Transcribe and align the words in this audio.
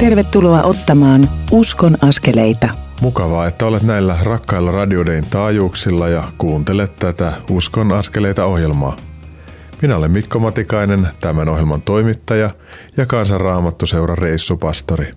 Tervetuloa 0.00 0.62
ottamaan 0.62 1.30
Uskon 1.52 1.96
askeleita. 2.02 2.68
Mukavaa, 3.00 3.46
että 3.46 3.66
olet 3.66 3.82
näillä 3.82 4.16
rakkailla 4.22 4.70
radiodein 4.70 5.24
taajuuksilla 5.30 6.08
ja 6.08 6.32
kuuntelet 6.38 6.98
tätä 6.98 7.32
Uskon 7.50 7.92
askeleita 7.92 8.44
ohjelmaa. 8.44 8.96
Minä 9.82 9.96
olen 9.96 10.10
Mikko 10.10 10.38
Matikainen, 10.38 11.08
tämän 11.20 11.48
ohjelman 11.48 11.82
toimittaja 11.82 12.50
ja 12.96 13.06
Kansanraamattuseuran 13.06 14.18
reissupastori. 14.18 15.12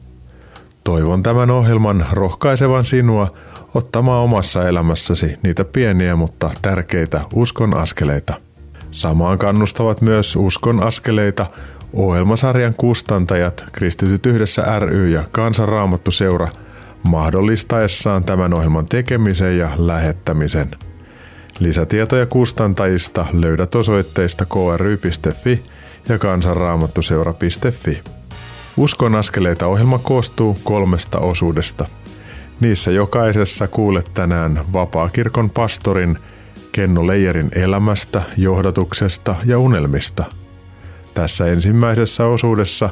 Toivon 0.84 1.24
tämän 1.24 1.52
ohjelman 1.52 2.06
rohkaisevan 2.12 2.86
sinua 2.86 3.34
ottamaan 3.74 4.24
omassa 4.24 4.68
elämässäsi 4.68 5.38
niitä 5.44 5.66
pieniä, 5.66 6.16
mutta 6.16 6.52
tärkeitä 6.62 7.22
uskon 7.34 7.78
askeleita. 7.78 8.34
Samaan 8.92 9.38
kannustavat 9.38 10.02
myös 10.02 10.36
uskon 10.36 10.84
askeleita 10.84 11.46
ohjelmasarjan 11.94 12.74
kustantajat 12.74 13.66
Kristityt 13.72 14.26
yhdessä 14.26 14.80
ry 14.80 15.10
ja 15.10 15.24
Kansanraamattu 15.32 16.12
seura 16.12 16.48
mahdollistaessaan 17.04 18.24
tämän 18.24 18.54
ohjelman 18.54 18.86
tekemisen 18.86 19.58
ja 19.58 19.70
lähettämisen. 19.78 20.72
Lisätietoja 21.60 22.26
kustantajista 22.26 23.26
löydät 23.34 23.76
osoitteista 23.76 24.46
kry.fi 24.46 25.64
ja 26.10 26.20
kansanraamattuseura.fi. 26.20 28.02
Uskon 28.78 29.16
askeleita 29.16 29.68
ohjelma 29.68 30.00
koostuu 30.00 30.58
kolmesta 30.64 31.20
osuudesta. 31.20 31.88
Niissä 32.60 32.92
jokaisessa 32.92 33.68
kuulet 33.68 34.12
tänään 34.14 34.62
Vapaakirkon 34.74 35.50
pastorin 35.50 36.18
Kenno 36.72 37.08
Leijerin 37.08 37.50
elämästä, 37.56 38.22
johdatuksesta 38.38 39.36
ja 39.46 39.60
unelmista– 39.60 40.24
tässä 41.14 41.46
ensimmäisessä 41.46 42.26
osuudessa 42.26 42.90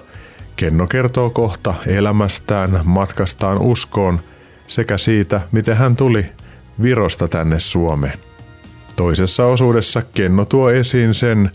Kenno 0.55 0.87
kertoo 0.87 1.29
kohta 1.29 1.73
elämästään, 1.87 2.79
matkastaan 2.83 3.57
uskoon 3.57 4.19
sekä 4.67 4.97
siitä, 4.97 5.41
miten 5.51 5.77
hän 5.77 5.95
tuli 5.95 6.25
Virosta 6.81 7.27
tänne 7.27 7.59
Suomeen. 7.59 8.19
Toisessa 8.95 9.45
osuudessa 9.45 10.01
Kenno 10.13 10.45
tuo 10.45 10.69
esiin 10.69 11.13
sen, 11.13 11.51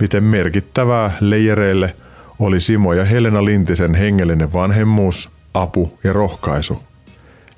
miten 0.00 0.24
merkittävää 0.24 1.10
leijereille 1.20 1.96
oli 2.38 2.60
Simo 2.60 2.92
ja 2.92 3.04
Helena 3.04 3.44
Lintisen 3.44 3.94
hengellinen 3.94 4.52
vanhemmuus, 4.52 5.30
apu 5.54 5.98
ja 6.04 6.12
rohkaisu. 6.12 6.82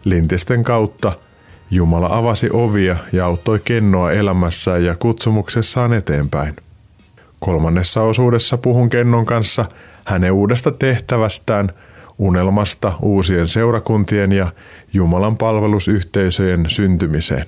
Lintisten 0.04 0.64
kautta 0.64 1.12
Jumala 1.70 2.08
avasi 2.10 2.48
ovia 2.52 2.96
ja 3.12 3.26
auttoi 3.26 3.60
Kennoa 3.64 4.12
elämässään 4.12 4.84
ja 4.84 4.96
kutsumuksessaan 4.96 5.92
eteenpäin. 5.92 6.56
Kolmannessa 7.40 8.02
osuudessa 8.02 8.58
puhun 8.58 8.90
Kennon 8.90 9.26
kanssa 9.26 9.64
hänen 10.04 10.32
uudesta 10.32 10.72
tehtävästään, 10.72 11.72
unelmasta 12.18 12.92
uusien 13.02 13.48
seurakuntien 13.48 14.32
ja 14.32 14.52
Jumalan 14.92 15.36
palvelusyhteisöjen 15.36 16.64
syntymiseen. 16.68 17.46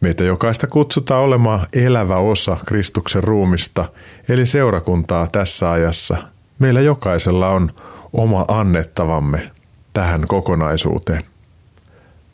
Meitä 0.00 0.24
jokaista 0.24 0.66
kutsutaan 0.66 1.22
olemaan 1.22 1.66
elävä 1.72 2.16
osa 2.16 2.56
Kristuksen 2.66 3.24
ruumista, 3.24 3.84
eli 4.28 4.46
seurakuntaa 4.46 5.28
tässä 5.32 5.70
ajassa. 5.70 6.16
Meillä 6.58 6.80
jokaisella 6.80 7.48
on 7.48 7.70
oma 8.12 8.44
annettavamme 8.48 9.50
tähän 9.92 10.24
kokonaisuuteen. 10.28 11.24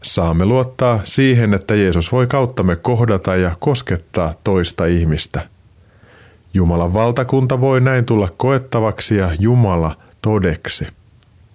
Saamme 0.02 0.44
luottaa 0.44 1.00
siihen, 1.04 1.54
että 1.54 1.74
Jeesus 1.74 2.12
voi 2.12 2.26
kauttamme 2.26 2.76
kohdata 2.76 3.36
ja 3.36 3.56
koskettaa 3.60 4.34
toista 4.44 4.86
ihmistä– 4.86 5.42
Jumalan 6.54 6.94
valtakunta 6.94 7.60
voi 7.60 7.80
näin 7.80 8.04
tulla 8.04 8.28
koettavaksi 8.36 9.16
ja 9.16 9.30
Jumala 9.38 9.96
todeksi. 10.22 10.86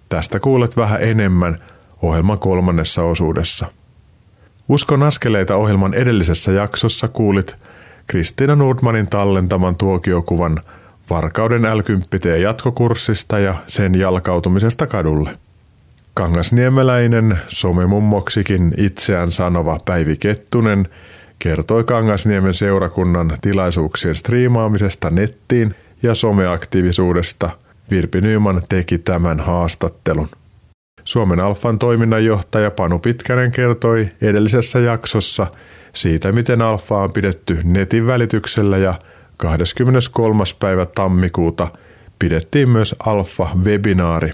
Tästä 0.08 0.40
kuulet 0.40 0.76
vähän 0.76 1.02
enemmän 1.02 1.58
ohjelman 2.02 2.38
kolmannessa 2.38 3.02
osuudessa. 3.02 3.66
Uskon 4.68 5.02
askeleita 5.02 5.56
ohjelman 5.56 5.94
edellisessä 5.94 6.52
jaksossa 6.52 7.08
kuulit 7.08 7.56
Kristiina 8.06 8.56
Nordmanin 8.56 9.06
tallentaman 9.06 9.76
tuokiokuvan 9.76 10.60
Varkauden 11.10 11.62
l 11.62 11.82
jatkokurssista 12.40 13.38
ja 13.38 13.54
sen 13.66 13.94
jalkautumisesta 13.94 14.86
kadulle. 14.86 15.38
Kangasniemeläinen 16.14 17.38
somemummoksikin 17.48 18.74
itseään 18.76 19.32
sanova 19.32 19.78
Päivi 19.84 20.16
Kettunen– 20.16 20.88
kertoi 21.38 21.84
Kangasniemen 21.84 22.54
seurakunnan 22.54 23.38
tilaisuuksien 23.40 24.14
striimaamisesta 24.14 25.10
nettiin 25.10 25.74
ja 26.02 26.14
someaktiivisuudesta. 26.14 27.50
Virpi 27.90 28.20
Nyman 28.20 28.62
teki 28.68 28.98
tämän 28.98 29.40
haastattelun. 29.40 30.28
Suomen 31.04 31.40
Alfan 31.40 31.78
toiminnanjohtaja 31.78 32.70
Panu 32.70 32.98
Pitkänen 32.98 33.52
kertoi 33.52 34.08
edellisessä 34.22 34.78
jaksossa 34.78 35.46
siitä, 35.92 36.32
miten 36.32 36.62
Alfa 36.62 36.98
on 36.98 37.12
pidetty 37.12 37.58
netin 37.64 38.06
välityksellä 38.06 38.78
ja 38.78 38.94
23. 39.36 40.44
päivä 40.58 40.86
tammikuuta 40.86 41.68
pidettiin 42.18 42.68
myös 42.68 42.94
Alfa-webinaari. 42.98 44.30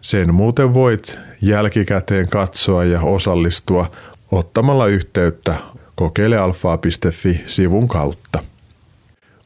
Sen 0.00 0.34
muuten 0.34 0.74
voit 0.74 1.18
jälkikäteen 1.42 2.28
katsoa 2.28 2.84
ja 2.84 3.00
osallistua 3.00 3.90
ottamalla 4.32 4.86
yhteyttä 4.86 5.54
Kokeile 5.98 6.38
alfaa.fi-sivun 6.38 7.88
kautta. 7.88 8.42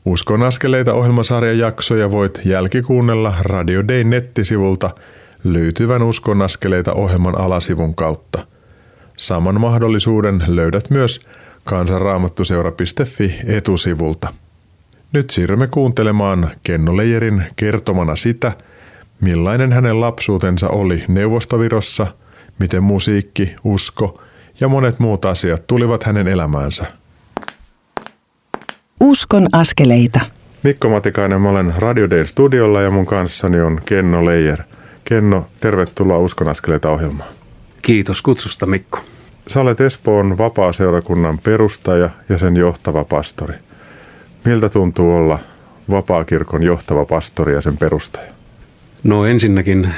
Uskon 0.04 0.42
askeleita 0.42 0.94
ohjelmasarjan 0.94 1.58
jaksoja 1.58 2.10
voit 2.10 2.40
jälkikuunnella 2.44 3.34
Radio 3.40 3.88
Day 3.88 4.04
nettisivulta 4.04 4.90
löytyvän 5.44 6.02
Uskon 6.02 6.42
askeleita 6.42 6.92
ohjelman 6.92 7.38
alasivun 7.38 7.94
kautta. 7.94 8.46
Saman 9.16 9.60
mahdollisuuden 9.60 10.44
löydät 10.46 10.90
myös 10.90 11.20
kansanraamattuseura.fi 11.64 13.36
etusivulta. 13.46 14.32
Nyt 15.12 15.30
siirrymme 15.30 15.66
kuuntelemaan 15.66 16.50
Kenno 16.64 16.96
Leijerin 16.96 17.44
kertomana 17.56 18.16
sitä, 18.16 18.52
millainen 19.20 19.72
hänen 19.72 20.00
lapsuutensa 20.00 20.68
oli 20.68 21.04
Neuvostovirossa, 21.08 22.06
miten 22.58 22.82
musiikki, 22.82 23.54
usko– 23.64 24.20
ja 24.62 24.68
monet 24.68 24.98
muut 24.98 25.24
asiat 25.24 25.66
tulivat 25.66 26.04
hänen 26.04 26.28
elämäänsä. 26.28 26.84
Uskon 29.00 29.46
askeleita. 29.52 30.20
Mikko 30.62 30.88
Matikainen, 30.88 31.40
mä 31.40 31.50
olen 31.50 31.74
Radio 31.78 32.10
Day 32.10 32.26
studiolla 32.26 32.80
ja 32.80 32.90
mun 32.90 33.06
kanssani 33.06 33.60
on 33.60 33.80
Kenno 33.84 34.24
Leijer. 34.24 34.62
Kenno, 35.04 35.46
tervetuloa 35.60 36.18
Uskon 36.18 36.48
askeleita 36.48 36.90
ohjelmaan. 36.90 37.28
Kiitos 37.82 38.22
kutsusta 38.22 38.66
Mikko. 38.66 39.00
Sä 39.48 39.60
olet 39.60 39.80
Espoon 39.80 40.38
vapaa-seurakunnan 40.38 41.38
perustaja 41.38 42.10
ja 42.28 42.38
sen 42.38 42.56
johtava 42.56 43.04
pastori. 43.04 43.54
Miltä 44.44 44.68
tuntuu 44.68 45.16
olla 45.16 45.38
vapaakirkon 45.90 46.62
johtava 46.62 47.04
pastori 47.04 47.54
ja 47.54 47.62
sen 47.62 47.76
perustaja? 47.76 48.32
No 49.04 49.26
ensinnäkin 49.26 49.88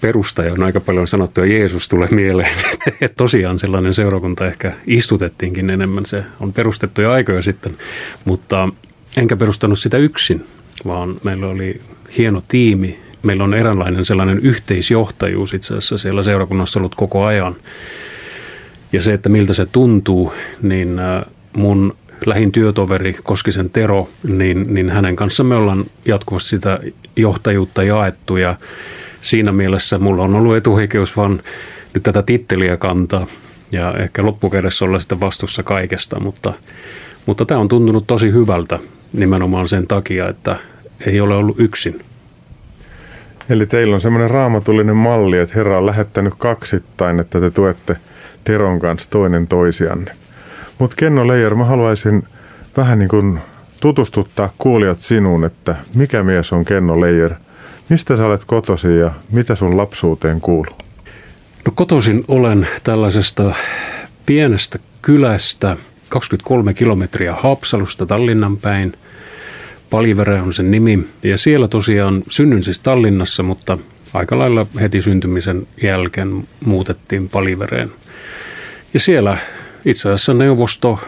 perustaja 0.00 0.52
on 0.52 0.62
aika 0.62 0.80
paljon 0.80 1.06
sanottu 1.06 1.40
ja 1.40 1.46
Jeesus 1.46 1.88
tulee 1.88 2.08
mieleen. 2.10 2.54
Että 3.00 3.16
tosiaan 3.16 3.58
sellainen 3.58 3.94
seurakunta 3.94 4.46
ehkä 4.46 4.72
istutettiinkin 4.86 5.70
enemmän. 5.70 6.06
Se 6.06 6.24
on 6.40 6.52
perustettu 6.52 7.00
jo 7.02 7.10
aikoja 7.10 7.42
sitten, 7.42 7.76
mutta 8.24 8.68
enkä 9.16 9.36
perustanut 9.36 9.78
sitä 9.78 9.98
yksin, 9.98 10.46
vaan 10.86 11.16
meillä 11.24 11.46
oli 11.46 11.80
hieno 12.18 12.42
tiimi. 12.48 12.98
Meillä 13.22 13.44
on 13.44 13.54
eräänlainen 13.54 14.04
sellainen 14.04 14.38
yhteisjohtajuus 14.38 15.54
itse 15.54 15.74
asiassa 15.74 15.98
siellä 15.98 16.22
seurakunnassa 16.22 16.78
ollut 16.78 16.94
koko 16.94 17.24
ajan. 17.24 17.56
Ja 18.92 19.02
se, 19.02 19.12
että 19.12 19.28
miltä 19.28 19.52
se 19.52 19.66
tuntuu, 19.66 20.34
niin 20.62 20.98
äh, 20.98 21.22
mun 21.56 21.96
lähin 22.26 22.52
työtoveri 22.52 23.16
Koskisen 23.22 23.70
Tero, 23.70 24.08
niin, 24.28 24.74
niin 24.74 24.90
hänen 24.90 25.16
kanssa 25.16 25.44
me 25.44 25.54
ollaan 25.54 25.84
jatkuvasti 26.04 26.48
sitä 26.48 26.80
johtajuutta 27.16 27.82
jaettu 27.82 28.36
ja 28.36 28.54
siinä 29.20 29.52
mielessä 29.52 29.98
mulla 29.98 30.22
on 30.22 30.34
ollut 30.34 30.56
etuoikeus 30.56 31.16
vaan 31.16 31.42
nyt 31.94 32.02
tätä 32.02 32.22
titteliä 32.22 32.76
kantaa 32.76 33.26
ja 33.72 33.94
ehkä 33.98 34.26
loppukädessä 34.26 34.84
olla 34.84 34.98
sitten 34.98 35.20
vastuussa 35.20 35.62
kaikesta, 35.62 36.20
mutta, 36.20 36.52
mutta 37.26 37.44
tämä 37.44 37.60
on 37.60 37.68
tuntunut 37.68 38.06
tosi 38.06 38.32
hyvältä 38.32 38.78
nimenomaan 39.12 39.68
sen 39.68 39.86
takia, 39.86 40.28
että 40.28 40.56
ei 41.06 41.20
ole 41.20 41.34
ollut 41.34 41.60
yksin. 41.60 42.04
Eli 43.48 43.66
teillä 43.66 43.94
on 43.94 44.00
semmoinen 44.00 44.30
raamatullinen 44.30 44.96
malli, 44.96 45.38
että 45.38 45.54
Herra 45.54 45.78
on 45.78 45.86
lähettänyt 45.86 46.34
kaksittain, 46.38 47.20
että 47.20 47.40
te 47.40 47.50
tuette 47.50 47.96
Teron 48.44 48.80
kanssa 48.80 49.10
toinen 49.10 49.46
toisianne. 49.46 50.12
Mutta 50.78 50.96
Kenno 50.96 51.28
Leijer, 51.28 51.54
mä 51.54 51.64
haluaisin 51.64 52.22
vähän 52.76 52.98
niin 52.98 53.08
kuin 53.08 53.38
tutustuttaa 53.80 54.52
kuulijat 54.58 55.02
sinuun, 55.02 55.44
että 55.44 55.76
mikä 55.94 56.22
mies 56.22 56.52
on 56.52 56.64
Kenno 56.64 57.00
Leijer, 57.00 57.34
mistä 57.88 58.16
sä 58.16 58.26
olet 58.26 58.44
kotosi 58.44 58.98
ja 58.98 59.10
mitä 59.30 59.54
sun 59.54 59.76
lapsuuteen 59.76 60.40
kuuluu? 60.40 60.76
No 61.66 61.72
kotoisin 61.74 62.24
olen 62.28 62.68
tällaisesta 62.82 63.54
pienestä 64.26 64.78
kylästä, 65.02 65.76
23 66.08 66.74
kilometriä 66.74 67.34
Haapsalusta 67.34 68.06
Tallinnan 68.06 68.56
päin. 68.56 68.92
Palivere 69.90 70.40
on 70.40 70.52
sen 70.52 70.70
nimi. 70.70 71.06
Ja 71.22 71.38
siellä 71.38 71.68
tosiaan 71.68 72.22
synnyn 72.30 72.64
siis 72.64 72.78
Tallinnassa, 72.78 73.42
mutta 73.42 73.78
aika 74.14 74.38
lailla 74.38 74.66
heti 74.80 75.02
syntymisen 75.02 75.66
jälkeen 75.82 76.48
muutettiin 76.64 77.28
palivereen. 77.28 77.92
Ja 78.94 79.00
siellä 79.00 79.38
itse 79.84 80.08
asiassa 80.08 80.34
neuvosto 80.34 81.00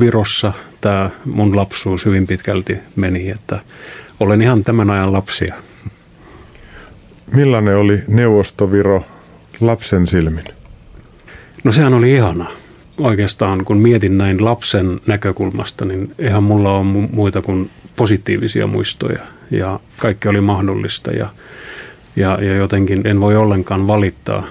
Virossa 0.00 0.52
tämä 0.80 1.10
mun 1.24 1.56
lapsuus 1.56 2.04
hyvin 2.06 2.26
pitkälti 2.26 2.78
meni, 2.96 3.30
että 3.30 3.60
olen 4.20 4.42
ihan 4.42 4.64
tämän 4.64 4.90
ajan 4.90 5.12
lapsia. 5.12 5.54
Millainen 7.34 7.76
oli 7.76 8.02
Neuvostoviro 8.08 9.04
lapsen 9.60 10.06
silmin? 10.06 10.44
No 11.64 11.72
sehän 11.72 11.94
oli 11.94 12.14
ihana. 12.14 12.50
Oikeastaan 12.98 13.64
kun 13.64 13.78
mietin 13.78 14.18
näin 14.18 14.44
lapsen 14.44 15.00
näkökulmasta, 15.06 15.84
niin 15.84 16.14
eihän 16.18 16.42
mulla 16.42 16.72
ole 16.72 16.84
muita 17.12 17.42
kuin 17.42 17.70
positiivisia 17.96 18.66
muistoja. 18.66 19.20
Ja 19.50 19.80
kaikki 19.98 20.28
oli 20.28 20.40
mahdollista 20.40 21.10
ja, 21.10 21.28
ja, 22.16 22.38
ja 22.44 22.54
jotenkin 22.54 23.06
en 23.06 23.20
voi 23.20 23.36
ollenkaan 23.36 23.86
valittaa. 23.86 24.46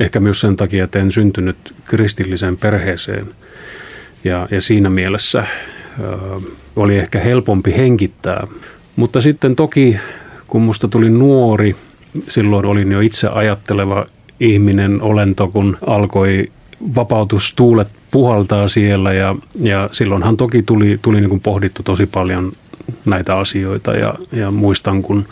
Ehkä 0.00 0.20
myös 0.20 0.40
sen 0.40 0.56
takia, 0.56 0.84
että 0.84 0.98
en 0.98 1.12
syntynyt 1.12 1.74
kristilliseen 1.84 2.56
perheeseen. 2.56 3.26
Ja, 4.24 4.48
ja 4.50 4.60
siinä 4.60 4.90
mielessä 4.90 5.46
ö, 6.00 6.16
oli 6.76 6.98
ehkä 6.98 7.20
helpompi 7.20 7.76
henkittää. 7.76 8.46
Mutta 8.96 9.20
sitten 9.20 9.56
toki, 9.56 9.96
kun 10.46 10.62
musta 10.62 10.88
tuli 10.88 11.10
nuori, 11.10 11.76
silloin 12.28 12.66
olin 12.66 12.92
jo 12.92 13.00
itse 13.00 13.28
ajatteleva 13.28 14.06
ihminen, 14.40 15.02
olento, 15.02 15.48
kun 15.48 15.78
alkoi 15.86 16.50
vapautustuulet 16.94 17.88
puhaltaa 18.10 18.68
siellä 18.68 19.12
ja, 19.12 19.36
ja 19.60 19.88
silloinhan 19.92 20.36
toki 20.36 20.62
tuli, 20.62 20.98
tuli 21.02 21.20
niin 21.20 21.30
kuin 21.30 21.40
pohdittu 21.40 21.82
tosi 21.82 22.06
paljon 22.06 22.52
näitä 23.04 23.36
asioita 23.36 23.94
ja, 23.94 24.14
ja 24.32 24.50
muistan, 24.50 25.02
kun 25.02 25.26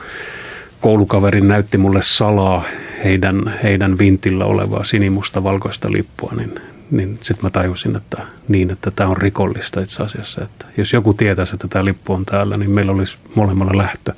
koulukaveri 0.80 1.40
näytti 1.40 1.78
mulle 1.78 2.02
salaa 2.02 2.64
heidän, 3.04 3.58
heidän 3.62 3.98
vintillä 3.98 4.44
olevaa 4.44 4.84
sinimusta 4.84 5.44
valkoista 5.44 5.92
lippua, 5.92 6.32
niin, 6.36 6.60
niin 6.90 7.18
sitten 7.20 7.46
mä 7.46 7.50
tajusin, 7.50 7.96
että 7.96 8.22
niin, 8.48 8.70
että 8.70 8.90
tämä 8.90 9.10
on 9.10 9.16
rikollista 9.16 9.80
itse 9.80 10.02
asiassa. 10.02 10.42
Että 10.44 10.66
jos 10.76 10.92
joku 10.92 11.14
tietäisi, 11.14 11.54
että 11.54 11.68
tämä 11.68 11.84
lippu 11.84 12.12
on 12.12 12.24
täällä, 12.24 12.56
niin 12.56 12.70
meillä 12.70 12.92
olisi 12.92 13.18
molemmilla 13.34 13.76
lähtö, 13.76 14.12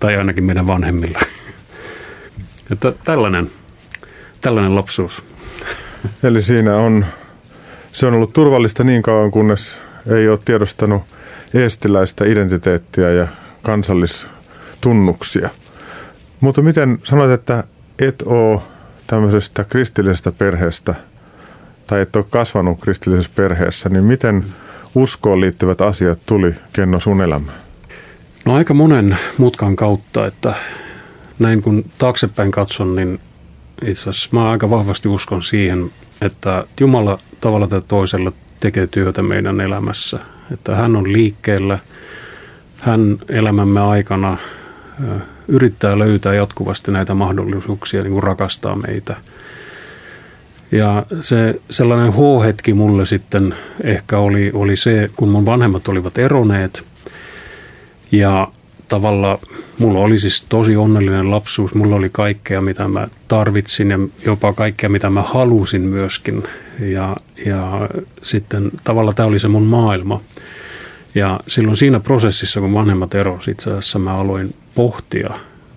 tai 0.00 0.16
ainakin 0.16 0.44
meidän 0.44 0.66
vanhemmilla. 0.66 1.20
että 2.72 2.92
tällainen, 3.04 3.50
tällainen 4.40 4.74
lapsuus. 4.74 5.22
Eli 6.22 6.42
siinä 6.42 6.76
on, 6.76 7.06
se 7.92 8.06
on 8.06 8.14
ollut 8.14 8.32
turvallista 8.32 8.84
niin 8.84 9.02
kauan, 9.02 9.30
kunnes 9.30 9.74
ei 10.06 10.28
ole 10.28 10.38
tiedostanut 10.44 11.02
eestiläistä 11.54 12.24
identiteettiä 12.24 13.10
ja 13.10 13.26
kansallistunnuksia. 13.62 15.50
Mutta 16.40 16.62
miten 16.62 16.98
sanoit, 17.04 17.30
että 17.30 17.64
et 17.98 18.22
ole 18.22 18.60
tämmöisestä 19.06 19.64
kristillisestä 19.64 20.32
perheestä 20.32 20.94
tai 21.86 22.00
et 22.00 22.16
ole 22.16 22.24
kasvanut 22.30 22.80
kristillisessä 22.80 23.32
perheessä, 23.36 23.88
niin 23.88 24.04
miten 24.04 24.44
uskoon 24.94 25.40
liittyvät 25.40 25.80
asiat 25.80 26.18
tuli 26.26 26.54
Kenno 26.72 27.00
sun 27.00 27.22
elämään? 27.22 27.58
No 28.44 28.54
aika 28.54 28.74
monen 28.74 29.18
mutkan 29.38 29.76
kautta, 29.76 30.26
että 30.26 30.54
näin 31.38 31.62
kun 31.62 31.84
taaksepäin 31.98 32.50
katson, 32.50 32.96
niin 32.96 33.20
itse 33.86 34.10
asiassa 34.10 34.28
mä 34.32 34.50
aika 34.50 34.70
vahvasti 34.70 35.08
uskon 35.08 35.42
siihen, 35.42 35.90
että 36.20 36.64
Jumala 36.80 37.18
tavalla 37.40 37.66
tai 37.66 37.82
toisella 37.88 38.32
tekee 38.60 38.86
työtä 38.86 39.22
meidän 39.22 39.60
elämässä. 39.60 40.18
Että 40.52 40.76
hän 40.76 40.96
on 40.96 41.12
liikkeellä, 41.12 41.78
hän 42.78 43.18
elämämme 43.28 43.80
aikana 43.80 44.36
yrittää 45.48 45.98
löytää 45.98 46.34
jatkuvasti 46.34 46.90
näitä 46.90 47.14
mahdollisuuksia 47.14 48.02
niin 48.02 48.12
kuin 48.12 48.22
rakastaa 48.22 48.76
meitä. 48.76 49.16
Ja 50.72 51.06
se 51.20 51.60
sellainen 51.70 52.12
H-hetki 52.12 52.72
mulle 52.72 53.06
sitten 53.06 53.54
ehkä 53.84 54.18
oli, 54.18 54.50
oli 54.54 54.76
se, 54.76 55.10
kun 55.16 55.28
mun 55.28 55.46
vanhemmat 55.46 55.88
olivat 55.88 56.18
eroneet 56.18 56.82
ja 58.12 58.48
tavalla 58.88 59.38
mulla 59.78 60.00
oli 60.00 60.18
siis 60.18 60.44
tosi 60.48 60.76
onnellinen 60.76 61.30
lapsuus. 61.30 61.74
Mulla 61.74 61.96
oli 61.96 62.08
kaikkea, 62.12 62.60
mitä 62.60 62.88
mä 62.88 63.08
tarvitsin 63.28 63.90
ja 63.90 63.98
jopa 64.26 64.52
kaikkea, 64.52 64.88
mitä 64.88 65.10
mä 65.10 65.22
halusin 65.22 65.82
myöskin. 65.82 66.42
Ja, 66.80 67.16
ja 67.46 67.88
sitten 68.22 68.70
tavalla 68.84 69.12
tämä 69.12 69.26
oli 69.26 69.38
se 69.38 69.48
mun 69.48 69.62
maailma. 69.62 70.20
Ja 71.14 71.40
silloin 71.46 71.76
siinä 71.76 72.00
prosessissa, 72.00 72.60
kun 72.60 72.74
vanhemmat 72.74 73.14
erosi, 73.14 73.50
itse 73.50 73.70
asiassa 73.70 73.98
mä 73.98 74.14
aloin 74.14 74.54
pohtia 74.74 75.30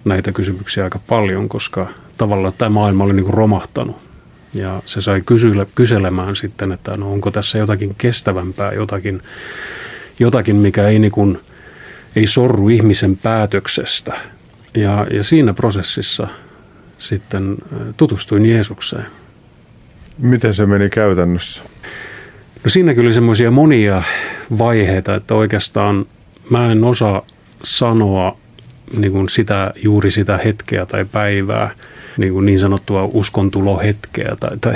näitä 0.06 0.32
kysymyksiä 0.32 0.84
aika 0.84 1.00
paljon, 1.08 1.50
koska 1.50 1.88
tavallaan 2.18 2.54
tämä 2.58 2.70
maailma 2.70 3.04
oli 3.04 3.14
niin 3.14 3.26
kuin 3.26 3.34
romahtanut. 3.34 3.98
Ja 4.54 4.82
se 4.86 5.02
sai 5.02 5.22
kysyle, 5.26 5.68
kyselemään 5.76 6.36
sitten, 6.36 6.72
että 6.72 6.98
no 6.98 7.12
onko 7.12 7.32
tässä 7.32 7.58
jotakin 7.58 7.96
kestävämpää, 7.98 8.74
jotakin, 8.74 9.22
jotakin 10.20 10.56
mikä 10.56 10.88
ei, 10.88 11.00
niin 11.00 11.12
kuin, 11.12 11.40
ei 12.16 12.28
sorru 12.28 12.70
ihmisen 12.70 13.18
päätöksestä. 13.18 14.14
Ja, 14.76 15.08
ja 15.12 15.24
siinä 15.24 15.54
prosessissa 15.54 16.28
sitten 16.98 17.58
tutustuin 17.98 18.46
Jeesukseen. 18.46 19.06
Miten 20.18 20.54
se 20.54 20.66
meni 20.66 20.90
käytännössä? 20.90 21.62
No 22.64 22.70
siinä 22.70 22.94
kyllä 22.94 23.12
semmoisia 23.12 23.52
monia 23.52 24.04
vaiheita, 24.58 25.16
että 25.16 25.36
oikeastaan 25.36 26.06
mä 26.50 26.72
en 26.72 26.84
osaa 26.84 27.26
sanoa 27.64 28.38
niin 28.98 29.12
kuin 29.12 29.30
sitä, 29.30 29.74
juuri 29.84 30.12
sitä 30.12 30.38
hetkeä 30.38 30.86
tai 30.86 31.06
päivää, 31.06 31.70
niin, 32.18 32.34
kuin 32.34 32.46
niin 32.46 32.60
sanottua 32.60 33.10
uskontulohetkeä 33.14 34.36
tai, 34.40 34.58
tai 34.62 34.74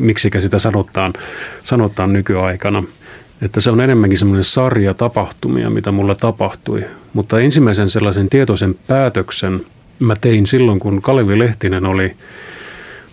miksikä 0.00 0.40
sitä 0.40 0.58
sanotaan, 0.58 1.12
sanotaan 1.62 2.12
nykyaikana. 2.12 2.84
Että 3.42 3.60
se 3.60 3.70
on 3.70 3.80
enemmänkin 3.80 4.18
semmoinen 4.18 4.44
sarja 4.44 4.94
tapahtumia, 4.94 5.70
mitä 5.70 5.92
mulla 5.92 6.14
tapahtui. 6.14 6.84
Mutta 7.12 7.40
ensimmäisen 7.40 7.90
sellaisen 7.90 8.28
tietoisen 8.28 8.74
päätöksen 8.86 9.60
mä 9.98 10.16
tein 10.16 10.46
silloin, 10.46 10.80
kun 10.80 11.02
Kalevi 11.02 11.38
Lehtinen 11.38 11.86
oli, 11.86 12.16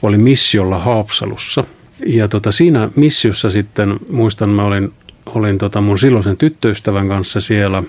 oli 0.02 0.18
missiolla 0.18 0.80
Haapsalussa. 0.80 1.64
Ja 2.06 2.28
tota, 2.28 2.52
siinä 2.52 2.90
missiossa 2.96 3.50
sitten, 3.50 4.00
muistan, 4.10 4.50
mä 4.50 4.64
olin, 4.64 4.94
olin 5.26 5.58
tota 5.58 5.82
mun 5.82 6.00
silloisen 6.00 6.38
tyttöystävän 6.38 7.08
kanssa 7.08 7.42
siellä. 7.42 7.84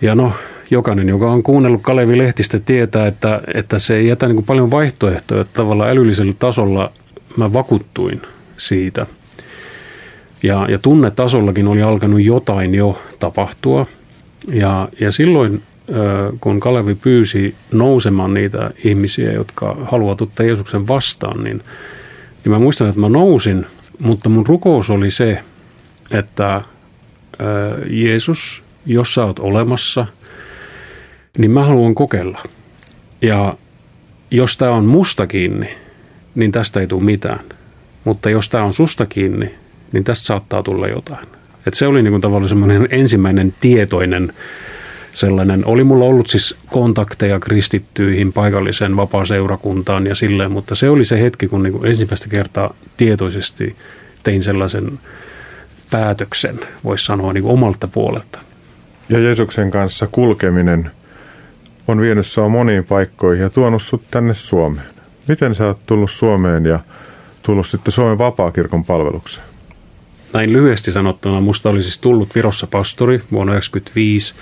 Ja 0.00 0.14
no, 0.14 0.32
jokainen, 0.70 1.08
joka 1.08 1.30
on 1.30 1.42
kuunnellut 1.42 1.82
Kalevi 1.82 2.18
Lehtistä, 2.18 2.58
tietää, 2.58 3.06
että, 3.06 3.40
että 3.54 3.78
se 3.78 3.96
ei 3.96 4.06
jätä 4.06 4.26
niin 4.26 4.36
kuin 4.36 4.46
paljon 4.46 4.70
vaihtoehtoja. 4.70 5.40
Että 5.40 5.54
tavallaan 5.54 5.90
älyllisellä 5.90 6.34
tasolla 6.38 6.92
mä 7.36 7.52
vakuttuin 7.52 8.22
siitä. 8.56 9.06
Ja, 10.42 10.66
ja 10.70 10.78
tunnetasollakin 10.78 11.68
oli 11.68 11.82
alkanut 11.82 12.24
jotain 12.24 12.74
jo 12.74 13.02
tapahtua. 13.18 13.86
Ja, 14.48 14.88
ja 15.00 15.12
silloin, 15.12 15.62
kun 16.40 16.60
Kalevi 16.60 16.94
pyysi 16.94 17.54
nousemaan 17.72 18.34
niitä 18.34 18.70
ihmisiä, 18.84 19.32
jotka 19.32 19.76
haluavat 19.82 20.20
ottaa 20.20 20.46
Jeesuksen 20.46 20.88
vastaan, 20.88 21.44
niin, 21.44 21.62
niin 22.44 22.52
mä 22.52 22.58
muistan, 22.58 22.88
että 22.88 23.00
mä 23.00 23.08
nousin, 23.08 23.66
mutta 23.98 24.28
mun 24.28 24.46
rukous 24.46 24.90
oli 24.90 25.10
se, 25.10 25.42
että 26.10 26.62
Jeesus, 27.90 28.62
jos 28.86 29.14
sä 29.14 29.24
oot 29.24 29.38
olemassa– 29.38 30.06
niin 31.38 31.50
mä 31.50 31.64
haluan 31.64 31.94
kokeilla. 31.94 32.38
Ja 33.22 33.56
jos 34.30 34.56
tämä 34.56 34.70
on 34.70 34.84
musta 34.84 35.26
kiinni, 35.26 35.68
niin 36.34 36.52
tästä 36.52 36.80
ei 36.80 36.86
tule 36.86 37.04
mitään. 37.04 37.40
Mutta 38.04 38.30
jos 38.30 38.48
tämä 38.48 38.64
on 38.64 38.74
susta 38.74 39.06
kiinni, 39.06 39.54
niin 39.92 40.04
tästä 40.04 40.26
saattaa 40.26 40.62
tulla 40.62 40.88
jotain. 40.88 41.26
Et 41.66 41.74
se 41.74 41.86
oli 41.86 42.02
niinku 42.02 42.20
tavallaan 42.20 42.48
semmoinen 42.48 42.88
ensimmäinen 42.90 43.54
tietoinen 43.60 44.32
sellainen. 45.12 45.66
Oli 45.66 45.84
mulla 45.84 46.04
ollut 46.04 46.26
siis 46.26 46.56
kontakteja 46.66 47.40
kristittyihin, 47.40 48.32
paikalliseen 48.32 48.96
vapaaseurakuntaan 48.96 50.06
ja 50.06 50.14
silleen, 50.14 50.52
mutta 50.52 50.74
se 50.74 50.90
oli 50.90 51.04
se 51.04 51.22
hetki, 51.22 51.48
kun 51.48 51.62
niinku 51.62 51.84
ensimmäistä 51.84 52.28
kertaa 52.28 52.74
tietoisesti 52.96 53.76
tein 54.22 54.42
sellaisen 54.42 54.98
päätöksen, 55.90 56.60
voisi 56.84 57.04
sanoa 57.04 57.32
niin 57.32 57.44
omalta 57.44 57.88
puolelta. 57.88 58.38
Ja 59.08 59.18
Jeesuksen 59.18 59.70
kanssa 59.70 60.08
kulkeminen 60.12 60.90
on 61.88 62.00
vienyt 62.00 62.26
sinua 62.26 62.48
moniin 62.48 62.84
paikkoihin 62.84 63.42
ja 63.42 63.50
tuonut 63.50 63.82
sut 63.82 64.02
tänne 64.10 64.34
Suomeen. 64.34 64.86
Miten 65.28 65.54
sä 65.54 65.66
oot 65.66 65.86
tullut 65.86 66.10
Suomeen 66.10 66.66
ja 66.66 66.80
tullut 67.42 67.66
sitten 67.66 67.92
Suomen 67.92 68.18
vapaakirkon 68.18 68.84
palvelukseen? 68.84 69.46
Näin 70.32 70.52
lyhyesti 70.52 70.92
sanottuna, 70.92 71.40
musta 71.40 71.68
oli 71.68 71.82
siis 71.82 71.98
tullut 71.98 72.34
Virossa 72.34 72.66
pastori 72.66 73.22
vuonna 73.32 73.52
1995, 73.52 74.34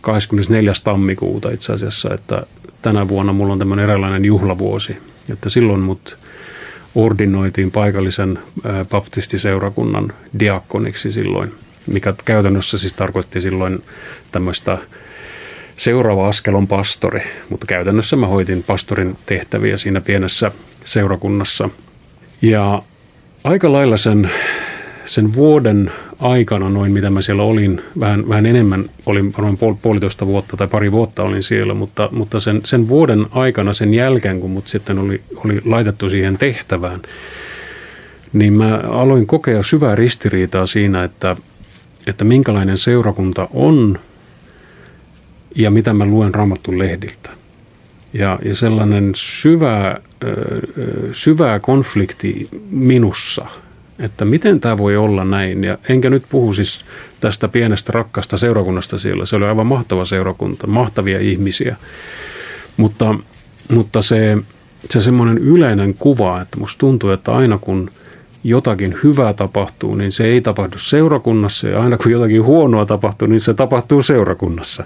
24. 0.00 0.72
tammikuuta 0.84 1.50
itse 1.50 1.72
asiassa, 1.72 2.14
että 2.14 2.46
tänä 2.82 3.08
vuonna 3.08 3.32
mulla 3.32 3.52
on 3.52 3.58
tämmöinen 3.58 3.90
erilainen 3.90 4.24
juhlavuosi, 4.24 4.96
että 5.32 5.48
silloin 5.48 5.80
mut 5.80 6.18
ordinoitiin 6.94 7.70
paikallisen 7.70 8.38
baptistiseurakunnan 8.90 10.12
diakkoniksi 10.38 11.12
silloin, 11.12 11.54
mikä 11.86 12.14
käytännössä 12.24 12.78
siis 12.78 12.92
tarkoitti 12.92 13.40
silloin 13.40 13.82
tämmöistä 14.32 14.78
seuraava 15.76 16.28
askel 16.28 16.54
on 16.54 16.66
pastori, 16.66 17.22
mutta 17.48 17.66
käytännössä 17.66 18.16
mä 18.16 18.26
hoitin 18.26 18.62
pastorin 18.62 19.16
tehtäviä 19.26 19.76
siinä 19.76 20.00
pienessä 20.00 20.52
seurakunnassa. 20.84 21.70
Ja 22.42 22.82
aika 23.44 23.72
lailla 23.72 23.96
sen, 23.96 24.30
sen 25.04 25.34
vuoden 25.34 25.92
aikana 26.18 26.68
noin, 26.68 26.92
mitä 26.92 27.10
mä 27.10 27.20
siellä 27.20 27.42
olin, 27.42 27.82
vähän, 28.00 28.28
vähän 28.28 28.46
enemmän, 28.46 28.90
olin 29.06 29.32
varmaan 29.32 29.58
puol, 29.58 29.74
puolitoista 29.82 30.26
vuotta 30.26 30.56
tai 30.56 30.68
pari 30.68 30.92
vuotta 30.92 31.22
olin 31.22 31.42
siellä, 31.42 31.74
mutta, 31.74 32.08
mutta 32.12 32.40
sen, 32.40 32.60
sen 32.64 32.88
vuoden 32.88 33.26
aikana, 33.30 33.72
sen 33.72 33.94
jälkeen, 33.94 34.40
kun 34.40 34.50
mut 34.50 34.68
sitten 34.68 34.98
oli, 34.98 35.20
oli 35.44 35.60
laitettu 35.64 36.10
siihen 36.10 36.38
tehtävään, 36.38 37.00
niin 38.32 38.52
mä 38.52 38.80
aloin 38.90 39.26
kokea 39.26 39.62
syvää 39.62 39.94
ristiriitaa 39.94 40.66
siinä, 40.66 41.04
että, 41.04 41.36
että 42.06 42.24
minkälainen 42.24 42.78
seurakunta 42.78 43.48
on 43.52 43.98
ja 45.56 45.70
mitä 45.70 45.92
mä 45.92 46.06
luen 46.06 46.34
raamatun 46.34 46.78
lehdiltä. 46.78 47.30
Ja, 48.12 48.38
ja 48.44 48.54
sellainen 48.54 49.12
syvä, 49.14 49.96
syvä 51.12 51.58
konflikti 51.58 52.48
minussa, 52.70 53.46
että 53.98 54.24
miten 54.24 54.60
tämä 54.60 54.78
voi 54.78 54.96
olla 54.96 55.24
näin. 55.24 55.64
Ja 55.64 55.78
enkä 55.88 56.10
nyt 56.10 56.22
puhu 56.28 56.52
siis 56.52 56.84
tästä 57.20 57.48
pienestä 57.48 57.92
rakkaasta 57.92 58.38
seurakunnasta 58.38 58.98
siellä. 58.98 59.26
Se 59.26 59.36
oli 59.36 59.44
aivan 59.44 59.66
mahtava 59.66 60.04
seurakunta, 60.04 60.66
mahtavia 60.66 61.20
ihmisiä. 61.20 61.76
Mutta, 62.76 63.14
mutta 63.70 64.02
se, 64.02 64.38
se 64.90 65.00
semmoinen 65.00 65.38
yleinen 65.38 65.94
kuva, 65.94 66.40
että 66.40 66.56
musta 66.56 66.78
tuntuu, 66.78 67.10
että 67.10 67.32
aina 67.32 67.58
kun 67.58 67.90
jotakin 68.44 68.96
hyvää 69.04 69.32
tapahtuu, 69.32 69.94
niin 69.94 70.12
se 70.12 70.24
ei 70.24 70.40
tapahdu 70.40 70.78
seurakunnassa. 70.78 71.68
Ja 71.68 71.82
aina 71.82 71.98
kun 71.98 72.12
jotakin 72.12 72.44
huonoa 72.44 72.86
tapahtuu, 72.86 73.28
niin 73.28 73.40
se 73.40 73.54
tapahtuu 73.54 74.02
seurakunnassa. 74.02 74.84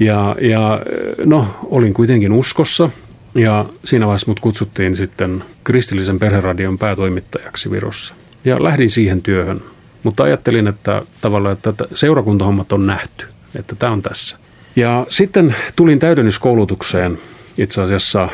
Ja, 0.00 0.36
ja 0.40 0.80
no, 1.24 1.56
olin 1.64 1.94
kuitenkin 1.94 2.32
uskossa 2.32 2.90
ja 3.34 3.64
siinä 3.84 4.06
vaiheessa 4.06 4.30
mut 4.30 4.40
kutsuttiin 4.40 4.96
sitten 4.96 5.44
kristillisen 5.64 6.18
perheradion 6.18 6.78
päätoimittajaksi 6.78 7.70
Virossa. 7.70 8.14
Ja 8.44 8.62
lähdin 8.62 8.90
siihen 8.90 9.22
työhön, 9.22 9.62
mutta 10.02 10.22
ajattelin, 10.22 10.66
että 10.68 11.02
tavallaan 11.20 11.52
että 11.52 11.74
seurakuntahommat 11.94 12.72
on 12.72 12.86
nähty, 12.86 13.26
että 13.58 13.74
tämä 13.74 13.92
on 13.92 14.02
tässä. 14.02 14.36
Ja 14.76 15.06
sitten 15.08 15.54
tulin 15.76 15.98
täydennyskoulutukseen 15.98 17.18
itse 17.58 17.82
asiassa 17.82 18.28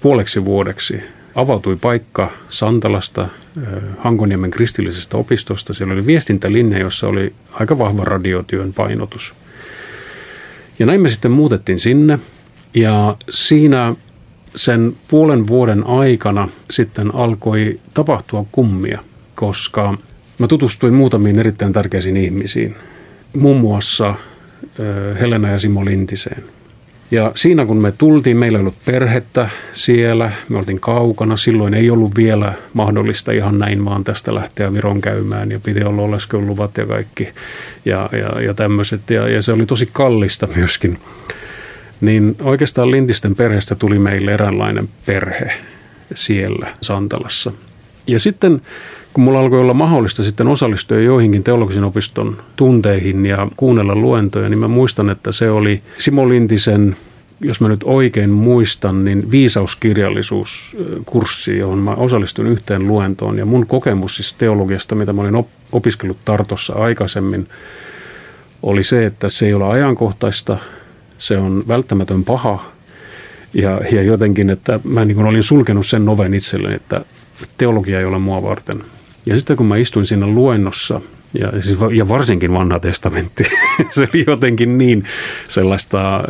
puoleksi 0.00 0.44
vuodeksi. 0.44 1.00
Avautui 1.34 1.76
paikka 1.76 2.30
Santalasta, 2.48 3.28
Hankoniemen 3.98 4.50
kristillisestä 4.50 5.16
opistosta. 5.16 5.74
Siellä 5.74 5.94
oli 5.94 6.06
viestintälinja, 6.06 6.78
jossa 6.78 7.08
oli 7.08 7.32
aika 7.52 7.78
vahva 7.78 8.04
radiotyön 8.04 8.72
painotus– 8.72 9.34
ja 10.78 10.86
näin 10.86 11.00
me 11.00 11.08
sitten 11.08 11.30
muutettiin 11.30 11.78
sinne 11.80 12.18
ja 12.74 13.16
siinä 13.28 13.94
sen 14.56 14.96
puolen 15.08 15.46
vuoden 15.46 15.86
aikana 15.86 16.48
sitten 16.70 17.14
alkoi 17.14 17.80
tapahtua 17.94 18.46
kummia, 18.52 19.00
koska 19.34 19.98
mä 20.38 20.46
tutustuin 20.46 20.94
muutamiin 20.94 21.38
erittäin 21.38 21.72
tärkeisiin 21.72 22.16
ihmisiin. 22.16 22.76
Muun 23.36 23.60
muassa 23.60 24.14
Helena 25.20 25.50
ja 25.50 25.58
Simo 25.58 25.84
Lintiseen. 25.84 26.44
Ja 27.10 27.32
siinä 27.34 27.66
kun 27.66 27.82
me 27.82 27.92
tultiin, 27.98 28.36
meillä 28.36 28.58
ei 28.58 28.60
ollut 28.60 28.84
perhettä 28.84 29.48
siellä, 29.72 30.32
me 30.48 30.58
oltiin 30.58 30.80
kaukana, 30.80 31.36
silloin 31.36 31.74
ei 31.74 31.90
ollut 31.90 32.16
vielä 32.16 32.52
mahdollista 32.72 33.32
ihan 33.32 33.58
näin 33.58 33.84
vaan 33.84 34.04
tästä 34.04 34.34
lähteä 34.34 34.72
Viron 34.72 35.00
käymään 35.00 35.50
ja 35.50 35.60
piti 35.60 35.84
olla 35.84 36.02
oleskeluluvat 36.02 36.76
ja 36.76 36.86
kaikki 36.86 37.28
ja, 37.84 38.08
ja, 38.12 38.40
ja 38.42 38.54
tämmöiset 38.54 39.10
ja, 39.10 39.28
ja 39.28 39.42
se 39.42 39.52
oli 39.52 39.66
tosi 39.66 39.88
kallista 39.92 40.48
myöskin. 40.56 40.98
Niin 42.00 42.36
oikeastaan 42.42 42.90
Lintisten 42.90 43.36
perheestä 43.36 43.74
tuli 43.74 43.98
meille 43.98 44.32
eräänlainen 44.32 44.88
perhe 45.06 45.52
siellä 46.14 46.74
Santalassa. 46.80 47.52
Ja 48.06 48.18
sitten 48.18 48.60
kun 49.16 49.24
mulla 49.24 49.40
alkoi 49.40 49.60
olla 49.60 49.74
mahdollista 49.74 50.24
sitten 50.24 50.48
osallistua 50.48 50.98
joihinkin 50.98 51.42
teologisen 51.42 51.84
opiston 51.84 52.42
tunteihin 52.56 53.26
ja 53.26 53.48
kuunnella 53.56 53.94
luentoja, 53.94 54.48
niin 54.48 54.58
mä 54.58 54.68
muistan, 54.68 55.10
että 55.10 55.32
se 55.32 55.50
oli 55.50 55.82
Simo 55.98 56.28
Lintisen 56.28 56.96
jos 57.40 57.60
mä 57.60 57.68
nyt 57.68 57.80
oikein 57.84 58.30
muistan, 58.30 59.04
niin 59.04 59.30
viisauskirjallisuuskurssi, 59.30 61.58
johon 61.58 61.78
mä 61.78 61.90
osallistuin 61.90 62.48
yhteen 62.48 62.86
luentoon. 62.86 63.38
Ja 63.38 63.46
mun 63.46 63.66
kokemus 63.66 64.16
siis 64.16 64.32
teologiasta, 64.32 64.94
mitä 64.94 65.12
mä 65.12 65.22
olin 65.22 65.44
opiskellut 65.72 66.18
Tartossa 66.24 66.74
aikaisemmin, 66.74 67.48
oli 68.62 68.84
se, 68.84 69.06
että 69.06 69.28
se 69.28 69.46
ei 69.46 69.54
ole 69.54 69.64
ajankohtaista, 69.64 70.58
se 71.18 71.38
on 71.38 71.64
välttämätön 71.68 72.24
paha. 72.24 72.64
Ja, 73.54 73.80
ja 73.92 74.02
jotenkin, 74.02 74.50
että 74.50 74.80
mä 74.84 75.04
niin 75.04 75.18
olin 75.18 75.42
sulkenut 75.42 75.86
sen 75.86 76.04
noven 76.04 76.34
itselleni, 76.34 76.74
että 76.74 77.04
teologia 77.56 77.98
ei 77.98 78.04
ole 78.04 78.18
mua 78.18 78.42
varten– 78.42 78.82
ja 79.26 79.36
sitten 79.36 79.56
kun 79.56 79.66
mä 79.66 79.76
istuin 79.76 80.06
siinä 80.06 80.26
luennossa, 80.26 81.00
ja, 81.34 81.52
siis, 81.60 81.78
ja 81.92 82.08
varsinkin 82.08 82.52
vanha 82.52 82.78
testamentti, 82.78 83.44
se 83.90 84.08
oli 84.14 84.24
jotenkin 84.26 84.78
niin 84.78 85.04
sellaista, 85.48 86.16
äh, 86.16 86.22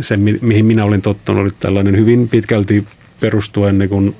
se 0.00 0.16
mihin 0.40 0.66
minä 0.66 0.84
olin 0.84 1.02
tottunut, 1.02 1.42
oli 1.42 1.50
tällainen 1.60 1.96
hyvin 1.96 2.28
pitkälti 2.28 2.84
perustuen 3.20 3.78
niin 3.78 3.88
kuin 3.88 4.16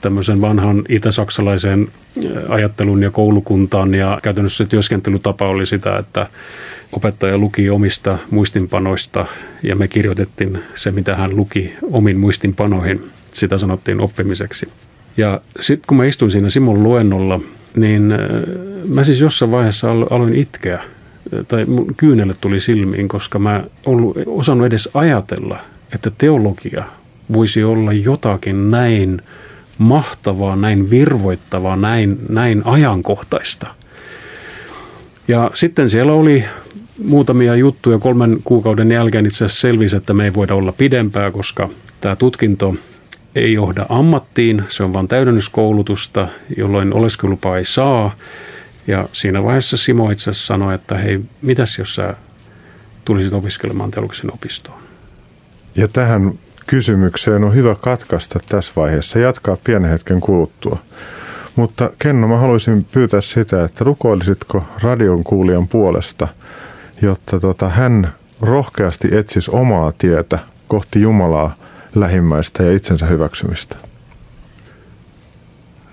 tämmöisen 0.00 0.40
vanhan 0.40 0.84
itä-saksalaiseen 0.88 1.88
äh, 2.24 2.32
ajattelun 2.48 3.02
ja 3.02 3.10
koulukuntaan 3.10 3.94
ja 3.94 4.18
käytännössä 4.22 4.64
työskentelytapa 4.64 5.48
oli 5.48 5.66
sitä, 5.66 5.96
että 5.96 6.26
opettaja 6.92 7.38
luki 7.38 7.70
omista 7.70 8.18
muistinpanoista 8.30 9.26
ja 9.62 9.76
me 9.76 9.88
kirjoitettiin 9.88 10.58
se, 10.74 10.90
mitä 10.90 11.16
hän 11.16 11.36
luki 11.36 11.72
omin 11.82 12.18
muistinpanoihin. 12.18 13.10
Sitä 13.32 13.58
sanottiin 13.58 14.00
oppimiseksi. 14.00 14.68
Ja 15.16 15.40
sitten 15.60 15.86
kun 15.86 15.96
mä 15.96 16.04
istuin 16.04 16.30
siinä 16.30 16.50
Simon 16.50 16.82
luennolla, 16.82 17.40
niin 17.76 18.12
äh, 18.12 18.18
mä 18.88 19.04
siis 19.04 19.20
jossain 19.20 19.50
vaiheessa 19.50 19.90
aloin 19.90 20.34
itkeä 20.34 20.74
äh, 20.74 21.46
tai 21.48 21.64
mun 21.64 21.94
kyynelle 21.96 22.34
tuli 22.40 22.60
silmiin, 22.60 23.08
koska 23.08 23.38
mä 23.38 23.64
ollut 23.86 24.16
osannut 24.26 24.66
edes 24.66 24.88
ajatella, 24.94 25.58
että 25.94 26.10
teologia 26.18 26.84
voisi 27.32 27.64
olla 27.64 27.92
jotakin 27.92 28.70
näin 28.70 29.22
mahtavaa, 29.78 30.56
näin 30.56 30.90
virvoittavaa, 30.90 31.76
näin, 31.76 32.18
näin 32.28 32.62
ajankohtaista. 32.64 33.66
Ja 35.28 35.50
sitten 35.54 35.88
siellä 35.88 36.12
oli 36.12 36.44
muutamia 37.04 37.56
juttuja. 37.56 37.98
Kolmen 37.98 38.38
kuukauden 38.44 38.92
jälkeen 38.92 39.26
itse 39.26 39.44
asiassa 39.44 39.60
selvisi, 39.60 39.96
että 39.96 40.14
me 40.14 40.24
ei 40.24 40.34
voida 40.34 40.54
olla 40.54 40.72
pidempää, 40.72 41.30
koska 41.30 41.68
tämä 42.00 42.16
tutkinto 42.16 42.74
ei 43.34 43.52
johda 43.52 43.86
ammattiin, 43.88 44.64
se 44.68 44.82
on 44.82 44.92
vain 44.92 45.08
täydennyskoulutusta, 45.08 46.28
jolloin 46.56 46.94
oleskelupaa 46.94 47.58
ei 47.58 47.64
saa. 47.64 48.14
Ja 48.86 49.08
siinä 49.12 49.44
vaiheessa 49.44 49.76
Simo 49.76 50.10
itse 50.10 50.30
asiassa 50.30 50.46
sanoi, 50.46 50.74
että 50.74 50.98
hei, 50.98 51.20
mitäs 51.42 51.78
jos 51.78 51.94
sä 51.94 52.14
tulisit 53.04 53.32
opiskelemaan 53.32 53.90
teologisen 53.90 54.34
opistoon? 54.34 54.78
Ja 55.76 55.88
tähän 55.88 56.32
kysymykseen 56.66 57.44
on 57.44 57.54
hyvä 57.54 57.74
katkaista 57.74 58.40
tässä 58.48 58.72
vaiheessa, 58.76 59.18
jatkaa 59.18 59.56
pienen 59.64 59.90
hetken 59.90 60.20
kuluttua. 60.20 60.78
Mutta 61.56 61.90
Kenno, 61.98 62.28
mä 62.28 62.38
haluaisin 62.38 62.86
pyytää 62.92 63.20
sitä, 63.20 63.64
että 63.64 63.84
rukoilisitko 63.84 64.64
radion 64.82 65.24
kuulijan 65.24 65.68
puolesta, 65.68 66.28
jotta 67.02 67.40
tota, 67.40 67.68
hän 67.68 68.12
rohkeasti 68.40 69.08
etsisi 69.12 69.50
omaa 69.54 69.92
tietä 69.98 70.38
kohti 70.68 71.00
Jumalaa 71.00 71.56
lähimmäistä 71.94 72.62
ja 72.62 72.76
itsensä 72.76 73.06
hyväksymistä. 73.06 73.76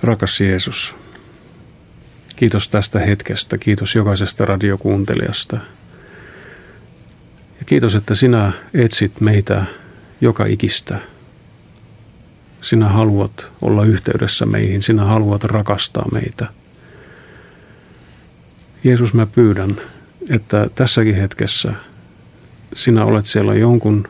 Rakas 0.03 0.41
Jeesus, 0.41 0.95
kiitos 2.35 2.69
tästä 2.69 2.99
hetkestä, 2.99 3.57
kiitos 3.57 3.95
jokaisesta 3.95 4.45
radiokuuntelijasta. 4.45 5.55
Ja 7.59 7.65
kiitos, 7.65 7.95
että 7.95 8.15
sinä 8.15 8.51
etsit 8.73 9.21
meitä 9.21 9.65
joka 10.21 10.45
ikistä. 10.45 10.99
Sinä 12.61 12.89
haluat 12.89 13.47
olla 13.61 13.85
yhteydessä 13.85 14.45
meihin, 14.45 14.81
sinä 14.81 15.05
haluat 15.05 15.43
rakastaa 15.43 16.05
meitä. 16.11 16.47
Jeesus, 18.83 19.13
mä 19.13 19.25
pyydän, 19.25 19.81
että 20.29 20.69
tässäkin 20.75 21.15
hetkessä 21.15 21.73
sinä 22.75 23.05
olet 23.05 23.25
siellä 23.25 23.53
jonkun 23.53 24.07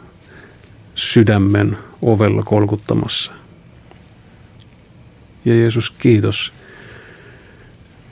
sydämen 0.99 1.77
ovella 2.01 2.43
kolkuttamassa. 2.43 3.31
Ja 5.45 5.55
Jeesus, 5.55 5.89
kiitos, 5.89 6.53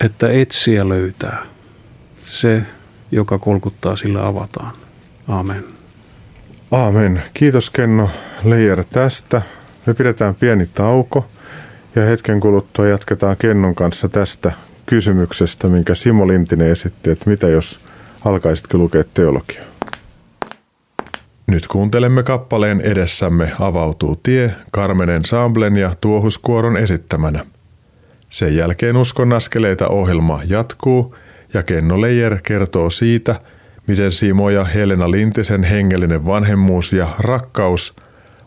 että 0.05 0.29
etsiä 0.29 0.89
löytää. 0.89 1.45
Se, 2.25 2.61
joka 3.11 3.39
kolkuttaa, 3.39 3.95
sillä 3.95 4.27
avataan. 4.27 4.71
Amen. 5.27 5.63
Aamen. 6.71 7.23
Kiitos 7.33 7.69
Kenno 7.69 8.09
Leijer 8.43 8.83
tästä. 8.89 9.41
Me 9.85 9.93
pidetään 9.93 10.35
pieni 10.35 10.69
tauko 10.73 11.29
ja 11.95 12.05
hetken 12.05 12.39
kuluttua 12.39 12.87
jatketaan 12.87 13.37
Kennon 13.37 13.75
kanssa 13.75 14.09
tästä 14.09 14.51
kysymyksestä, 14.85 15.67
minkä 15.67 15.95
Simo 15.95 16.27
Lintinen 16.27 16.71
esitti, 16.71 17.09
että 17.09 17.29
mitä 17.29 17.47
jos 17.47 17.79
alkaisitko 18.25 18.77
lukea 18.77 19.03
teologiaa. 19.13 19.76
Nyt 21.47 21.67
kuuntelemme 21.67 22.23
kappaleen 22.23 22.81
Edessämme 22.81 23.51
avautuu 23.59 24.15
tie 24.15 24.53
Carmen 24.73 25.09
Ensemblen 25.09 25.77
ja 25.77 25.95
Tuohuskuoron 26.01 26.77
esittämänä. 26.77 27.45
Sen 28.29 28.55
jälkeen 28.55 28.97
Uskon 28.97 29.33
askeleita 29.33 29.87
ohjelma 29.87 30.41
jatkuu 30.45 31.15
ja 31.53 31.63
Kenno 31.63 32.01
Leijer 32.01 32.37
kertoo 32.43 32.89
siitä, 32.89 33.35
miten 33.87 34.11
Simo 34.11 34.49
ja 34.49 34.63
Helena 34.63 35.11
Lintisen 35.11 35.63
hengellinen 35.63 36.25
vanhemmuus 36.25 36.93
ja 36.93 37.15
rakkaus 37.19 37.95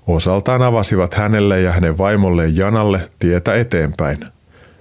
osaltaan 0.07 0.63
avasivat 0.63 1.15
hänelle 1.15 1.61
ja 1.61 1.73
hänen 1.73 1.99
vaimolleen 1.99 2.57
Janalle 2.57 3.11
tietä 3.19 3.55
eteenpäin. 3.55 4.19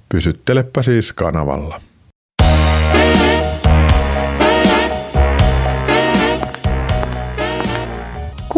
Pysyttelepä 0.10 0.82
siis 0.82 1.14
kanavalla. 1.14 1.82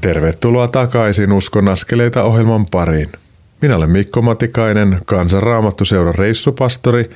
Tervetuloa 0.00 0.68
takaisin 0.68 1.32
Uskon 1.32 1.68
askeleita 1.68 2.22
ohjelman 2.22 2.66
pariin. 2.66 3.12
Minä 3.62 3.76
olen 3.76 3.90
Mikko 3.90 4.22
Matikainen, 4.22 4.98
Kansanraamattuseuran 5.04 6.14
reissupastori 6.14 7.10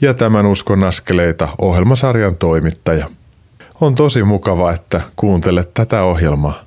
ja 0.00 0.14
tämän 0.14 0.46
Uskon 0.46 0.84
askeleita 0.84 1.48
ohjelmasarjan 1.58 2.36
toimittaja. 2.36 3.10
On 3.80 3.94
tosi 3.94 4.22
mukava, 4.22 4.72
että 4.72 5.00
kuuntelet 5.16 5.74
tätä 5.74 6.02
ohjelmaa. 6.02 6.64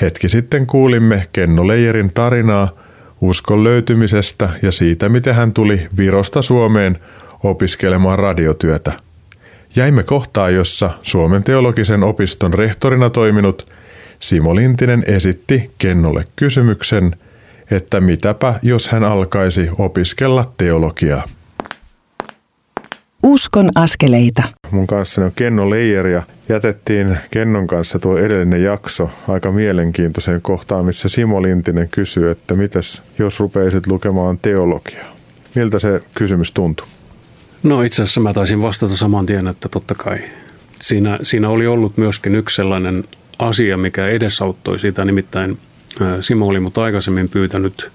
Hetki 0.00 0.28
sitten 0.28 0.66
kuulimme 0.66 1.26
Kenno 1.32 1.66
Leijerin 1.66 2.10
tarinaa 2.14 2.68
uskon 3.20 3.64
löytymisestä 3.64 4.48
ja 4.62 4.72
siitä, 4.72 5.08
miten 5.08 5.34
hän 5.34 5.52
tuli 5.52 5.88
Virosta 5.96 6.42
Suomeen 6.42 6.98
opiskelemaan 7.42 8.18
radiotyötä. 8.18 8.92
Jäimme 9.76 10.02
kohtaa, 10.02 10.50
jossa 10.50 10.90
Suomen 11.02 11.44
teologisen 11.44 12.02
opiston 12.02 12.54
rehtorina 12.54 13.10
toiminut– 13.10 13.66
Simo 14.20 14.54
Lintinen 14.54 15.04
esitti 15.06 15.70
Kennolle 15.78 16.24
kysymyksen, 16.36 17.16
että 17.70 18.00
mitäpä 18.00 18.54
jos 18.62 18.88
hän 18.88 19.04
alkaisi 19.04 19.68
opiskella 19.78 20.52
teologiaa. 20.56 21.28
Uskon 23.22 23.70
askeleita. 23.74 24.42
Mun 24.70 24.86
kanssa 24.86 25.24
on 25.24 25.32
Kenno 25.36 25.70
Leijer 25.70 26.06
ja 26.06 26.22
jätettiin 26.48 27.18
Kennon 27.30 27.66
kanssa 27.66 27.98
tuo 27.98 28.18
edellinen 28.18 28.62
jakso 28.62 29.10
aika 29.28 29.52
mielenkiintoiseen 29.52 30.42
kohtaan, 30.42 30.84
missä 30.84 31.08
Simo 31.08 31.42
Lintinen 31.42 31.88
kysyy, 31.88 32.30
että 32.30 32.54
mitäs 32.54 33.02
jos 33.18 33.40
rupeisit 33.40 33.86
lukemaan 33.86 34.38
teologiaa. 34.38 35.16
Miltä 35.54 35.78
se 35.78 36.02
kysymys 36.14 36.52
tuntui? 36.52 36.86
No 37.62 37.82
itse 37.82 38.02
asiassa 38.02 38.20
mä 38.20 38.34
taisin 38.34 38.62
vastata 38.62 38.96
saman 38.96 39.26
tien, 39.26 39.48
että 39.48 39.68
totta 39.68 39.94
kai. 39.94 40.18
Siinä, 40.80 41.18
siinä 41.22 41.48
oli 41.48 41.66
ollut 41.66 41.96
myöskin 41.96 42.34
yksi 42.34 42.56
sellainen 42.56 43.04
asia, 43.40 43.76
mikä 43.76 44.08
edesauttoi 44.08 44.78
sitä. 44.78 45.04
Nimittäin 45.04 45.58
Simo 46.20 46.46
oli 46.46 46.60
mut 46.60 46.78
aikaisemmin 46.78 47.28
pyytänyt 47.28 47.90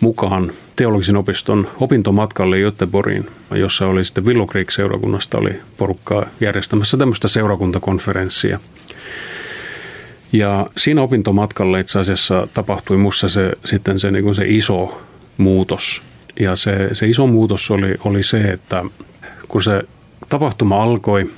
mukaan 0.00 0.52
teologisen 0.76 1.16
opiston 1.16 1.70
opintomatkalle 1.80 2.58
Göteborgiin, 2.58 3.30
jossa 3.50 3.86
oli 3.86 4.04
sitten 4.04 4.24
Willow 4.24 4.46
Creek-seurakunnasta 4.46 5.38
oli 5.38 5.60
porukkaa 5.76 6.26
järjestämässä 6.40 6.96
tämmöistä 6.96 7.28
seurakuntakonferenssia. 7.28 8.60
Ja 10.32 10.66
siinä 10.76 11.02
opintomatkalla 11.02 11.78
itse 11.78 11.98
asiassa 11.98 12.48
tapahtui 12.54 12.96
musta 12.96 13.28
se, 13.28 13.52
sitten 13.64 13.98
se, 13.98 14.10
niin 14.10 14.34
se 14.34 14.44
iso 14.46 15.02
muutos. 15.36 16.02
Ja 16.40 16.56
se, 16.56 16.88
se 16.92 17.06
iso 17.06 17.26
muutos 17.26 17.70
oli, 17.70 17.94
oli 18.04 18.22
se, 18.22 18.40
että 18.40 18.84
kun 19.48 19.62
se 19.62 19.82
tapahtuma 20.28 20.82
alkoi, 20.82 21.30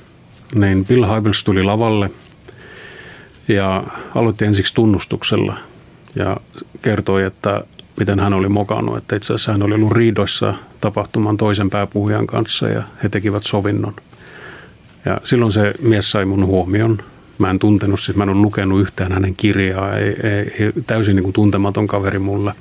niin 0.55 0.85
Bill 0.85 1.15
Hybels 1.15 1.43
tuli 1.43 1.63
lavalle– 1.63 2.09
ja 3.47 3.83
aloitti 4.15 4.45
ensiksi 4.45 4.73
tunnustuksella 4.73 5.57
ja 6.15 6.37
kertoi, 6.81 7.23
että 7.23 7.61
miten 7.97 8.19
hän 8.19 8.33
oli 8.33 8.49
mokannut. 8.49 8.97
Että 8.97 9.15
itse 9.15 9.33
asiassa 9.33 9.51
hän 9.51 9.63
oli 9.63 9.73
ollut 9.73 9.91
riidoissa 9.91 10.53
tapahtuman 10.81 11.37
toisen 11.37 11.69
pääpuhujan 11.69 12.27
kanssa 12.27 12.67
ja 12.67 12.83
he 13.03 13.09
tekivät 13.09 13.43
sovinnon. 13.43 13.93
Ja 15.05 15.21
silloin 15.23 15.51
se 15.51 15.73
mies 15.81 16.11
sai 16.11 16.25
mun 16.25 16.45
huomion. 16.45 16.97
Mä 17.37 17.49
en 17.49 17.59
tuntenut, 17.59 17.99
siis 17.99 18.17
mä 18.17 18.23
en 18.23 18.29
ole 18.29 18.41
lukenut 18.41 18.81
yhtään 18.81 19.11
hänen 19.11 19.35
kirjaa, 19.35 19.97
ei, 19.97 20.15
ei, 20.23 20.55
ei, 20.59 20.71
täysin 20.87 21.15
niin 21.15 21.23
kuin 21.23 21.33
tuntematon 21.33 21.87
kaveri 21.87 22.19
mulle. 22.19 22.53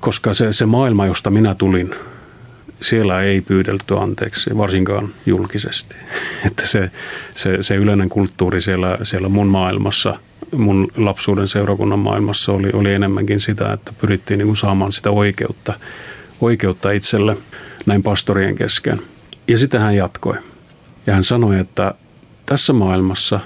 Koska 0.00 0.34
se, 0.34 0.52
se 0.52 0.66
maailma, 0.66 1.06
josta 1.06 1.30
minä 1.30 1.54
tulin, 1.54 1.94
siellä 2.82 3.22
ei 3.22 3.40
pyydelty 3.40 3.98
anteeksi, 3.98 4.50
varsinkaan 4.58 5.14
julkisesti. 5.26 5.94
Että 6.46 6.66
se, 6.66 6.90
se, 7.34 7.58
se 7.60 7.74
yleinen 7.74 8.08
kulttuuri 8.08 8.60
siellä, 8.60 8.98
siellä 9.02 9.28
mun 9.28 9.46
maailmassa, 9.46 10.18
mun 10.56 10.88
lapsuuden 10.96 11.48
seurakunnan 11.48 11.98
maailmassa 11.98 12.52
oli, 12.52 12.70
oli 12.72 12.92
enemmänkin 12.92 13.40
sitä, 13.40 13.72
että 13.72 13.92
pyrittiin 14.00 14.38
niin 14.38 14.46
kuin 14.46 14.56
saamaan 14.56 14.92
sitä 14.92 15.10
oikeutta, 15.10 15.74
oikeutta 16.40 16.90
itselle 16.90 17.36
näin 17.86 18.02
pastorien 18.02 18.54
kesken. 18.54 19.02
Ja 19.48 19.58
sitä 19.58 19.80
hän 19.80 19.96
jatkoi. 19.96 20.36
Ja 21.06 21.14
hän 21.14 21.24
sanoi, 21.24 21.58
että 21.58 21.94
tässä 22.46 22.72
maailmassa 22.72 23.40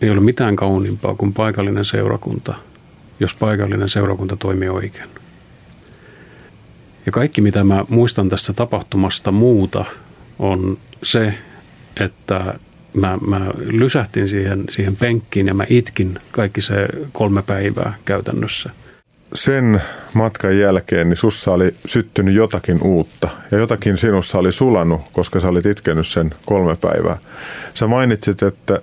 ei 0.00 0.10
ole 0.10 0.20
mitään 0.20 0.56
kauniimpaa 0.56 1.14
kuin 1.14 1.32
paikallinen 1.32 1.84
seurakunta, 1.84 2.54
jos 3.20 3.34
paikallinen 3.34 3.88
seurakunta 3.88 4.36
toimii 4.36 4.68
oikein. 4.68 5.08
Ja 7.08 7.12
kaikki, 7.12 7.40
mitä 7.40 7.64
mä 7.64 7.84
muistan 7.88 8.28
tästä 8.28 8.52
tapahtumasta 8.52 9.32
muuta, 9.32 9.84
on 10.38 10.78
se, 11.02 11.34
että 12.00 12.54
mä, 12.94 13.18
mä 13.26 13.40
lysähtin 13.58 14.28
siihen, 14.28 14.64
siihen 14.70 14.96
penkkiin 14.96 15.46
ja 15.46 15.54
mä 15.54 15.64
itkin 15.68 16.18
kaikki 16.30 16.60
se 16.60 16.88
kolme 17.12 17.42
päivää 17.42 17.94
käytännössä. 18.04 18.70
Sen 19.34 19.82
matkan 20.14 20.58
jälkeen 20.58 21.08
niin 21.08 21.16
sussa 21.16 21.52
oli 21.52 21.74
syttynyt 21.86 22.34
jotakin 22.34 22.82
uutta 22.82 23.28
ja 23.50 23.58
jotakin 23.58 23.98
sinussa 23.98 24.38
oli 24.38 24.52
sulanut, 24.52 25.00
koska 25.12 25.40
sä 25.40 25.48
olit 25.48 25.66
itkenyt 25.66 26.06
sen 26.06 26.34
kolme 26.46 26.76
päivää. 26.76 27.18
Sä 27.74 27.86
mainitsit, 27.86 28.42
että 28.42 28.80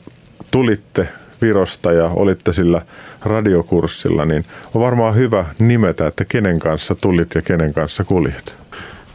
tulitte 0.51 1.07
Virosta 1.41 1.91
ja 1.91 2.05
olitte 2.05 2.53
sillä 2.53 2.81
radiokurssilla, 3.25 4.25
niin 4.25 4.45
on 4.73 4.81
varmaan 4.81 5.15
hyvä 5.15 5.45
nimetä, 5.59 6.07
että 6.07 6.25
kenen 6.25 6.59
kanssa 6.59 6.95
tulit 6.95 7.35
ja 7.35 7.41
kenen 7.41 7.73
kanssa 7.73 8.03
kuljet. 8.03 8.55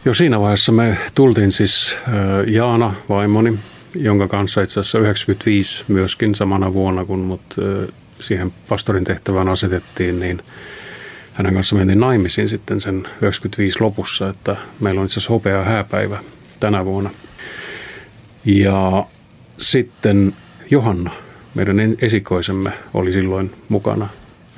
Jo 0.04 0.14
siinä 0.14 0.40
vaiheessa 0.40 0.72
me 0.72 0.96
tultiin 1.14 1.52
siis 1.52 1.98
Jaana, 2.46 2.94
vaimoni, 3.08 3.58
jonka 3.94 4.28
kanssa 4.28 4.62
itse 4.62 4.80
asiassa 4.80 4.98
95 4.98 5.84
myöskin 5.88 6.34
samana 6.34 6.72
vuonna, 6.72 7.04
kun 7.04 7.18
mut 7.18 7.56
siihen 8.20 8.52
pastorin 8.68 9.04
tehtävään 9.04 9.48
asetettiin, 9.48 10.20
niin 10.20 10.42
hänen 11.34 11.54
kanssa 11.54 11.76
mentiin 11.76 12.00
naimisiin 12.00 12.48
sitten 12.48 12.80
sen 12.80 13.08
95 13.22 13.80
lopussa, 13.80 14.28
että 14.28 14.56
meillä 14.80 15.00
on 15.00 15.04
itse 15.04 15.12
asiassa 15.12 15.32
hopea 15.32 15.64
hääpäivä 15.64 16.18
tänä 16.60 16.84
vuonna. 16.84 17.10
Ja 18.44 19.04
sitten 19.58 20.34
Johanna, 20.70 21.10
meidän 21.54 21.76
esikoisemme 22.00 22.72
oli 22.94 23.12
silloin 23.12 23.52
mukana, 23.68 24.08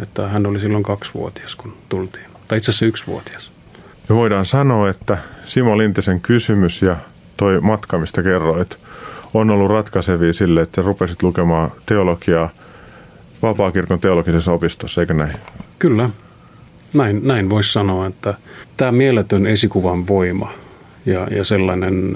että 0.03 0.29
hän 0.29 0.47
oli 0.47 0.61
silloin 0.61 0.83
kaksivuotias, 0.83 1.57
kun 1.57 1.75
tultiin. 1.89 2.27
Tai 2.49 2.59
itse 2.59 2.71
asiassa 2.71 2.87
yksivuotias. 2.87 3.53
Me 4.09 4.17
voidaan 4.17 4.47
sanoa, 4.47 4.91
että 4.91 5.19
Simo 5.47 5.79
Lintisen 5.79 6.21
kysymys 6.21 6.83
ja 6.83 6.97
toi 7.37 7.61
matka, 7.61 7.99
mistä 7.99 8.23
kerroit, 8.23 8.79
on 9.35 9.51
ollut 9.51 9.71
ratkaisevia 9.71 10.33
sille, 10.33 10.63
että 10.63 10.83
rupesit 10.83 11.23
lukemaan 11.23 11.73
teologiaa 11.87 12.51
Vapaakirkon 13.43 14.01
teologisessa 14.01 14.53
opistossa, 14.53 15.01
eikö 15.01 15.15
näin? 15.15 15.37
Kyllä. 15.79 16.11
Näin, 16.95 17.21
näin 17.27 17.51
voisi 17.51 17.73
sanoa, 17.73 18.07
että 18.07 18.35
tämä 18.77 18.93
mieletön 18.93 19.47
esikuvan 19.47 20.09
voima 20.09 20.53
ja, 21.07 21.29
ja 21.31 21.45
sellainen, 21.45 22.15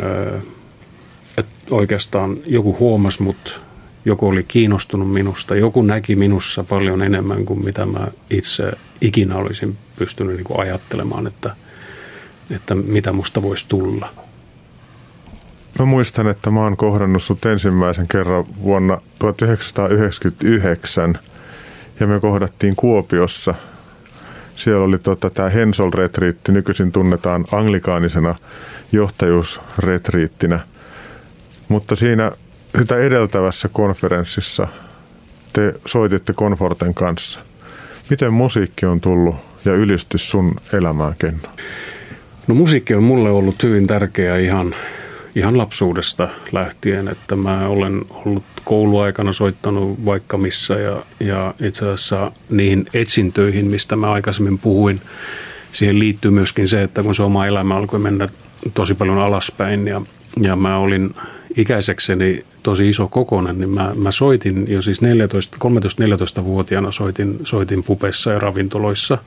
että 1.39 1.55
oikeastaan 1.71 2.37
joku 2.47 2.77
huomasi 2.81 3.23
mut 3.23 3.61
joku 4.07 4.29
oli 4.29 4.45
kiinnostunut 4.49 5.13
minusta, 5.13 5.57
joku 5.57 5.83
näki 5.83 6.17
minussa 6.17 6.65
paljon 6.65 7.03
enemmän 7.03 7.45
kuin 7.45 7.65
mitä 7.65 7.87
mä 7.87 8.09
itse 8.31 8.73
ikinä 9.01 9.37
olisin 9.37 9.77
pystynyt 9.99 10.37
niin 10.37 10.45
kuin 10.45 10.61
ajattelemaan, 10.61 11.27
että, 11.27 11.57
että 12.51 12.75
mitä 12.75 13.13
musta 13.13 13.43
voisi 13.43 13.65
tulla. 13.69 14.09
Mä 15.79 15.85
muistan, 15.85 16.27
että 16.27 16.51
mä 16.51 16.61
oon 16.61 16.77
kohdannut 16.77 17.23
sut 17.23 17.47
ensimmäisen 17.47 18.09
kerran 18.09 18.45
vuonna 18.63 19.01
1999 19.19 21.19
ja 22.01 22.07
me 22.07 22.21
kohdattiin 22.21 22.77
Kuopiossa 22.77 23.55
Siellä 24.57 24.85
oli 24.85 24.99
tota, 24.99 25.31
tämä 25.31 25.49
Hensol-retriitti, 25.49 26.53
nykyisin 26.53 26.93
tunnetaan 26.93 27.45
anglikaanisena 27.53 28.35
johtajuusretriittinä. 28.93 30.61
Mutta 31.69 31.97
siinä 31.97 32.33
sitä 32.79 32.97
edeltävässä 32.97 33.69
konferenssissa 33.73 34.69
te 35.53 35.75
soititte 35.87 36.33
Conforten 36.33 36.95
kanssa. 36.95 37.41
Miten 38.11 38.33
musiikki 38.33 38.87
on 38.87 39.01
tullut 39.01 39.37
ja 39.65 39.73
ylistys 39.73 40.31
sun 40.31 40.55
elämään, 40.73 41.15
Kenno? 41.19 41.49
No 42.47 42.55
musiikki 42.55 42.95
on 42.95 43.03
mulle 43.03 43.31
ollut 43.31 43.63
hyvin 43.63 43.87
tärkeä 43.87 44.39
ihan, 44.39 44.75
ihan 45.35 45.59
lapsuudesta 45.59 46.29
lähtien, 46.53 47.09
että 47.09 47.37
mä 47.37 47.69
olen 47.69 48.05
ollut 48.11 48.45
kouluaikana 48.65 49.33
soittanut 49.33 50.05
vaikka 50.05 50.39
missä 50.39 50.75
ja, 50.75 51.03
ja 51.21 51.55
itse 51.61 51.85
asiassa 51.85 52.33
niihin 52.51 52.87
etsintöihin, 52.95 53.67
mistä 53.67 53.97
mä 53.97 54.13
aikaisemmin 54.13 54.59
puhuin, 54.59 55.01
siihen 55.73 55.99
liittyy 55.99 56.31
myöskin 56.31 56.69
se, 56.69 56.83
että 56.83 57.03
kun 57.03 57.15
se 57.15 57.23
oma 57.23 57.47
elämä 57.47 57.75
alkoi 57.77 57.99
mennä 57.99 58.29
tosi 58.75 58.95
paljon 58.95 59.19
alaspäin 59.19 59.87
ja, 59.87 60.03
ja 60.41 60.57
mä 60.57 60.79
olin 60.79 61.15
ikäisekseni 61.57 62.45
tosi 62.63 62.89
iso 62.89 63.09
kokonen, 63.09 63.59
niin 63.59 63.71
mä, 63.71 63.93
mä 63.95 64.11
soitin 64.11 64.65
jo 64.69 64.83
siis 64.83 65.01
13-14-vuotiaana 65.03 66.93
soitin, 66.93 67.39
soitin 67.45 67.83
pupessa 67.83 68.33
ja 68.33 68.39
ravintoloissa, 68.39 69.19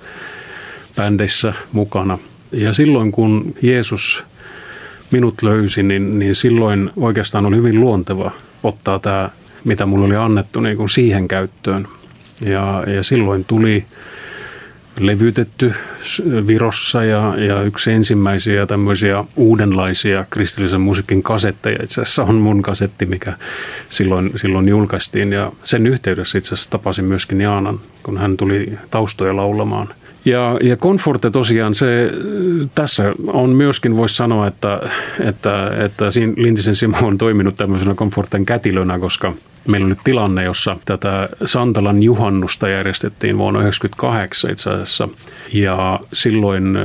bändeissä 0.95 1.53
mukana. 1.71 2.17
Ja 2.51 2.73
silloin 2.73 3.11
kun 3.11 3.55
Jeesus 3.61 4.23
minut 5.11 5.41
löysi, 5.41 5.83
niin, 5.83 6.19
niin 6.19 6.35
silloin 6.35 6.91
oikeastaan 6.97 7.45
oli 7.45 7.55
hyvin 7.55 7.79
luonteva 7.79 8.31
ottaa 8.63 8.99
tämä, 8.99 9.29
mitä 9.63 9.85
mulle 9.85 10.05
oli 10.05 10.15
annettu 10.15 10.61
niin 10.61 10.77
kuin 10.77 10.89
siihen 10.89 11.27
käyttöön. 11.27 11.87
Ja, 12.41 12.83
ja 12.87 13.03
silloin 13.03 13.45
tuli 13.45 13.85
levytetty 14.99 15.73
Virossa 16.47 17.03
ja, 17.03 17.33
ja 17.37 17.61
yksi 17.61 17.91
ensimmäisiä 17.91 18.65
tämmöisiä 18.65 19.23
uudenlaisia 19.35 20.25
kristillisen 20.29 20.81
musiikin 20.81 21.23
kasetteja. 21.23 21.83
Itse 21.83 22.01
asiassa 22.01 22.23
on 22.23 22.35
mun 22.35 22.61
kasetti, 22.61 23.05
mikä 23.05 23.33
silloin, 23.89 24.31
silloin 24.35 24.69
julkaistiin 24.69 25.33
ja 25.33 25.51
sen 25.63 25.87
yhteydessä 25.87 26.37
itse 26.37 26.53
asiassa 26.55 26.69
tapasin 26.69 27.05
myöskin 27.05 27.41
Jaanan, 27.41 27.79
kun 28.03 28.17
hän 28.17 28.37
tuli 28.37 28.73
taustoja 28.91 29.35
laulamaan. 29.35 29.87
Ja, 30.25 30.57
ja 30.63 30.77
Comforte 30.77 31.31
tosiaan 31.31 31.75
se, 31.75 32.11
tässä 32.75 33.13
on 33.27 33.55
myöskin, 33.55 33.97
voisi 33.97 34.15
sanoa, 34.15 34.47
että, 34.47 34.89
että, 35.19 35.71
että 35.85 36.11
siinä 36.11 36.33
Lintisen 36.37 36.75
Simo 36.75 36.97
on 37.01 37.17
toiminut 37.17 37.55
tämmöisenä 37.55 37.95
Comforten 37.95 38.45
kätilönä, 38.45 38.99
koska 38.99 39.33
meillä 39.67 39.87
oli 39.87 39.95
tilanne, 40.03 40.43
jossa 40.43 40.77
tätä 40.85 41.29
Santalan 41.45 42.03
juhannusta 42.03 42.69
järjestettiin 42.69 43.37
vuonna 43.37 43.59
1998 43.59 44.51
itse 44.51 44.69
asiassa. 44.69 45.09
Ja 45.53 45.99
silloin 46.13 46.77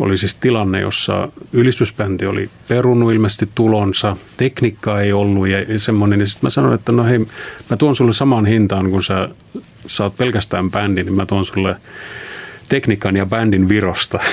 oli 0.00 0.18
siis 0.18 0.34
tilanne, 0.34 0.80
jossa 0.80 1.28
ylistysbändi 1.52 2.26
oli 2.26 2.50
perunut 2.68 3.12
ilmeisesti 3.12 3.48
tulonsa, 3.54 4.16
tekniikka 4.36 5.00
ei 5.00 5.12
ollut 5.12 5.48
ja 5.48 5.78
semmoinen. 5.78 6.20
Ja 6.20 6.26
sitten 6.26 6.46
mä 6.46 6.50
sanoin, 6.50 6.74
että 6.74 6.92
no 6.92 7.04
hei, 7.04 7.18
mä 7.70 7.76
tuon 7.78 7.96
sulle 7.96 8.12
saman 8.12 8.46
hintaan, 8.46 8.90
kun 8.90 9.02
sä 9.02 9.28
saat 9.86 10.16
pelkästään 10.16 10.70
bändin, 10.70 11.06
niin 11.06 11.16
mä 11.16 11.26
tuon 11.26 11.44
sulle 11.44 11.76
tekniikan 12.68 13.16
ja 13.16 13.26
bändin 13.26 13.68
virosta. 13.68 14.18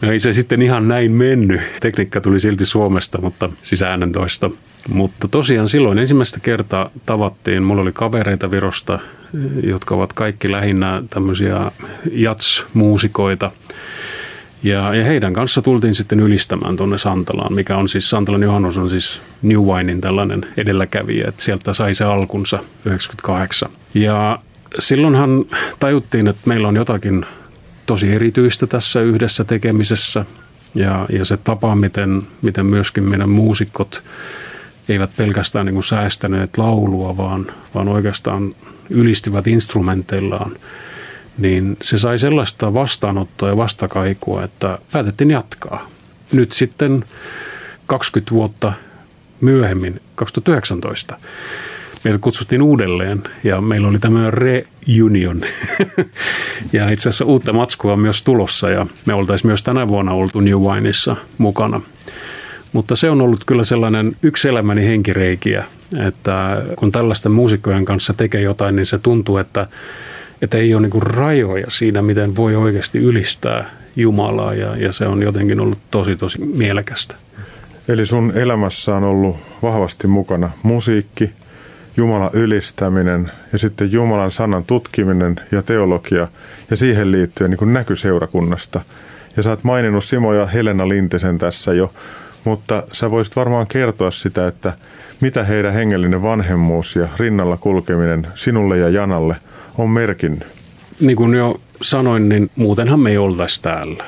No 0.00 0.12
ei 0.12 0.18
se 0.18 0.32
sitten 0.32 0.62
ihan 0.62 0.88
näin 0.88 1.12
mennyt. 1.12 1.60
Tekniikka 1.80 2.20
tuli 2.20 2.40
silti 2.40 2.66
Suomesta, 2.66 3.20
mutta 3.20 3.50
siis 3.62 3.82
äänentoista. 3.82 4.50
Mutta 4.88 5.28
tosiaan 5.28 5.68
silloin 5.68 5.98
ensimmäistä 5.98 6.40
kertaa 6.40 6.90
tavattiin, 7.06 7.62
mulla 7.62 7.82
oli 7.82 7.92
kavereita 7.92 8.50
Virosta, 8.50 8.98
jotka 9.62 9.94
ovat 9.94 10.12
kaikki 10.12 10.52
lähinnä 10.52 11.02
tämmöisiä 11.10 11.70
jats-muusikoita. 12.12 13.50
Ja, 14.62 14.94
ja 14.94 15.04
heidän 15.04 15.32
kanssa 15.32 15.62
tultiin 15.62 15.94
sitten 15.94 16.20
ylistämään 16.20 16.76
tuonne 16.76 16.98
Santalaan, 16.98 17.54
mikä 17.54 17.76
on 17.76 17.88
siis, 17.88 18.10
Santalan 18.10 18.42
Johannus 18.42 18.76
on 18.76 18.90
siis 18.90 19.22
New 19.42 19.58
Winein 19.58 20.00
tällainen 20.00 20.46
edelläkävijä, 20.56 21.28
että 21.28 21.42
sieltä 21.42 21.72
sai 21.72 21.94
se 21.94 22.04
alkunsa 22.04 22.58
98. 22.84 23.70
Ja 23.94 24.38
silloinhan 24.78 25.44
tajuttiin, 25.80 26.28
että 26.28 26.42
meillä 26.44 26.68
on 26.68 26.76
jotakin 26.76 27.26
tosi 27.86 28.12
erityistä 28.12 28.66
tässä 28.66 29.00
yhdessä 29.00 29.44
tekemisessä 29.44 30.24
ja, 30.74 31.06
ja 31.12 31.24
se 31.24 31.36
tapa, 31.36 31.74
miten, 31.74 32.22
miten 32.42 32.66
myöskin 32.66 33.04
meidän 33.04 33.28
muusikot 33.28 34.02
eivät 34.90 35.10
pelkästään 35.16 35.66
niin 35.66 35.74
kuin 35.74 35.84
säästäneet 35.84 36.58
laulua, 36.58 37.16
vaan, 37.16 37.46
vaan 37.74 37.88
oikeastaan 37.88 38.54
ylistivät 38.90 39.46
instrumenteillaan, 39.46 40.56
niin 41.38 41.76
se 41.82 41.98
sai 41.98 42.18
sellaista 42.18 42.74
vastaanottoa 42.74 43.48
ja 43.48 43.56
vastakaikua, 43.56 44.44
että 44.44 44.78
päätettiin 44.92 45.30
jatkaa. 45.30 45.88
Nyt 46.32 46.52
sitten 46.52 47.04
20 47.86 48.30
vuotta 48.30 48.72
myöhemmin, 49.40 50.00
2019, 50.14 51.18
meidät 52.04 52.20
kutsuttiin 52.20 52.62
uudelleen 52.62 53.22
ja 53.44 53.60
meillä 53.60 53.88
oli 53.88 53.98
tämmöinen 53.98 54.32
reunion. 54.32 55.40
ja 56.72 56.90
itse 56.90 57.08
asiassa 57.08 57.24
uutta 57.24 57.52
matskua 57.52 57.92
on 57.92 58.00
myös 58.00 58.22
tulossa 58.22 58.70
ja 58.70 58.86
me 59.06 59.14
oltaisiin 59.14 59.48
myös 59.48 59.62
tänä 59.62 59.88
vuonna 59.88 60.12
oltu 60.12 60.40
New 60.40 60.58
Wineissa 60.58 61.16
mukana. 61.38 61.80
Mutta 62.72 62.96
se 62.96 63.10
on 63.10 63.20
ollut 63.20 63.44
kyllä 63.44 63.64
sellainen 63.64 64.16
yksi 64.22 64.48
elämäni 64.48 64.86
henkireikiä, 64.86 65.64
että 66.06 66.62
kun 66.76 66.92
tällaisten 66.92 67.32
muusikkojen 67.32 67.84
kanssa 67.84 68.14
tekee 68.14 68.40
jotain, 68.40 68.76
niin 68.76 68.86
se 68.86 68.98
tuntuu, 68.98 69.36
että, 69.36 69.66
että 70.42 70.58
ei 70.58 70.74
ole 70.74 70.88
niin 70.88 71.02
rajoja 71.02 71.66
siinä, 71.70 72.02
miten 72.02 72.36
voi 72.36 72.56
oikeasti 72.56 72.98
ylistää 72.98 73.70
Jumalaa 73.96 74.54
ja, 74.54 74.76
ja 74.76 74.92
se 74.92 75.06
on 75.06 75.22
jotenkin 75.22 75.60
ollut 75.60 75.78
tosi 75.90 76.16
tosi 76.16 76.38
mielekästä. 76.40 77.14
Eli 77.88 78.06
sun 78.06 78.32
elämässä 78.34 78.96
on 78.96 79.04
ollut 79.04 79.36
vahvasti 79.62 80.06
mukana 80.06 80.50
musiikki, 80.62 81.30
Jumalan 81.96 82.30
ylistäminen 82.32 83.30
ja 83.52 83.58
sitten 83.58 83.92
Jumalan 83.92 84.32
sanan 84.32 84.64
tutkiminen 84.64 85.36
ja 85.52 85.62
teologia 85.62 86.28
ja 86.70 86.76
siihen 86.76 87.12
liittyen 87.12 87.50
niin 87.50 87.58
kuin 87.58 87.72
näky 87.72 87.96
seurakunnasta. 87.96 88.80
Ja 89.36 89.42
sä 89.42 89.50
oot 89.50 89.64
maininnut 89.64 90.04
Simo 90.04 90.34
ja 90.34 90.46
Helena 90.46 90.88
Lintisen 90.88 91.38
tässä 91.38 91.72
jo, 91.72 91.92
mutta 92.44 92.82
sä 92.92 93.10
voisit 93.10 93.36
varmaan 93.36 93.66
kertoa 93.66 94.10
sitä, 94.10 94.48
että 94.48 94.72
mitä 95.20 95.44
heidän 95.44 95.74
hengellinen 95.74 96.22
vanhemmuus 96.22 96.96
ja 96.96 97.08
rinnalla 97.18 97.56
kulkeminen 97.56 98.26
sinulle 98.34 98.78
ja 98.78 98.88
Janalle 98.88 99.36
on 99.78 99.90
merkinnyt. 99.90 100.46
Niin 101.00 101.16
kuin 101.16 101.34
jo 101.34 101.60
sanoin, 101.82 102.28
niin 102.28 102.50
muutenhan 102.56 103.00
me 103.00 103.10
ei 103.10 103.18
oltaisi 103.18 103.62
täällä. 103.62 104.04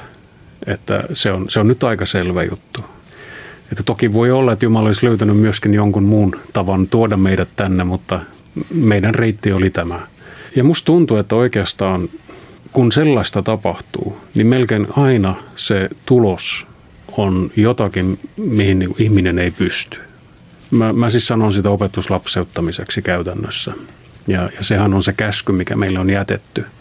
Että 0.67 1.05
se 1.13 1.33
on, 1.33 1.51
se 1.51 1.61
on 1.61 1.69
nyt 1.69 1.85
aika 1.85 2.07
selvä 2.07 2.43
juttu. 2.43 2.85
Että 3.73 3.83
toki 3.83 4.13
voi 4.13 4.31
olla, 4.31 4.53
että 4.53 4.65
Jumala 4.65 4.87
olisi 4.87 5.07
löytänyt 5.07 5.37
myöskin 5.37 5.75
jonkun 5.75 6.05
muun 6.05 6.33
tavan 6.53 6.89
tuoda 6.89 7.17
meidät 7.17 7.49
tänne, 7.57 7.85
mutta 7.85 8.21
meidän 8.75 9.15
reitti 9.15 9.53
oli 9.53 9.71
tämä. 9.71 10.01
Ja 10.57 10.65
musta 10.65 10.87
tuntuu, 10.87 11.17
että 11.17 11.37
oikeastaan 11.37 12.09
kun 12.73 12.93
sellaista 12.93 13.43
tapahtuu, 13.43 14.17
niin 14.35 14.47
melkein 14.47 14.87
aina 14.97 15.35
se 15.57 15.89
tulos 16.07 16.67
on 17.17 17.51
jotakin, 17.57 18.19
mihin 18.37 18.79
niin 18.79 18.95
ihminen 18.99 19.39
ei 19.39 19.51
pysty. 19.51 19.99
Mä, 20.71 20.93
mä 20.93 21.11
siis 21.11 21.27
sanon 21.27 21.53
sitä 21.53 21.71
opetuslapseuttamiseksi 21.71 23.03
käytännössä. 23.03 23.73
Ja, 24.27 24.43
ja 24.43 24.63
sehän 24.63 24.95
on 24.95 25.03
se 25.03 25.13
käsky, 25.13 25.53
mikä 25.53 25.77
meille 25.77 25.99
on 25.99 26.11
jätetty– 26.11 26.65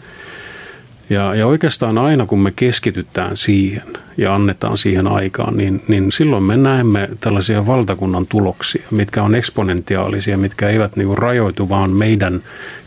ja, 1.12 1.34
ja 1.34 1.46
oikeastaan 1.46 1.98
aina 1.98 2.26
kun 2.26 2.42
me 2.42 2.52
keskitytään 2.56 3.36
siihen 3.36 3.82
ja 4.16 4.34
annetaan 4.34 4.76
siihen 4.76 5.06
aikaan, 5.06 5.56
niin, 5.56 5.82
niin 5.88 6.12
silloin 6.12 6.42
me 6.44 6.56
näemme 6.56 7.08
tällaisia 7.20 7.66
valtakunnan 7.66 8.26
tuloksia, 8.26 8.86
mitkä 8.90 9.22
on 9.22 9.34
eksponentiaalisia, 9.34 10.38
mitkä 10.38 10.68
eivät 10.68 10.96
niin 10.96 11.18
rajoitu 11.18 11.68
vaan 11.68 11.90
meidän 11.90 12.42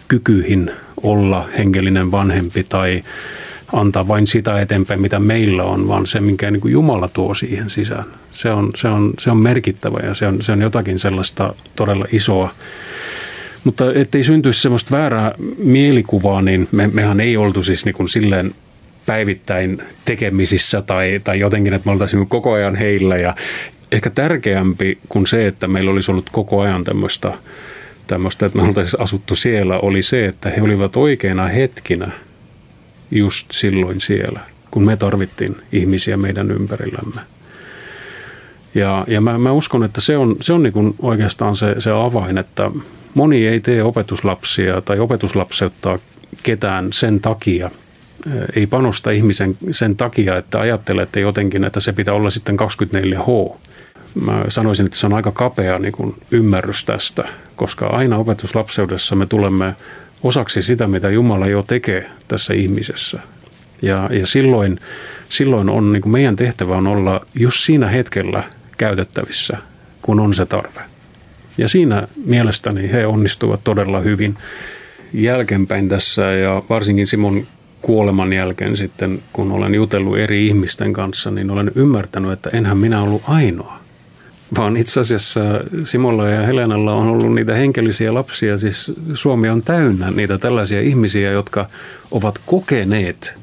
kykyihin 0.08 0.72
olla 1.04 1.50
henkilinen 1.58 2.12
vanhempi 2.12 2.64
tai 2.64 3.04
antaa 3.76 4.08
vain 4.08 4.28
sitä 4.28 4.62
eteenpäin, 4.62 5.02
mitä 5.02 5.20
meillä 5.20 5.64
on, 5.64 5.88
vaan 5.88 6.08
se, 6.08 6.20
minkä 6.20 6.52
niin 6.52 6.62
Jumala 6.66 7.08
tuo 7.08 7.34
siihen 7.34 7.70
sisään. 7.70 8.06
Se 8.32 8.52
on, 8.52 8.70
se 8.76 8.88
on, 8.88 9.14
se 9.20 9.32
on 9.32 9.38
merkittävä 9.38 10.00
ja 10.04 10.14
se 10.14 10.28
on, 10.28 10.42
se 10.42 10.52
on 10.52 10.62
jotakin 10.62 11.00
sellaista 11.00 11.56
todella 11.76 12.06
isoa 12.12 12.50
mutta 13.66 13.94
ettei 13.94 14.24
syntyisi 14.24 14.62
semmoista 14.62 14.98
väärää 14.98 15.32
mielikuvaa, 15.58 16.42
niin 16.42 16.68
me, 16.72 16.88
mehän 16.88 17.20
ei 17.20 17.38
oltu 17.38 17.64
siis 17.64 17.86
niin 17.86 17.96
kuin 17.96 18.10
silleen 18.10 18.56
päivittäin 19.06 19.82
tekemisissä 20.06 20.82
tai, 20.82 21.22
tai 21.24 21.40
jotenkin, 21.40 21.74
että 21.74 21.86
me 21.86 21.92
oltaisiin 21.92 22.28
koko 22.28 22.52
ajan 22.52 22.76
heillä. 22.76 23.18
Ja 23.18 23.36
ehkä 23.92 24.10
tärkeämpi 24.10 24.98
kuin 25.10 25.28
se, 25.28 25.48
että 25.48 25.68
meillä 25.68 25.92
olisi 25.92 26.12
ollut 26.12 26.30
koko 26.30 26.62
ajan 26.62 26.84
tämmöistä, 26.84 27.34
tämmöistä 28.08 28.46
että 28.46 28.58
me 28.58 28.64
oltaisiin 28.64 29.02
asuttu 29.02 29.36
siellä, 29.36 29.80
oli 29.80 30.02
se, 30.02 30.26
että 30.26 30.50
he 30.50 30.62
olivat 30.62 30.96
oikeina 30.96 31.48
hetkinä 31.48 32.12
just 33.12 33.48
silloin 33.52 34.02
siellä, 34.02 34.40
kun 34.72 34.86
me 34.86 34.98
tarvittiin 34.98 35.56
ihmisiä 35.72 36.18
meidän 36.18 36.52
ympärillämme. 36.52 37.22
Ja, 38.76 39.06
ja 39.08 39.22
mä, 39.22 39.38
mä 39.38 39.52
uskon, 39.52 39.84
että 39.84 40.02
se 40.02 40.18
on, 40.18 40.36
se 40.42 40.54
on 40.54 40.64
niin 40.64 40.74
kuin 40.74 40.96
oikeastaan 41.00 41.56
se, 41.56 41.76
se 41.80 41.92
avain, 41.92 42.38
että 42.38 42.72
moni 43.14 43.48
ei 43.48 43.60
tee 43.60 43.84
opetuslapsia 43.84 44.82
tai 44.82 45.00
opetuslapseuttaa 45.00 46.00
ketään 46.44 46.94
sen 46.94 47.20
takia, 47.20 47.72
ei 48.56 48.68
panosta 48.68 49.12
ihmisen 49.12 49.58
sen 49.72 49.96
takia, 49.96 50.38
että 50.38 50.60
ajattelee, 50.60 51.04
että 51.04 51.20
jotenkin, 51.20 51.64
että 51.64 51.80
se 51.80 51.94
pitää 51.94 52.14
olla 52.14 52.30
sitten 52.30 52.58
24H. 52.60 53.56
Mä 54.24 54.44
sanoisin, 54.48 54.86
että 54.86 54.98
se 54.98 55.06
on 55.06 55.14
aika 55.14 55.32
kapea 55.32 55.80
niin 55.80 55.92
kuin 55.92 56.16
ymmärrys 56.32 56.86
tästä, 56.86 57.28
koska 57.56 57.88
aina 57.88 58.18
opetuslapseudessa 58.18 59.16
me 59.16 59.26
tulemme 59.26 59.76
osaksi 60.24 60.62
sitä, 60.62 60.88
mitä 60.88 61.10
Jumala 61.10 61.48
jo 61.48 61.64
tekee 61.64 62.10
tässä 62.28 62.54
ihmisessä. 62.54 63.20
Ja, 63.82 64.10
ja 64.12 64.28
silloin, 64.28 64.80
silloin 65.30 65.70
on 65.70 65.94
niin 65.94 66.10
meidän 66.10 66.36
tehtävä 66.36 66.78
on 66.78 66.88
olla 66.88 67.26
just 67.36 67.60
siinä 67.60 67.88
hetkellä 67.88 68.44
käytettävissä, 68.78 69.58
kun 70.02 70.20
on 70.20 70.34
se 70.34 70.46
tarve. 70.46 70.82
Ja 71.58 71.68
siinä 71.68 72.08
mielestäni 72.26 72.92
he 72.92 73.06
onnistuvat 73.06 73.64
todella 73.64 74.00
hyvin 74.00 74.38
jälkeenpäin 75.14 75.90
tässä 75.90 76.22
ja 76.22 76.64
varsinkin 76.70 77.08
Simon 77.08 77.48
kuoleman 77.82 78.34
jälkeen 78.34 78.78
sitten, 78.78 79.24
kun 79.34 79.52
olen 79.52 79.76
jutellut 79.76 80.18
eri 80.18 80.48
ihmisten 80.48 80.94
kanssa, 80.94 81.32
niin 81.32 81.52
olen 81.52 81.72
ymmärtänyt, 81.76 82.32
että 82.32 82.50
enhän 82.54 82.78
minä 82.78 83.02
ollut 83.02 83.22
ainoa. 83.28 83.85
Vaan 84.58 84.78
itse 84.78 85.00
asiassa 85.00 85.40
Simolla 85.84 86.30
ja 86.30 86.42
Helenalla 86.42 86.94
on 86.94 87.08
ollut 87.08 87.36
niitä 87.36 87.54
henkilöisiä 87.54 88.14
lapsia, 88.14 88.58
siis 88.58 88.92
Suomi 89.14 89.50
on 89.50 89.62
täynnä 89.62 90.12
niitä 90.12 90.38
tällaisia 90.38 90.82
ihmisiä, 90.82 91.32
jotka 91.32 91.68
ovat 92.12 92.40
kokeneet 92.46 93.34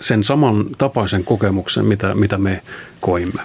sen 0.00 0.24
saman 0.24 0.66
tapaisen 0.78 1.24
kokemuksen, 1.24 1.84
mitä, 1.84 2.14
mitä 2.14 2.38
me 2.38 2.62
koimme. 3.00 3.42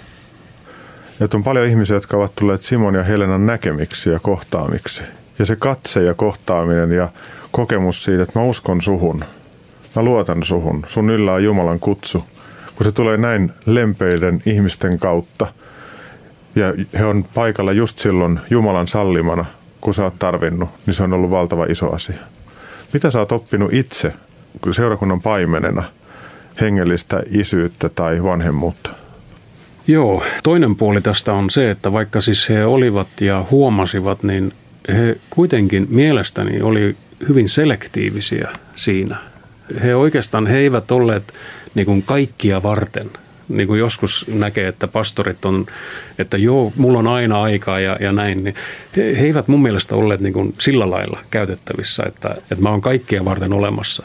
Ja 1.19 1.27
on 1.33 1.43
paljon 1.43 1.67
ihmisiä, 1.67 1.95
jotka 1.95 2.17
ovat 2.17 2.35
tulleet 2.35 2.63
Simon 2.63 2.95
ja 2.95 3.03
Helenan 3.03 3.45
näkemiksi 3.45 4.09
ja 4.09 4.19
kohtaamiksi. 4.19 5.01
Ja 5.39 5.45
se 5.45 5.55
katse 5.55 6.03
ja 6.03 6.13
kohtaaminen 6.13 6.91
ja 6.91 7.09
kokemus 7.51 8.03
siitä, 8.03 8.23
että 8.23 8.39
mä 8.39 8.45
uskon 8.45 8.81
suhun, 8.81 9.25
mä 9.95 10.03
luotan 10.03 10.43
suhun, 10.43 10.85
sun 10.89 11.09
yllä 11.09 11.33
on 11.33 11.43
Jumalan 11.43 11.79
kutsu. 11.79 12.23
Kun 12.75 12.85
se 12.85 12.91
tulee 12.91 13.17
näin 13.17 13.51
lempeiden 13.65 14.41
ihmisten 14.45 14.99
kautta 14.99 15.47
ja 16.55 16.73
he 16.99 17.05
on 17.05 17.25
paikalla 17.33 17.71
just 17.71 17.99
silloin 17.99 18.39
Jumalan 18.49 18.87
sallimana, 18.87 19.45
kun 19.81 19.93
sä 19.93 20.03
oot 20.03 20.19
tarvinnut, 20.19 20.69
niin 20.85 20.93
se 20.93 21.03
on 21.03 21.13
ollut 21.13 21.31
valtava 21.31 21.65
iso 21.65 21.95
asia. 21.95 22.17
Mitä 22.93 23.11
sä 23.11 23.19
oot 23.19 23.31
oppinut 23.31 23.73
itse 23.73 24.13
seurakunnan 24.71 25.21
paimenena 25.21 25.83
hengellistä 26.61 27.23
isyyttä 27.29 27.89
tai 27.89 28.23
vanhemmuutta? 28.23 28.89
Joo, 29.87 30.23
toinen 30.43 30.75
puoli 30.75 31.01
tästä 31.01 31.33
on 31.33 31.49
se, 31.49 31.71
että 31.71 31.93
vaikka 31.93 32.21
siis 32.21 32.49
he 32.49 32.65
olivat 32.65 33.07
ja 33.21 33.45
huomasivat, 33.51 34.23
niin 34.23 34.53
he 34.87 35.17
kuitenkin 35.29 35.87
mielestäni 35.89 36.61
oli 36.61 36.95
hyvin 37.29 37.49
selektiivisiä 37.49 38.49
siinä. 38.75 39.17
He 39.83 39.95
oikeastaan 39.95 40.47
he 40.47 40.57
eivät 40.57 40.91
olleet 40.91 41.33
niin 41.75 41.85
kuin 41.85 42.03
kaikkia 42.03 42.63
varten. 42.63 43.09
Niin 43.51 43.67
kuin 43.67 43.79
joskus 43.79 44.25
näkee, 44.33 44.67
että 44.67 44.87
pastorit 44.87 45.45
on, 45.45 45.65
että 46.19 46.37
joo, 46.37 46.73
mulla 46.75 46.99
on 46.99 47.07
aina 47.07 47.41
aikaa 47.41 47.79
ja, 47.79 47.97
ja 47.99 48.11
näin. 48.11 48.43
Niin 48.43 48.55
he, 48.97 49.15
he 49.19 49.25
eivät 49.25 49.47
mun 49.47 49.61
mielestä 49.61 49.95
olleet 49.95 50.19
niin 50.19 50.33
kuin 50.33 50.53
sillä 50.57 50.89
lailla 50.89 51.19
käytettävissä, 51.31 52.03
että, 52.07 52.29
että 52.29 52.63
mä 52.63 52.69
oon 52.69 52.81
kaikkia 52.81 53.25
varten 53.25 53.53
olemassa. 53.53 54.03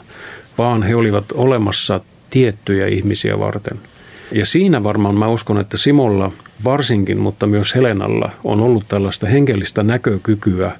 Vaan 0.59 0.83
he 0.83 0.95
olivat 0.95 1.25
olemassa 1.35 2.01
tiettyjä 2.31 2.87
ihmisiä 2.87 3.39
varten– 3.39 3.81
ja 4.33 4.47
siinä 4.47 4.83
varmaan 4.83 5.15
mä 5.15 5.29
uskon, 5.29 5.61
että 5.61 5.77
Simolla 5.77 6.33
varsinkin, 6.65 7.19
mutta 7.19 7.47
myös 7.47 7.75
Helenalla 7.75 8.31
on 8.45 8.61
ollut 8.61 8.85
tällaista 8.89 9.27
henkilöistä 9.27 9.83
näkökykyä 9.83 10.73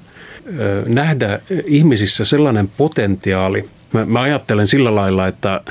nähdä 0.87 1.39
ihmisissä 1.65 2.25
sellainen 2.25 2.69
potentiaali. 2.77 3.69
Mä, 3.93 4.05
mä 4.05 4.21
ajattelen 4.21 4.67
sillä 4.67 4.95
lailla, 4.95 5.27
että 5.27 5.61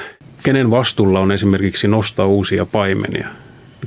kenen 0.47 0.71
vastuulla 0.71 1.21
on 1.21 1.33
esimerkiksi 1.33 1.89
nostaa 1.89 2.27
uusia 2.27 2.67
paimenia. 2.67 3.29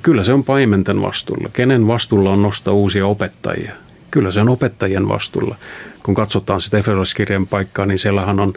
Kyllä 0.01 0.23
se 0.23 0.33
on 0.33 0.43
paimenten 0.43 1.01
vastuulla. 1.01 1.49
Kenen 1.53 1.87
vastuulla 1.87 2.29
on 2.29 2.41
nostaa 2.41 2.73
uusia 2.73 3.07
opettajia? 3.07 3.71
Kyllä 4.11 4.31
se 4.31 4.41
on 4.41 4.49
opettajien 4.49 5.09
vastuulla. 5.09 5.55
Kun 6.03 6.15
katsotaan 6.15 6.61
sitä 6.61 6.77
Efesoskirjan 6.77 7.47
paikkaa, 7.47 7.85
niin 7.85 7.99
siellähän 7.99 8.39
on, 8.39 8.53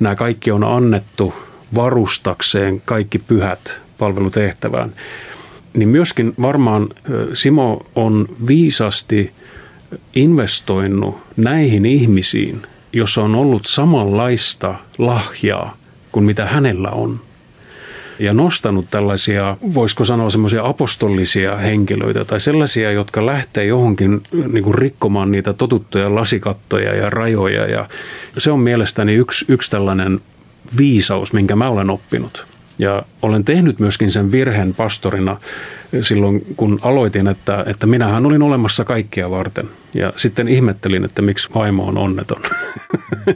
nämä 0.00 0.14
kaikki 0.14 0.50
on 0.50 0.64
annettu 0.64 1.34
varustakseen 1.74 2.82
kaikki 2.84 3.18
pyhät 3.18 3.80
palvelutehtävään. 3.98 4.92
Niin 5.74 5.88
myöskin 5.88 6.34
varmaan 6.42 6.88
Simo 7.34 7.86
on 7.94 8.28
viisasti 8.46 9.32
investoinut 10.14 11.18
näihin 11.36 11.86
ihmisiin, 11.86 12.62
jossa 12.92 13.22
on 13.22 13.34
ollut 13.34 13.66
samanlaista 13.66 14.74
lahjaa 14.98 15.83
kuin 16.14 16.24
mitä 16.24 16.46
hänellä 16.46 16.90
on. 16.90 17.20
Ja 18.18 18.34
nostanut 18.34 18.86
tällaisia, 18.90 19.56
voisiko 19.74 20.04
sanoa 20.04 20.30
semmoisia 20.30 20.66
apostollisia 20.66 21.56
henkilöitä 21.56 22.24
tai 22.24 22.40
sellaisia, 22.40 22.92
jotka 22.92 23.26
lähtee 23.26 23.64
johonkin 23.64 24.22
niin 24.52 24.64
kuin 24.64 24.74
rikkomaan 24.74 25.30
niitä 25.30 25.52
totuttuja 25.52 26.14
lasikattoja 26.14 26.94
ja 26.94 27.10
rajoja. 27.10 27.66
Ja 27.66 27.88
se 28.38 28.50
on 28.50 28.60
mielestäni 28.60 29.14
yksi, 29.14 29.44
yksi 29.48 29.70
tällainen 29.70 30.20
viisaus, 30.78 31.32
minkä 31.32 31.56
mä 31.56 31.68
olen 31.68 31.90
oppinut. 31.90 32.46
Ja 32.78 33.02
olen 33.22 33.44
tehnyt 33.44 33.78
myöskin 33.78 34.10
sen 34.10 34.32
virheen 34.32 34.74
pastorina 34.74 35.36
silloin, 36.02 36.46
kun 36.56 36.78
aloitin, 36.82 37.26
että, 37.26 37.64
että 37.66 37.86
minähän 37.86 38.26
olin 38.26 38.42
olemassa 38.42 38.84
kaikkia 38.84 39.30
varten. 39.30 39.68
Ja 39.94 40.12
sitten 40.16 40.48
ihmettelin, 40.48 41.04
että 41.04 41.22
miksi 41.22 41.48
vaimo 41.54 41.86
on 41.86 41.98
onneton. 41.98 42.42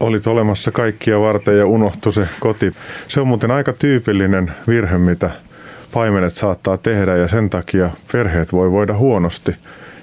Olit 0.00 0.26
olemassa 0.26 0.70
kaikkia 0.70 1.20
varten 1.20 1.58
ja 1.58 1.66
unohtui 1.66 2.12
se 2.12 2.28
koti. 2.40 2.72
Se 3.08 3.20
on 3.20 3.26
muuten 3.26 3.50
aika 3.50 3.72
tyypillinen 3.72 4.52
virhe, 4.68 4.98
mitä 4.98 5.30
paimenet 5.92 6.36
saattaa 6.36 6.76
tehdä 6.76 7.16
ja 7.16 7.28
sen 7.28 7.50
takia 7.50 7.90
perheet 8.12 8.52
voi 8.52 8.70
voida 8.70 8.94
huonosti. 8.94 9.56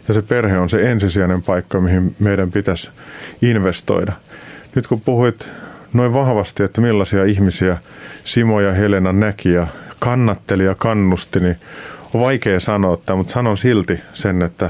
Ja 0.08 0.14
se 0.14 0.22
perhe 0.22 0.60
on 0.60 0.70
se 0.70 0.92
ensisijainen 0.92 1.42
paikka, 1.42 1.82
mihin 1.82 2.16
meidän 2.20 2.52
pitäisi 2.52 2.90
investoida. 3.42 4.14
Nyt 4.76 4.88
kun 4.88 5.02
puhuit 5.02 5.48
noin 5.94 6.14
vahvasti, 6.14 6.64
että 6.64 6.82
millaisia 6.82 7.24
ihmisiä 7.26 7.78
Simo 8.24 8.62
ja 8.62 8.74
Helena 8.74 9.14
näki 9.14 9.52
ja 9.52 9.68
kannatteli 10.00 10.66
ja 10.66 10.76
kannusti, 10.76 11.40
niin 11.40 11.58
on 12.14 12.22
vaikea 12.22 12.60
sanoa 12.60 12.98
mutta 13.16 13.34
sanon 13.34 13.58
silti 13.58 14.00
sen, 14.14 14.42
että 14.42 14.70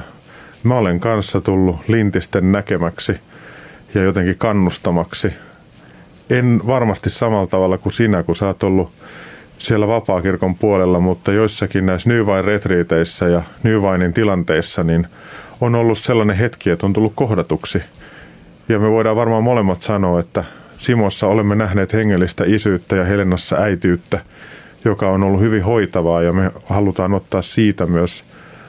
mä 0.64 0.76
olen 0.76 1.00
kanssa 1.00 1.42
tullut 1.42 1.76
lintisten 1.88 2.52
näkemäksi 2.52 3.20
ja 3.94 4.04
jotenkin 4.04 4.38
kannustamaksi. 4.38 5.34
En 6.30 6.62
varmasti 6.68 7.10
samalla 7.10 7.48
tavalla 7.48 7.78
kuin 7.78 7.94
sinä, 7.94 8.24
kun 8.24 8.36
sä 8.36 8.48
oot 8.48 8.64
ollut 8.64 8.92
siellä 9.60 9.88
vapaakirkon 9.88 10.56
puolella, 10.56 11.00
mutta 11.00 11.32
joissakin 11.32 11.86
näissä 11.86 12.10
Nyvain 12.10 12.46
retriiteissä 12.46 13.28
ja 13.28 13.42
Nyvainin 13.64 14.14
tilanteissa, 14.14 14.84
niin 14.84 15.08
on 15.62 15.76
ollut 15.76 15.98
sellainen 15.98 16.38
hetki, 16.38 16.70
että 16.70 16.86
on 16.86 16.94
tullut 16.94 17.14
kohdatuksi. 17.16 17.82
Ja 18.70 18.80
me 18.80 18.92
voidaan 18.92 19.16
varmaan 19.16 19.44
molemmat 19.44 19.82
sanoa, 19.82 20.20
että 20.20 20.44
Simossa 20.78 21.28
olemme 21.28 21.56
nähneet 21.56 21.94
hengellistä 21.94 22.44
isyyttä 22.48 22.96
ja 22.96 23.06
Helenassa 23.06 23.56
äityyttä, 23.56 24.20
joka 24.86 25.10
on 25.10 25.24
ollut 25.24 25.42
hyvin 25.42 25.64
hoitavaa 25.64 26.22
ja 26.22 26.34
me 26.34 26.52
halutaan 26.66 27.14
ottaa 27.14 27.42
siitä 27.42 27.86
myös 27.86 28.24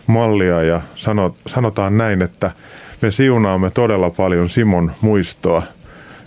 mallia 0.06 0.62
ja 0.62 0.80
sanotaan 1.46 1.98
näin, 1.98 2.22
että 2.22 2.50
me 3.02 3.11
siunaamme 3.11 3.70
todella 3.70 4.11
paljon 4.11 4.50
Simon 4.50 4.92
muistoa 5.00 5.62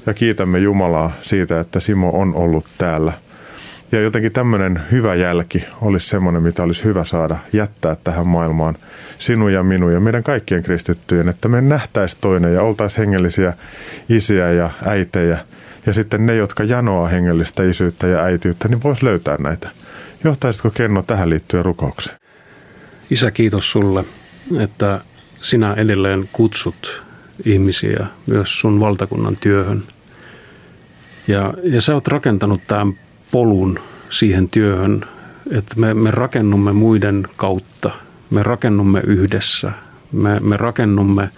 ja 0.06 0.13
kiitämme 0.13 0.60
Jumalaa 0.60 1.12
siitä, 1.21 1.60
että 1.60 1.80
Simo 1.80 2.10
on 2.10 2.36
ollut 2.36 2.65
täällä. 2.77 3.13
Ja 3.91 4.01
jotenkin 4.01 4.32
tämmöinen 4.32 4.82
hyvä 4.91 5.15
jälki 5.15 5.65
olisi 5.82 6.10
semmoinen, 6.10 6.43
mitä 6.43 6.63
olisi 6.63 6.84
hyvä 6.84 7.06
saada 7.06 7.38
jättää 7.53 7.95
tähän 8.03 8.27
maailmaan 8.27 8.75
sinun 9.19 9.53
ja 9.53 9.63
minun 9.63 9.93
ja 9.93 9.99
meidän 9.99 10.23
kaikkien 10.23 10.63
kristittyjen, 10.63 11.30
että 11.30 11.47
me 11.47 11.62
nähtäisi 11.62 12.17
toinen 12.21 12.53
ja 12.53 12.62
oltaisiin 12.62 12.99
hengellisiä 12.99 13.53
isiä 14.10 14.51
ja 14.51 14.71
äitejä– 14.86 15.38
ja 15.88 15.93
sitten 15.93 16.25
ne, 16.25 16.36
jotka 16.36 16.63
janoaa 16.63 17.08
hengellistä 17.08 17.63
isyyttä 17.63 18.08
ja 18.08 18.23
äitiyttä, 18.23 18.67
niin 18.67 18.84
voisi 18.84 19.06
löytää 19.06 19.38
näitä. 19.39 19.69
Johtaisitko 20.23 20.69
Kenno 20.69 21.03
tähän 21.03 21.30
liittyen 21.30 21.65
rukoukseen? 21.65 22.17
Isä, 23.10 23.32
kiitos 23.32 23.71
sulle, 23.71 24.03
että 24.60 25.01
sinä 25.49 25.73
edelleen 25.73 26.29
kutsut 26.31 27.03
ihmisiä 27.45 28.05
myös 28.25 28.60
sun 28.60 28.79
valtakunnan 28.79 29.38
työhön. 29.41 29.83
Ja, 31.27 31.53
ja 31.63 31.81
sä 31.81 31.93
oot 31.93 32.07
rakentanut 32.07 32.62
tämän 32.67 32.93
polun 33.31 33.79
siihen 34.10 34.49
työhön, 34.49 35.05
että 35.51 35.75
me, 35.79 35.93
me 35.93 36.12
rakennumme 36.12 36.73
muiden 36.73 37.27
kautta, 37.36 37.91
me 38.29 38.43
rakennumme 38.43 39.01
yhdessä, 39.07 39.71
me, 40.12 40.39
me 40.39 40.57
rakennumme 40.57 41.29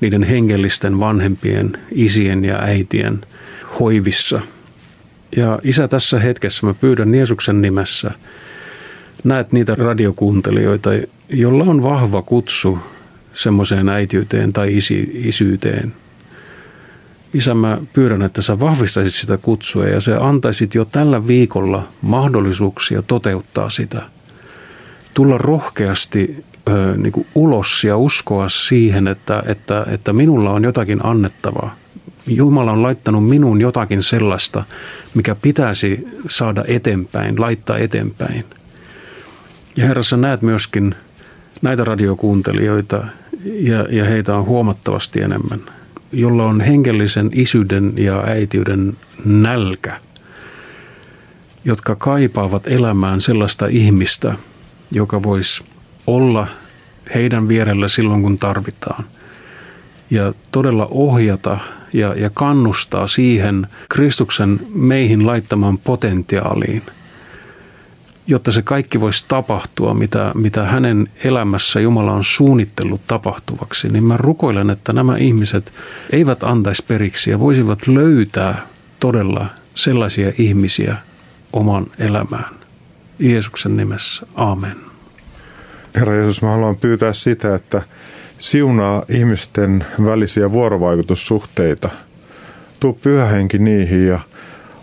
niiden 0.00 0.22
hengellisten 0.22 1.00
vanhempien, 1.00 1.78
isien 1.92 2.44
ja 2.44 2.58
äitien– 2.58 3.20
hoivissa. 3.80 4.40
Ja 5.36 5.58
isä 5.62 5.88
tässä 5.88 6.18
hetkessä 6.18 6.66
mä 6.66 6.74
pyydän 6.74 7.14
Jeesuksen 7.14 7.62
nimessä, 7.62 8.10
näet 9.24 9.52
niitä 9.52 9.74
radiokuuntelijoita, 9.74 10.90
jolla 11.30 11.64
on 11.64 11.82
vahva 11.82 12.22
kutsu 12.22 12.78
semmoiseen 13.38 13.88
äitiyteen 13.88 14.52
tai 14.52 14.76
isi, 14.76 15.10
isyyteen. 15.14 15.92
Isä, 17.34 17.54
mä 17.54 17.78
pyydän, 17.92 18.22
että 18.22 18.42
sä 18.42 18.60
vahvistaisit 18.60 19.20
sitä 19.20 19.36
kutsua 19.36 19.84
ja 19.84 20.00
se 20.00 20.16
antaisit 20.16 20.74
jo 20.74 20.84
tällä 20.84 21.26
viikolla 21.26 21.88
mahdollisuuksia 22.02 23.02
toteuttaa 23.02 23.70
sitä. 23.70 24.02
Tulla 25.14 25.38
rohkeasti 25.38 26.44
ö, 26.68 26.96
niin 26.96 27.12
kuin 27.12 27.26
ulos 27.34 27.84
ja 27.84 27.96
uskoa 27.96 28.48
siihen, 28.48 29.08
että, 29.08 29.42
että, 29.46 29.86
että 29.90 30.12
minulla 30.12 30.50
on 30.50 30.64
jotakin 30.64 31.06
annettavaa. 31.06 31.76
Jumala 32.26 32.72
on 32.72 32.82
laittanut 32.82 33.28
minuun 33.28 33.60
jotakin 33.60 34.02
sellaista, 34.02 34.64
mikä 35.14 35.34
pitäisi 35.34 36.08
saada 36.28 36.64
eteenpäin, 36.66 37.40
laittaa 37.40 37.78
eteenpäin. 37.78 38.44
Ja 39.76 39.86
Herra, 39.86 40.02
sä 40.02 40.16
näet 40.16 40.42
myöskin 40.42 40.94
näitä 41.62 41.84
radiokuuntelijoita, 41.84 43.04
ja, 43.44 43.86
ja 43.90 44.04
heitä 44.04 44.36
on 44.36 44.46
huomattavasti 44.46 45.20
enemmän, 45.20 45.60
jolla 46.12 46.44
on 46.44 46.60
henkellisen 46.60 47.30
isyyden 47.32 47.92
ja 47.96 48.24
äitiyden 48.26 48.96
nälkä, 49.24 50.00
jotka 51.64 51.96
kaipaavat 51.96 52.66
elämään 52.66 53.20
sellaista 53.20 53.66
ihmistä, 53.66 54.34
joka 54.90 55.22
voisi 55.22 55.64
olla 56.06 56.46
heidän 57.14 57.48
vierellä 57.48 57.88
silloin, 57.88 58.22
kun 58.22 58.38
tarvitaan. 58.38 59.04
Ja 60.10 60.34
todella 60.52 60.88
ohjata 60.90 61.58
ja, 61.92 62.14
ja 62.14 62.30
kannustaa 62.30 63.06
siihen 63.06 63.66
Kristuksen 63.88 64.60
meihin 64.74 65.26
laittamaan 65.26 65.78
potentiaaliin– 65.78 66.82
jotta 68.28 68.52
se 68.52 68.62
kaikki 68.62 69.00
voisi 69.00 69.24
tapahtua, 69.28 69.94
mitä, 69.94 70.32
mitä 70.34 70.64
hänen 70.64 71.08
elämässä 71.24 71.80
Jumala 71.80 72.12
on 72.12 72.24
suunnitellut 72.24 73.00
tapahtuvaksi, 73.06 73.88
niin 73.88 74.04
mä 74.04 74.16
rukoilen, 74.16 74.70
että 74.70 74.92
nämä 74.92 75.16
ihmiset 75.16 75.72
eivät 76.12 76.42
antaisi 76.42 76.84
periksi 76.88 77.30
ja 77.30 77.40
voisivat 77.40 77.86
löytää 77.86 78.66
todella 79.00 79.46
sellaisia 79.74 80.32
ihmisiä 80.38 80.96
oman 81.52 81.86
elämään. 81.98 82.54
Jeesuksen 83.18 83.76
nimessä. 83.76 84.26
Amen. 84.34 84.76
Herra 85.94 86.14
Jeesus, 86.14 86.42
mä 86.42 86.50
haluan 86.50 86.76
pyytää 86.76 87.12
sitä, 87.12 87.54
että 87.54 87.82
siunaa 88.38 89.02
ihmisten 89.08 89.86
välisiä 90.04 90.52
vuorovaikutussuhteita. 90.52 91.88
Tuu 92.80 92.92
pyhähenki 92.92 93.58
niihin 93.58 94.06
ja 94.06 94.20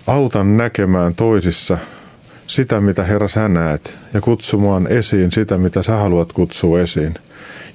autan 0.08 0.58
näkemään 0.58 1.16
toisissa– 1.16 1.78
sitä, 2.48 2.82
mitä 2.82 3.04
Herra 3.04 3.28
sä 3.28 3.48
näet, 3.48 3.98
ja 4.14 4.22
kutsumaan 4.22 4.88
esiin 4.88 5.32
sitä, 5.32 5.58
mitä 5.58 5.84
sä 5.84 5.96
haluat 5.96 6.34
kutsua 6.34 6.82
esiin. 6.82 7.14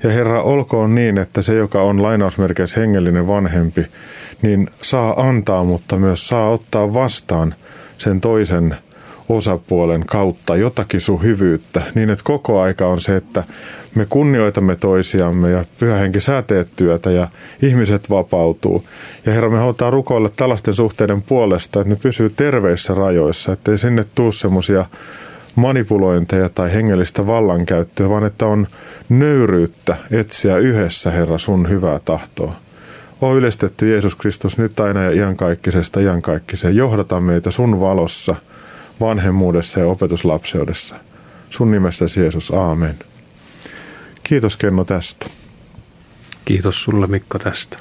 Ja 0.03 0.11
Herra, 0.11 0.43
olkoon 0.43 0.95
niin, 0.95 1.19
että 1.19 1.43
se, 1.43 1.55
joka 1.55 1.83
on 1.83 2.03
lainausmerkeissä 2.03 2.81
hengellinen 2.81 3.27
vanhempi, 3.27 3.87
niin 4.43 4.69
saa 4.83 5.29
antaa, 5.29 5.65
mutta 5.65 5.97
myös 5.97 6.29
saa 6.29 6.51
ottaa 6.51 6.95
vastaan 6.95 7.55
sen 7.99 8.21
toisen 8.21 8.77
osapuolen 9.29 10.07
kautta 10.07 10.57
jotakin 10.57 11.01
sun 11.01 11.23
hyvyyttä, 11.23 11.83
niin 11.95 12.11
että 12.11 12.25
koko 12.25 12.61
aika 12.61 12.87
on 12.87 13.01
se, 13.01 13.17
että 13.17 13.45
me 13.95 14.07
kunnioitamme 14.11 14.77
toisiamme 14.77 15.51
ja 15.51 15.65
pyhähenki 15.79 16.21
sä 16.21 16.43
teet 16.43 16.69
työtä 16.77 17.11
ja 17.11 17.29
ihmiset 17.63 18.11
vapautuu. 18.11 18.85
Ja 19.27 19.33
Herra, 19.33 19.51
me 19.51 19.59
halutaan 19.59 19.93
rukoilla 19.93 20.31
tällaisten 20.37 20.75
suhteiden 20.75 21.23
puolesta, 21.23 21.81
että 21.81 21.91
ne 21.91 21.97
pysyy 22.03 22.31
terveissä 22.37 22.95
rajoissa, 22.95 23.53
ettei 23.53 23.79
sinne 23.79 24.05
tuu 24.15 24.33
semmoisia 24.33 24.85
manipulointeja 25.57 26.49
tai 26.49 26.73
hengellistä 26.73 27.27
vallankäyttöä, 27.27 28.09
vaan 28.09 28.25
että 28.25 28.47
on 28.47 28.67
nöyryyttä 29.09 29.97
etsiä 30.11 30.59
yhdessä, 30.59 31.11
Herra, 31.11 31.39
sun 31.39 31.69
hyvää 31.69 32.01
tahtoa. 32.05 32.55
O 33.23 33.37
ylistetty 33.37 33.91
Jeesus 33.91 34.15
Kristus 34.15 34.59
nyt 34.59 34.81
aina 34.81 35.03
ja 35.03 35.11
iankaikkisesta 35.11 36.01
iankaikkiseen. 36.01 36.77
Johdata 36.77 37.21
meitä 37.21 37.51
sun 37.51 37.81
valossa, 37.81 38.37
vanhemmuudessa 39.01 39.81
ja 39.81 39.87
opetuslapseudessa. 39.87 40.97
Sun 41.51 41.71
nimessäsi 41.71 42.21
Jeesus, 42.21 42.51
aamen. 42.51 42.95
Kiitos 44.31 44.57
Kenno 44.57 44.85
tästä. 44.85 45.27
Kiitos 46.45 46.83
sulle 46.83 47.07
Mikko 47.07 47.39
tästä. 47.39 47.79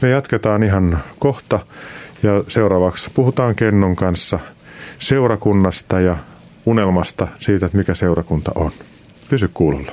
Me 0.00 0.10
jatketaan 0.10 0.62
ihan 0.62 0.98
kohta 1.18 1.60
ja 2.22 2.44
seuraavaksi 2.48 3.10
puhutaan 3.14 3.54
Kennon 3.54 3.96
kanssa 3.96 4.38
seurakunnasta 4.98 6.00
ja 6.00 6.16
unelmasta 6.66 7.28
siitä, 7.40 7.66
että 7.66 7.78
mikä 7.78 7.94
seurakunta 7.94 8.52
on. 8.54 8.70
Pysy 9.30 9.50
kuulolla. 9.54 9.92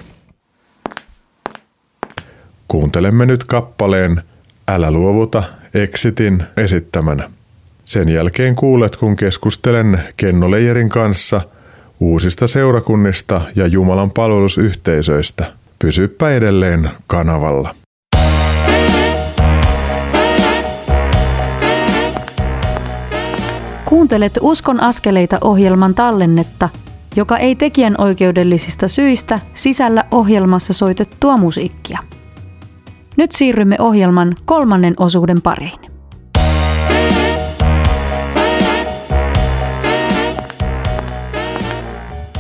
Kuuntelemme 2.68 3.26
nyt 3.26 3.44
kappaleen 3.44 4.22
Älä 4.68 4.92
luovuta 4.92 5.44
Exitin 5.74 6.44
esittämänä. 6.58 7.30
Sen 7.86 8.10
jälkeen 8.10 8.56
kuulet, 8.56 8.96
kun 8.96 9.16
keskustelen 9.16 10.00
Kenno 10.18 10.52
Leijerin 10.52 10.90
kanssa– 10.90 11.42
uusista 12.02 12.48
seurakunnista 12.48 13.42
ja 13.56 13.68
Jumalan 13.68 14.12
palvelusyhteisöistä. 14.12 15.54
Pysyppä 15.80 16.32
edelleen 16.32 16.90
kanavalla. 17.08 17.76
Kuuntelet 23.86 24.40
Uskon 24.42 24.80
askeleita 24.80 25.38
ohjelman 25.42 25.96
tallennetta, 25.96 26.70
joka 27.16 27.38
ei 27.38 27.56
tekijän 27.56 27.96
oikeudellisista 27.98 28.88
syistä 28.88 29.40
sisällä 29.54 30.04
ohjelmassa 30.12 30.74
soitettua 30.74 31.38
musiikkia. 31.38 32.00
Nyt 33.18 33.32
siirrymme 33.32 33.76
ohjelman 33.80 34.36
kolmannen 34.46 34.94
osuuden 34.98 35.42
pariin. 35.42 35.91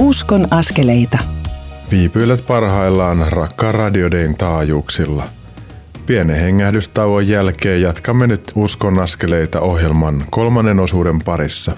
Uskon 0.01 0.47
askeleita. 0.51 1.17
Viipyilet 1.91 2.47
parhaillaan 2.47 3.25
rakkaan 3.29 3.73
radiodein 3.73 4.37
taajuuksilla. 4.37 5.23
Pienen 6.05 6.39
hengähdystauon 6.39 7.27
jälkeen 7.27 7.81
jatkamme 7.81 8.27
nyt 8.27 8.51
Uskon 8.55 8.99
askeleita 8.99 9.59
ohjelman 9.59 10.23
kolmannen 10.29 10.79
osuuden 10.79 11.21
parissa. 11.21 11.71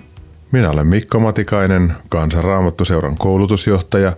Minä 0.52 0.70
olen 0.70 0.88
Mikko 0.88 1.20
Matikainen, 1.20 1.94
kansanraamattuseuran 2.10 3.18
koulutusjohtaja, 3.18 4.14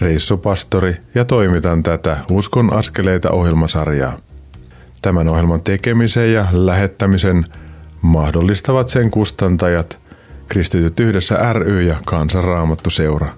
reissupastori 0.00 0.96
ja 1.14 1.24
toimitan 1.24 1.82
tätä 1.82 2.16
Uskon 2.30 2.72
askeleita 2.72 3.30
ohjelmasarjaa. 3.30 4.18
Tämän 5.02 5.28
ohjelman 5.28 5.62
tekemisen 5.62 6.32
ja 6.32 6.46
lähettämisen 6.52 7.44
mahdollistavat 8.02 8.88
sen 8.88 9.10
kustantajat 9.10 9.98
Kristityt 10.48 11.00
yhdessä 11.00 11.52
ry 11.52 11.82
ja 11.82 11.96
Kansanraamattuseura. 12.06 13.30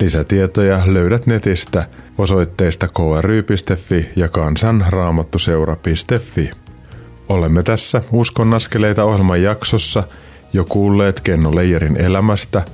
Lisätietoja 0.00 0.82
löydät 0.86 1.26
netistä 1.26 1.86
osoitteista 2.18 2.88
kry.fi 2.88 4.08
ja 4.16 4.28
kansanraamattuseura.fi. 4.28 6.50
Olemme 7.28 7.62
tässä 7.62 8.02
Uskon 8.12 8.54
askeleita 8.54 9.04
ohjelman 9.04 9.42
jaksossa 9.42 10.02
jo 10.52 10.64
kuulleet 10.64 11.20
Kenno 11.20 11.54
Leijerin 11.54 11.96
elämästä, 11.96 12.64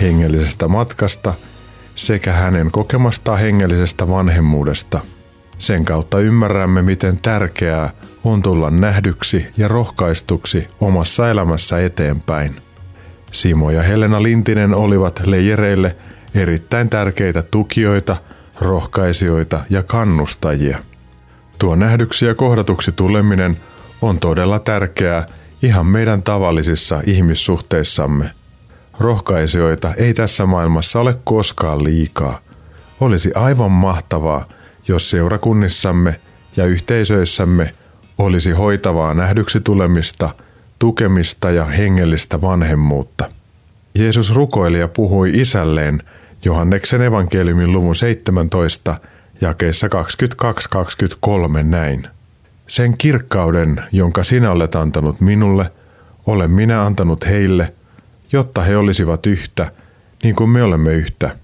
hengellisestä 0.00 0.68
matkasta 0.68 1.34
sekä 1.94 2.32
hänen 2.32 2.70
kokemastaan 2.70 3.38
hengellisestä 3.38 4.08
vanhemmuudesta. 4.08 5.00
Sen 5.58 5.84
kautta 5.84 6.18
ymmärrämme, 6.18 6.82
miten 6.82 7.18
tärkeää 7.22 7.90
on 8.24 8.42
tulla 8.42 8.70
nähdyksi 8.70 9.46
ja 9.56 9.68
rohkaistuksi 9.68 10.68
omassa 10.80 11.30
elämässä 11.30 11.78
eteenpäin. 11.78 12.56
Simo 13.32 13.70
ja 13.70 13.82
Helena 13.82 14.22
Lintinen 14.22 14.74
olivat 14.74 15.22
leijereille– 15.26 15.96
erittäin 16.34 16.90
tärkeitä 16.90 17.42
tukijoita, 17.42 18.16
rohkaisijoita 18.60 19.60
ja 19.70 19.82
kannustajia. 19.82 20.78
Tuo 21.58 21.74
nähdyksi 21.74 22.26
ja 22.26 22.34
kohdatuksi 22.34 22.92
tuleminen 22.92 23.56
on 24.02 24.18
todella 24.18 24.58
tärkeää 24.58 25.26
ihan 25.62 25.86
meidän 25.86 26.22
tavallisissa 26.22 27.02
ihmissuhteissamme. 27.06 28.30
Rohkaisijoita 29.00 29.94
ei 29.94 30.14
tässä 30.14 30.46
maailmassa 30.46 31.00
ole 31.00 31.16
koskaan 31.24 31.84
liikaa. 31.84 32.40
Olisi 33.00 33.32
aivan 33.34 33.70
mahtavaa, 33.70 34.44
jos 34.88 35.10
seurakunnissamme 35.10 36.20
ja 36.56 36.64
yhteisöissämme 36.66 37.74
olisi 38.18 38.50
hoitavaa 38.50 39.14
nähdyksi 39.14 39.60
tulemista, 39.60 40.34
tukemista 40.78 41.50
ja 41.50 41.64
hengellistä 41.64 42.40
vanhemmuutta. 42.40 43.30
Jeesus 43.94 44.34
rukoili 44.34 44.78
ja 44.78 44.88
puhui 44.88 45.30
isälleen 45.34 46.02
Johanneksen 46.44 47.02
evankeliumin 47.02 47.72
luvun 47.72 47.96
17 47.96 49.00
jakeessa 49.40 49.88
22-23 51.58 51.62
näin. 51.62 52.08
Sen 52.66 52.94
kirkkauden, 52.98 53.82
jonka 53.92 54.24
sinä 54.24 54.50
olet 54.50 54.74
antanut 54.74 55.20
minulle, 55.20 55.72
olen 56.26 56.50
minä 56.50 56.86
antanut 56.86 57.26
heille, 57.26 57.74
jotta 58.32 58.62
he 58.62 58.76
olisivat 58.76 59.26
yhtä, 59.26 59.72
niin 60.22 60.34
kuin 60.34 60.50
me 60.50 60.62
olemme 60.62 60.94
yhtä. 60.94 61.36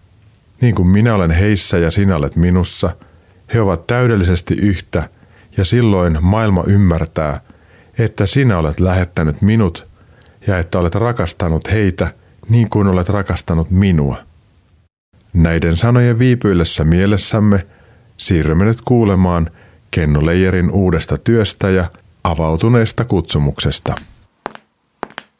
Niin 0.60 0.74
kuin 0.74 0.88
minä 0.88 1.14
olen 1.14 1.30
heissä 1.30 1.78
ja 1.78 1.90
sinä 1.90 2.16
olet 2.16 2.36
minussa, 2.36 2.90
he 3.54 3.60
ovat 3.60 3.86
täydellisesti 3.86 4.54
yhtä, 4.54 5.08
ja 5.56 5.64
silloin 5.64 6.18
maailma 6.20 6.64
ymmärtää, 6.66 7.40
että 7.98 8.26
sinä 8.26 8.58
olet 8.58 8.80
lähettänyt 8.80 9.42
minut 9.42 9.86
ja 10.46 10.58
että 10.58 10.78
olet 10.78 10.94
rakastanut 10.94 11.70
heitä 11.70 12.12
niin 12.48 12.70
kuin 12.70 12.88
olet 12.88 13.08
rakastanut 13.08 13.70
minua. 13.70 14.29
Näiden 15.32 15.76
sanojen 15.76 16.18
viipyillessä 16.18 16.84
mielessämme 16.84 17.66
siirrymme 18.16 18.64
nyt 18.64 18.80
kuulemaan 18.80 19.50
Kenno 19.90 20.26
Leijerin 20.26 20.70
uudesta 20.70 21.18
työstä 21.18 21.70
ja 21.70 21.84
avautuneesta 22.24 23.04
kutsumuksesta. 23.04 23.94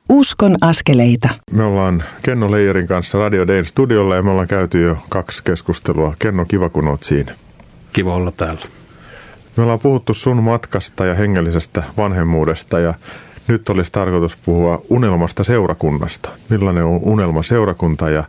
Uskon 0.08 0.56
askeleita. 0.60 1.28
Me 1.50 1.64
ollaan 1.64 2.04
Kenno 2.22 2.50
Leijerin 2.50 2.86
kanssa 2.86 3.18
Radio 3.18 3.46
Dayn 3.46 3.66
studiolla 3.66 4.16
ja 4.16 4.22
me 4.22 4.30
ollaan 4.30 4.48
käyty 4.48 4.82
jo 4.82 4.96
kaksi 5.08 5.44
keskustelua. 5.44 6.14
Kenno, 6.18 6.44
kiva 6.44 6.68
kun 6.68 6.88
oot 6.88 7.02
siinä. 7.02 7.34
Kiva 7.92 8.14
olla 8.14 8.30
täällä. 8.30 8.60
Me 9.56 9.62
ollaan 9.62 9.80
puhuttu 9.80 10.14
sun 10.14 10.42
matkasta 10.42 11.04
ja 11.04 11.14
hengellisestä 11.14 11.82
vanhemmuudesta 11.96 12.78
ja 12.78 12.94
nyt 13.48 13.68
olisi 13.68 13.92
tarkoitus 13.92 14.36
puhua 14.44 14.82
unelmasta 14.88 15.44
seurakunnasta. 15.44 16.28
Millainen 16.48 16.84
on 16.84 17.00
unelma 17.02 17.42
seurakunta 17.42 18.10
ja 18.10 18.24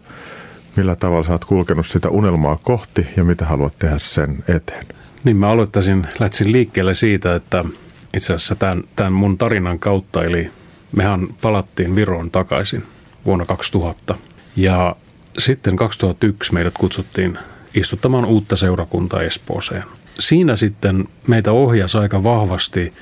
millä 0.75 0.95
tavalla 0.95 1.27
sä 1.27 1.31
oot 1.31 1.45
kulkenut 1.45 1.87
sitä 1.87 2.09
unelmaa 2.09 2.59
kohti 2.63 3.07
ja 3.17 3.23
mitä 3.23 3.45
haluat 3.45 3.79
tehdä 3.79 3.99
sen 3.99 4.43
eteen? 4.47 4.85
Niin 5.23 5.37
mä 5.37 5.49
aloittaisin, 5.49 6.07
lähtisin 6.19 6.51
liikkeelle 6.51 6.95
siitä, 6.95 7.35
että 7.35 7.65
itse 8.13 8.33
asiassa 8.33 8.55
tämän, 8.55 8.83
tämän 8.95 9.13
mun 9.13 9.37
tarinan 9.37 9.79
kautta, 9.79 10.23
eli 10.23 10.51
mehän 10.95 11.27
palattiin 11.41 11.95
Viroon 11.95 12.31
takaisin 12.31 12.83
vuonna 13.25 13.45
2000 13.45 14.15
ja 14.55 14.95
sitten 15.39 15.75
2001 15.75 16.53
meidät 16.53 16.73
kutsuttiin 16.77 17.37
istuttamaan 17.73 18.25
uutta 18.25 18.55
seurakuntaa 18.55 19.21
Espooseen. 19.21 19.83
Siinä 20.19 20.55
sitten 20.55 21.07
meitä 21.27 21.51
ohjasi 21.51 21.97
aika 21.97 22.23
vahvasti 22.23 22.93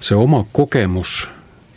se 0.00 0.14
oma 0.14 0.46
kokemus 0.52 1.28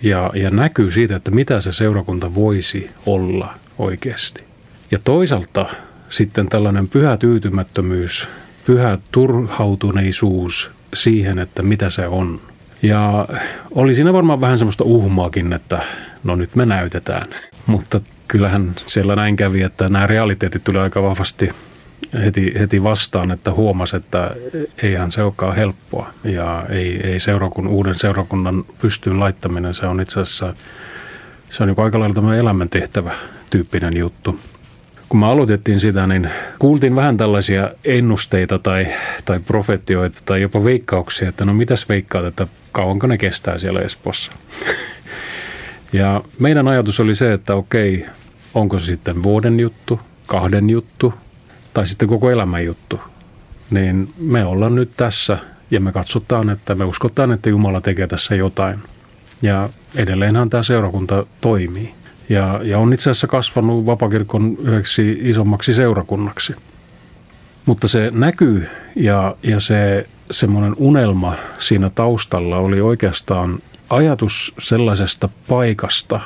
ja, 0.01 0.31
ja 0.33 0.49
näkyy 0.49 0.91
siitä, 0.91 1.15
että 1.15 1.31
mitä 1.31 1.61
se 1.61 1.73
seurakunta 1.73 2.35
voisi 2.35 2.89
olla 3.05 3.53
oikeasti. 3.77 4.48
Ja 4.91 4.99
toisaalta 5.03 5.65
sitten 6.09 6.49
tällainen 6.49 6.87
pyhä 6.87 7.17
tyytymättömyys, 7.17 8.27
pyhä 8.65 8.97
turhautuneisuus 9.11 10.71
siihen, 10.93 11.39
että 11.39 11.63
mitä 11.63 11.89
se 11.89 12.07
on. 12.07 12.41
Ja 12.81 13.27
oli 13.71 13.95
siinä 13.95 14.13
varmaan 14.13 14.41
vähän 14.41 14.57
semmoista 14.57 14.83
uhmaakin, 14.83 15.53
että 15.53 15.83
no 16.23 16.35
nyt 16.35 16.55
me 16.55 16.65
näytetään. 16.65 17.27
Mutta 17.65 18.01
kyllähän 18.27 18.75
siellä 18.85 19.15
näin 19.15 19.35
kävi, 19.35 19.61
että 19.61 19.89
nämä 19.89 20.07
realiteetit 20.07 20.63
tuli 20.63 20.77
aika 20.77 21.03
vahvasti 21.03 21.49
heti, 22.13 22.53
heti 22.59 22.83
vastaan, 22.83 23.31
että 23.31 23.51
huomasi, 23.51 23.97
että 23.97 24.31
eihän 24.83 25.11
se 25.11 25.23
olekaan 25.23 25.55
helppoa. 25.55 26.13
Ja 26.23 26.65
ei, 26.69 27.01
ei 27.03 27.19
seurakun, 27.19 27.67
uuden 27.67 27.95
seurakunnan 27.95 28.65
pystyyn 28.81 29.19
laittaminen, 29.19 29.73
se 29.73 29.85
on 29.85 30.01
itse 30.01 30.19
asiassa 30.19 30.53
se 31.49 31.63
on 31.63 31.67
niin 31.67 31.79
aika 31.79 31.99
lailla 31.99 32.13
tämmöinen 32.13 32.39
elämäntehtävä 32.39 33.11
tyyppinen 33.49 33.97
juttu. 33.97 34.39
Kun 35.09 35.19
me 35.19 35.25
aloitettiin 35.25 35.79
sitä, 35.79 36.07
niin 36.07 36.29
kuultiin 36.59 36.95
vähän 36.95 37.17
tällaisia 37.17 37.71
ennusteita 37.85 38.59
tai, 38.59 38.87
tai 39.25 39.39
profetioita 39.39 40.19
tai 40.25 40.41
jopa 40.41 40.63
veikkauksia, 40.63 41.29
että 41.29 41.45
no 41.45 41.53
mitäs 41.53 41.89
veikkaat, 41.89 42.25
että 42.25 42.47
kauanko 42.71 43.07
ne 43.07 43.17
kestää 43.17 43.57
siellä 43.57 43.81
Espossa. 43.81 44.31
ja 45.93 46.21
meidän 46.39 46.67
ajatus 46.67 46.99
oli 46.99 47.15
se, 47.15 47.33
että 47.33 47.55
okei, 47.55 48.05
onko 48.53 48.79
se 48.79 48.85
sitten 48.85 49.23
vuoden 49.23 49.59
juttu, 49.59 49.99
kahden 50.25 50.69
juttu 50.69 51.13
tai 51.73 51.87
sitten 51.87 52.07
koko 52.07 52.29
elämän 52.29 52.65
juttu. 52.65 52.99
Niin 53.71 54.13
me 54.17 54.45
ollaan 54.45 54.75
nyt 54.75 54.91
tässä 54.97 55.37
ja 55.71 55.79
me 55.79 55.91
katsotaan, 55.91 56.49
että 56.49 56.75
me 56.75 56.85
uskotaan, 56.85 57.31
että 57.31 57.49
Jumala 57.49 57.81
tekee 57.81 58.07
tässä 58.07 58.35
jotain. 58.35 58.79
Ja 59.41 59.69
edelleenhän 59.95 60.49
tämä 60.49 60.63
seurakunta 60.63 61.25
toimii. 61.41 61.98
Ja, 62.29 62.59
ja 62.63 62.79
on 62.79 62.93
itse 62.93 63.09
asiassa 63.09 63.27
kasvanut 63.27 63.85
vapakirkon 63.85 64.57
yhdeksi 64.59 65.17
isommaksi 65.21 65.73
seurakunnaksi. 65.73 66.55
Mutta 67.65 67.87
se 67.87 68.11
näkyy 68.13 68.67
ja, 68.95 69.35
ja 69.43 69.59
se 69.59 70.05
semmoinen 70.31 70.73
unelma 70.77 71.35
siinä 71.59 71.89
taustalla 71.89 72.57
oli 72.57 72.81
oikeastaan 72.81 73.59
ajatus 73.89 74.53
sellaisesta 74.59 75.29
paikasta, 75.47 76.19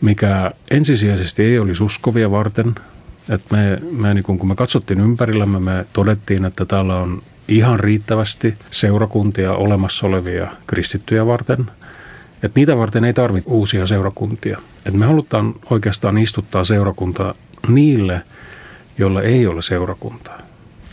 mikä 0.00 0.52
ensisijaisesti 0.70 1.42
ei 1.42 1.58
olisi 1.58 1.84
uskovia 1.84 2.30
varten. 2.30 2.74
Et 3.28 3.42
me, 3.50 3.78
me 3.90 4.14
niin 4.14 4.24
kun 4.24 4.48
me 4.48 4.54
katsottiin 4.54 5.00
ympärillämme, 5.00 5.60
me 5.60 5.86
todettiin, 5.92 6.44
että 6.44 6.64
täällä 6.64 6.96
on 6.96 7.22
ihan 7.48 7.80
riittävästi 7.80 8.54
seurakuntia 8.70 9.52
olemassa 9.52 10.06
olevia 10.06 10.48
kristittyjä 10.66 11.26
varten– 11.26 11.66
että 12.42 12.60
niitä 12.60 12.76
varten 12.76 13.04
ei 13.04 13.12
tarvitse 13.12 13.50
uusia 13.50 13.86
seurakuntia. 13.86 14.58
Et 14.86 14.94
me 14.94 15.06
halutaan 15.06 15.54
oikeastaan 15.70 16.18
istuttaa 16.18 16.64
seurakunta 16.64 17.34
niille, 17.68 18.22
joilla 18.98 19.22
ei 19.22 19.46
ole 19.46 19.62
seurakuntaa. 19.62 20.38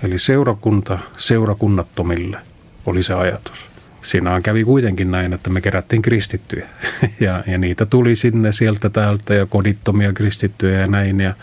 Eli 0.03 0.19
seurakunta 0.19 0.99
seurakunnattomille 1.17 2.37
oli 2.85 3.03
se 3.03 3.13
ajatus. 3.13 3.69
Siinä 4.03 4.41
kävi 4.41 4.63
kuitenkin 4.63 5.11
näin, 5.11 5.33
että 5.33 5.49
me 5.49 5.61
kerättiin 5.61 6.01
kristittyjä 6.01 6.67
ja, 7.19 7.43
ja 7.47 7.57
niitä 7.57 7.85
tuli 7.85 8.15
sinne 8.15 8.51
sieltä 8.51 8.89
täältä 8.89 9.33
ja 9.33 9.45
kodittomia 9.45 10.13
kristittyjä 10.13 10.79
ja 10.79 10.87
näin. 10.87 11.19
Ja 11.19 11.33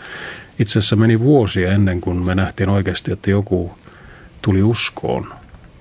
itse 0.59 0.79
asiassa 0.79 0.95
meni 0.95 1.19
vuosia 1.19 1.71
ennen 1.71 2.01
kuin 2.01 2.17
me 2.17 2.35
nähtiin 2.35 2.69
oikeasti, 2.69 3.11
että 3.11 3.31
joku 3.31 3.77
tuli 4.41 4.63
uskoon 4.63 5.33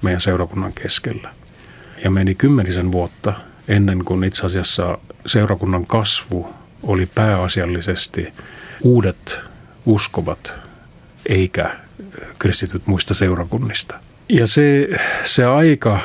meidän 0.03 0.21
seurakunnan 0.21 0.73
keskellä. 0.73 1.31
Ja 2.05 2.11
meni 2.11 2.35
kymmenisen 2.35 2.93
vuotta 2.93 3.33
ennen 3.69 4.05
kuin 4.05 4.25
itse 4.25 4.47
asiassa 4.47 4.99
seurakunnan 5.27 5.87
kasvu 5.87 6.55
oli 6.83 7.09
pääasiallisesti 7.14 8.33
uudet 8.83 9.41
uskovat 9.87 10.55
eikä 11.27 11.77
kristityt 12.39 12.87
muista 12.87 13.14
seurakunnista. 13.14 13.95
Ja 14.29 14.47
se, 14.47 14.89
se 15.25 15.45
aika 15.45 16.01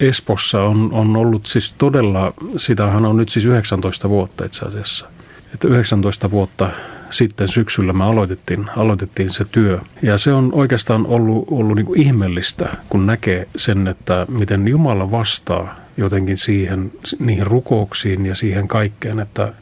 Espossa 0.00 0.62
on, 0.62 0.88
on 0.92 1.16
ollut 1.16 1.46
siis 1.46 1.74
todella, 1.78 2.34
sitähän 2.56 3.06
on 3.06 3.16
nyt 3.16 3.28
siis 3.28 3.44
19 3.44 4.08
vuotta 4.08 4.44
itse 4.44 4.64
asiassa. 4.64 5.06
Että 5.54 5.68
19 5.68 6.30
vuotta 6.30 6.70
sitten 7.10 7.48
syksyllä 7.48 7.92
me 7.92 8.04
aloitettiin, 8.04 8.70
aloitettiin 8.76 9.30
se 9.30 9.44
työ. 9.44 9.80
Ja 10.02 10.18
se 10.18 10.32
on 10.32 10.50
oikeastaan 10.52 11.06
ollut, 11.06 11.44
ollut 11.50 11.76
niin 11.76 11.86
kuin 11.86 12.00
ihmeellistä, 12.00 12.68
kun 12.88 13.06
näkee 13.06 13.48
sen, 13.56 13.86
että 13.88 14.26
miten 14.28 14.68
Jumala 14.68 15.10
vastaa 15.10 15.83
jotenkin 15.96 16.36
siihen, 16.36 16.92
niihin 17.18 17.46
rukouksiin 17.46 18.26
ja 18.26 18.34
siihen 18.34 18.68
kaikkeen, 18.68 19.20
että, 19.20 19.52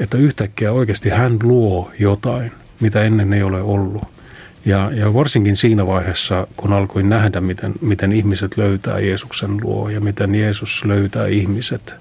että 0.00 0.18
yhtäkkiä 0.18 0.72
oikeasti 0.72 1.10
hän 1.10 1.38
luo 1.42 1.90
jotain, 1.98 2.52
mitä 2.80 3.02
ennen 3.02 3.32
ei 3.32 3.42
ole 3.42 3.62
ollut. 3.62 4.04
Ja, 4.64 4.90
ja 4.94 5.14
varsinkin 5.14 5.56
siinä 5.56 5.86
vaiheessa, 5.86 6.46
kun 6.56 6.72
alkoin 6.72 7.08
nähdä, 7.08 7.40
miten, 7.40 7.72
miten 7.80 8.12
ihmiset 8.12 8.56
löytää 8.56 8.98
Jeesuksen 8.98 9.58
luo 9.62 9.88
ja 9.88 10.00
miten 10.00 10.34
Jeesus 10.34 10.84
löytää 10.84 11.26
ihmiset 11.26 11.94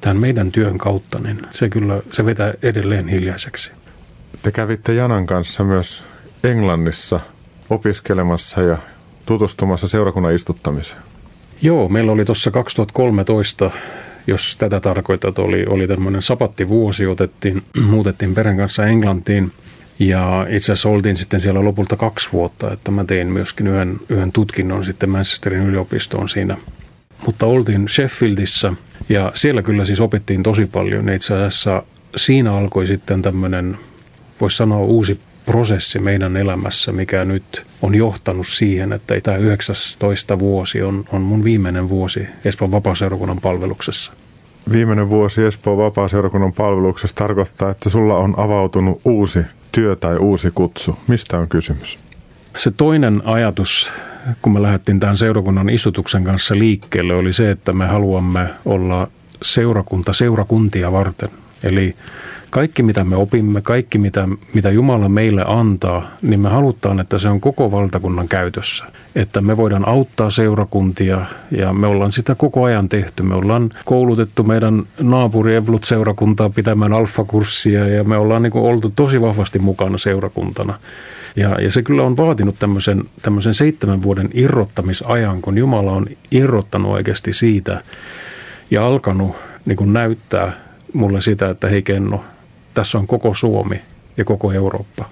tämän 0.00 0.20
meidän 0.20 0.52
työn 0.52 0.78
kautta, 0.78 1.18
niin 1.18 1.42
se 1.50 1.68
kyllä 1.68 2.02
se 2.12 2.24
vetää 2.24 2.54
edelleen 2.62 3.08
hiljaiseksi. 3.08 3.70
Te 4.42 4.52
kävitte 4.52 4.94
Janan 4.94 5.26
kanssa 5.26 5.64
myös 5.64 6.02
Englannissa 6.44 7.20
opiskelemassa 7.70 8.62
ja 8.62 8.78
tutustumassa 9.26 9.88
seurakunnan 9.88 10.34
istuttamiseen. 10.34 11.13
Joo, 11.62 11.88
meillä 11.88 12.12
oli 12.12 12.24
tuossa 12.24 12.50
2013, 12.50 13.70
jos 14.26 14.56
tätä 14.56 14.80
tarkoitat, 14.80 15.38
oli, 15.38 15.64
oli 15.66 15.86
tämmöinen 15.86 16.22
sapattivuosi, 16.22 17.06
otettiin, 17.06 17.62
muutettiin 17.90 18.34
perän 18.34 18.56
kanssa 18.56 18.86
Englantiin 18.86 19.52
ja 19.98 20.46
itse 20.50 20.72
asiassa 20.72 20.88
oltiin 20.88 21.16
sitten 21.16 21.40
siellä 21.40 21.64
lopulta 21.64 21.96
kaksi 21.96 22.28
vuotta, 22.32 22.72
että 22.72 22.90
mä 22.90 23.04
tein 23.04 23.28
myöskin 23.28 23.66
yhden, 23.66 24.00
yhden 24.08 24.32
tutkinnon 24.32 24.84
sitten 24.84 25.10
Manchesterin 25.10 25.62
yliopistoon 25.62 26.28
siinä. 26.28 26.56
Mutta 27.26 27.46
oltiin 27.46 27.88
Sheffieldissä 27.88 28.72
ja 29.08 29.32
siellä 29.34 29.62
kyllä 29.62 29.84
siis 29.84 30.00
opittiin 30.00 30.42
tosi 30.42 30.66
paljon. 30.66 31.08
Itse 31.08 31.34
asiassa 31.34 31.82
siinä 32.16 32.54
alkoi 32.54 32.86
sitten 32.86 33.22
tämmöinen, 33.22 33.78
voisi 34.40 34.56
sanoa 34.56 34.78
uusi 34.78 35.20
prosessi 35.46 35.98
meidän 35.98 36.36
elämässä, 36.36 36.92
mikä 36.92 37.24
nyt 37.24 37.66
on 37.82 37.94
johtanut 37.94 38.48
siihen, 38.48 38.92
että 38.92 39.20
tämä 39.22 39.36
19 39.36 40.38
vuosi 40.38 40.82
on, 40.82 41.04
on 41.12 41.22
mun 41.22 41.44
viimeinen 41.44 41.88
vuosi 41.88 42.26
Espoon 42.44 42.70
vapaaseurakunnan 42.70 43.38
palveluksessa. 43.42 44.12
Viimeinen 44.72 45.08
vuosi 45.10 45.42
Espoon 45.42 45.78
vapaaseurakunnan 45.78 46.52
palveluksessa 46.52 47.16
tarkoittaa, 47.16 47.70
että 47.70 47.90
sulla 47.90 48.16
on 48.16 48.34
avautunut 48.36 49.00
uusi 49.04 49.38
työ 49.72 49.96
tai 49.96 50.16
uusi 50.16 50.50
kutsu. 50.54 50.98
Mistä 51.08 51.38
on 51.38 51.48
kysymys? 51.48 51.98
Se 52.56 52.70
toinen 52.70 53.22
ajatus, 53.24 53.92
kun 54.42 54.52
me 54.52 54.62
lähdettiin 54.62 55.00
tämän 55.00 55.16
seurakunnan 55.16 55.70
istutuksen 55.70 56.24
kanssa 56.24 56.58
liikkeelle, 56.58 57.14
oli 57.14 57.32
se, 57.32 57.50
että 57.50 57.72
me 57.72 57.86
haluamme 57.86 58.48
olla 58.64 59.08
seurakunta 59.42 60.12
seurakuntia 60.12 60.92
varten. 60.92 61.28
Eli 61.62 61.96
kaikki 62.54 62.82
mitä 62.82 63.04
me 63.04 63.16
opimme, 63.16 63.60
kaikki 63.62 63.98
mitä, 63.98 64.28
mitä 64.54 64.70
Jumala 64.70 65.08
meille 65.08 65.44
antaa, 65.46 66.10
niin 66.22 66.40
me 66.40 66.48
halutaan, 66.48 67.00
että 67.00 67.18
se 67.18 67.28
on 67.28 67.40
koko 67.40 67.70
valtakunnan 67.70 68.28
käytössä. 68.28 68.84
että 69.14 69.40
me 69.40 69.56
voidaan 69.56 69.88
auttaa 69.88 70.30
seurakuntia 70.30 71.26
ja 71.50 71.72
me 71.72 71.86
ollaan 71.86 72.12
sitä 72.12 72.34
koko 72.34 72.64
ajan 72.64 72.88
tehty. 72.88 73.22
Me 73.22 73.34
ollaan 73.34 73.70
koulutettu 73.84 74.42
meidän 74.42 74.82
naapuri 75.00 75.54
Evlut-seurakuntaa 75.54 76.50
pitämään 76.50 76.92
alfakurssia 76.92 77.88
ja 77.88 78.04
me 78.04 78.16
ollaan 78.16 78.42
niin 78.42 78.50
kuin 78.50 78.64
oltu 78.64 78.92
tosi 78.96 79.20
vahvasti 79.20 79.58
mukana 79.58 79.98
seurakuntana. 79.98 80.78
Ja, 81.36 81.60
ja 81.60 81.70
se 81.70 81.82
kyllä 81.82 82.02
on 82.02 82.16
vaatinut 82.16 82.58
tämmöisen, 82.58 83.04
tämmöisen 83.22 83.54
seitsemän 83.54 84.02
vuoden 84.02 84.28
irrottamisajan, 84.34 85.42
kun 85.42 85.58
Jumala 85.58 85.92
on 85.92 86.06
irrottanut 86.30 86.92
oikeasti 86.92 87.32
siitä 87.32 87.82
ja 88.70 88.86
alkanut 88.86 89.36
niin 89.66 89.76
kuin 89.76 89.92
näyttää 89.92 90.52
mulle 90.92 91.20
sitä, 91.20 91.50
että 91.50 91.68
hei 91.68 91.82
Kenno, 91.82 92.24
tässä 92.74 92.98
on 92.98 93.06
koko 93.06 93.34
Suomi 93.34 93.80
ja 94.16 94.24
koko 94.24 94.52
Eurooppa. 94.52 95.04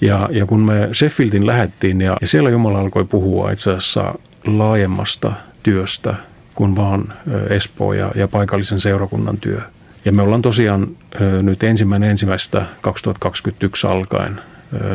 Ja, 0.00 0.28
ja 0.32 0.46
kun 0.46 0.60
me 0.60 0.88
Sheffieldin 0.92 1.46
lähettiin 1.46 2.00
ja, 2.00 2.16
ja 2.20 2.26
siellä 2.26 2.50
Jumala 2.50 2.80
alkoi 2.80 3.04
puhua 3.04 3.50
itse 3.50 3.70
asiassa 3.70 4.14
laajemmasta 4.44 5.32
työstä 5.62 6.14
kuin 6.54 6.76
vaan 6.76 7.12
Espoo 7.50 7.92
ja, 7.92 8.12
ja 8.14 8.28
paikallisen 8.28 8.80
seurakunnan 8.80 9.38
työ. 9.38 9.60
Ja 10.04 10.12
me 10.12 10.22
ollaan 10.22 10.42
tosiaan 10.42 10.86
nyt 11.42 11.62
ensimmäinen 11.62 12.10
ensimmäistä 12.10 12.66
2021 12.80 13.86
alkaen. 13.86 14.40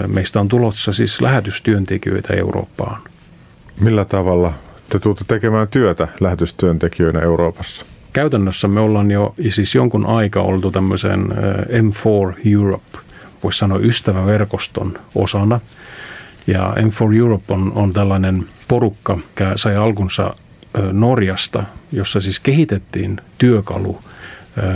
Meistä 0.08 0.40
on 0.40 0.48
tulossa 0.48 0.94
siis 0.94 1.22
lähetystyöntekijöitä 1.22 2.34
Eurooppaan. 2.34 3.02
Millä 3.80 4.06
tavalla 4.06 4.54
te 4.90 5.00
tulette 5.00 5.24
tekemään 5.28 5.68
työtä 5.68 6.08
lähetystyöntekijöinä 6.20 7.20
Euroopassa? 7.20 7.86
Käytännössä 8.16 8.68
me 8.68 8.80
ollaan 8.80 9.12
jo 9.12 9.36
siis 9.50 9.76
jonkun 9.76 10.06
aika 10.06 10.42
oltu 10.42 10.72
tämmöisen 10.72 11.26
M4 11.70 12.52
Europe 12.54 12.98
voisi 13.44 13.60
sanoa 13.60 13.80
ystäväverkoston 13.80 15.00
osana. 15.16 15.60
Ja 16.48 16.74
M4 16.78 17.18
Europe 17.18 17.54
on, 17.54 17.72
on 17.76 17.94
tällainen 17.94 18.48
porukka, 18.68 19.16
mikä 19.16 19.52
sai 19.56 19.76
alkunsa 19.76 20.36
Norjasta, 20.92 21.64
jossa 21.92 22.22
siis 22.22 22.40
kehitettiin 22.40 23.22
työkalu, 23.38 24.02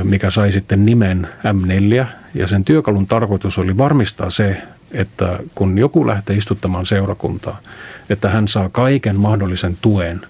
mikä 0.03 0.29
sai 0.29 0.51
sitten 0.51 0.85
nimen 0.85 1.27
M4. 1.43 2.05
Ja 2.33 2.47
sen 2.47 2.65
työkalun 2.65 3.07
tarkoitus 3.07 3.57
oli 3.57 3.77
varmistaa 3.77 4.29
se, 4.29 4.61
että 4.91 5.39
kun 5.55 5.77
joku 5.77 6.07
lähtee 6.07 6.35
istuttamaan 6.35 6.85
seurakuntaa, 6.85 7.59
että 8.09 8.29
hän 8.29 8.47
saa 8.47 8.69
kaiken 8.69 9.19
mahdollisen 9.19 9.77
tuen, 9.81 10.21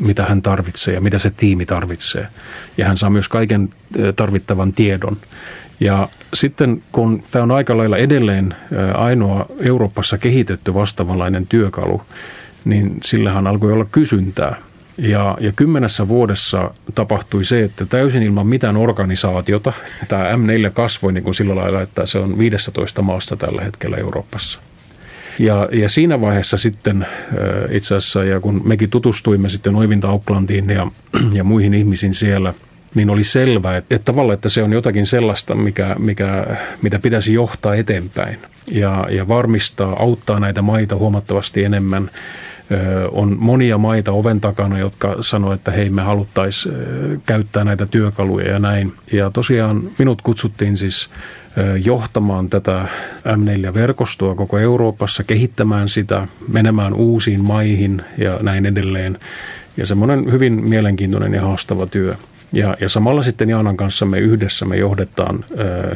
mitä 0.00 0.24
hän 0.24 0.42
tarvitsee 0.42 0.94
ja 0.94 1.00
mitä 1.00 1.18
se 1.18 1.30
tiimi 1.30 1.66
tarvitsee. 1.66 2.26
Ja 2.78 2.86
hän 2.86 2.98
saa 2.98 3.10
myös 3.10 3.28
kaiken 3.28 3.70
tarvittavan 4.16 4.72
tiedon. 4.72 5.16
Ja 5.80 6.08
sitten 6.34 6.82
kun 6.92 7.22
tämä 7.30 7.42
on 7.42 7.50
aika 7.50 7.76
lailla 7.76 7.96
edelleen 7.96 8.54
ainoa 8.94 9.46
Euroopassa 9.60 10.18
kehitetty 10.18 10.74
vastaavanlainen 10.74 11.46
työkalu, 11.46 12.02
niin 12.64 12.96
sillähän 13.02 13.46
alkoi 13.46 13.72
olla 13.72 13.86
kysyntää. 13.92 14.56
Ja, 14.98 15.36
ja 15.40 15.52
kymmenessä 15.52 16.08
vuodessa 16.08 16.74
tapahtui 16.94 17.44
se, 17.44 17.64
että 17.64 17.86
täysin 17.86 18.22
ilman 18.22 18.46
mitään 18.46 18.76
organisaatiota 18.76 19.72
tämä 20.08 20.24
M4 20.24 20.70
kasvoi 20.70 21.12
niin 21.12 21.24
kuin 21.24 21.34
sillä 21.34 21.56
lailla, 21.56 21.82
että 21.82 22.06
se 22.06 22.18
on 22.18 22.38
15 22.38 23.02
maasta 23.02 23.36
tällä 23.36 23.62
hetkellä 23.62 23.96
Euroopassa. 23.96 24.58
Ja, 25.38 25.68
ja 25.72 25.88
siinä 25.88 26.20
vaiheessa 26.20 26.56
sitten 26.56 27.06
itse 27.70 27.94
asiassa, 27.94 28.24
ja 28.24 28.40
kun 28.40 28.62
mekin 28.64 28.90
tutustuimme 28.90 29.48
sitten 29.48 29.76
Oivinta 29.76 30.08
Aucklandiin 30.08 30.70
ja, 30.70 30.86
ja 31.32 31.44
muihin 31.44 31.74
ihmisiin 31.74 32.14
siellä– 32.14 32.54
niin 32.96 33.10
oli 33.10 33.24
selvää, 33.24 33.76
että, 33.76 33.94
että 33.94 34.04
tavallaan, 34.04 34.34
että 34.34 34.48
se 34.48 34.62
on 34.62 34.72
jotakin 34.72 35.06
sellaista, 35.06 35.54
mikä, 35.54 35.96
mikä, 35.98 36.46
mitä 36.82 36.98
pitäisi 36.98 37.34
johtaa 37.34 37.74
eteenpäin 37.74 38.38
ja, 38.70 39.06
ja 39.10 39.28
varmistaa, 39.28 39.96
auttaa 40.02 40.40
näitä 40.40 40.62
maita 40.62 40.96
huomattavasti 40.96 41.64
enemmän. 41.64 42.10
On 43.10 43.36
monia 43.40 43.78
maita 43.78 44.12
oven 44.12 44.40
takana, 44.40 44.78
jotka 44.78 45.16
sanoo, 45.20 45.52
että 45.52 45.70
hei 45.70 45.90
me 45.90 46.02
haluttaisiin 46.02 46.74
käyttää 47.26 47.64
näitä 47.64 47.86
työkaluja 47.86 48.50
ja 48.50 48.58
näin. 48.58 48.92
Ja 49.12 49.30
tosiaan 49.30 49.90
minut 49.98 50.22
kutsuttiin 50.22 50.76
siis 50.76 51.08
johtamaan 51.84 52.50
tätä 52.50 52.88
M4-verkostoa 53.24 54.34
koko 54.34 54.58
Euroopassa, 54.58 55.24
kehittämään 55.24 55.88
sitä, 55.88 56.28
menemään 56.48 56.94
uusiin 56.94 57.44
maihin 57.44 58.02
ja 58.18 58.38
näin 58.42 58.66
edelleen. 58.66 59.18
Ja 59.76 59.86
semmoinen 59.86 60.32
hyvin 60.32 60.52
mielenkiintoinen 60.52 61.34
ja 61.34 61.42
haastava 61.42 61.86
työ. 61.86 62.14
Ja, 62.52 62.76
ja 62.80 62.88
samalla 62.88 63.22
sitten 63.22 63.50
Jaanan 63.50 63.76
kanssa 63.76 64.06
me 64.06 64.18
yhdessä 64.18 64.64
me 64.64 64.76
johdetaan 64.76 65.44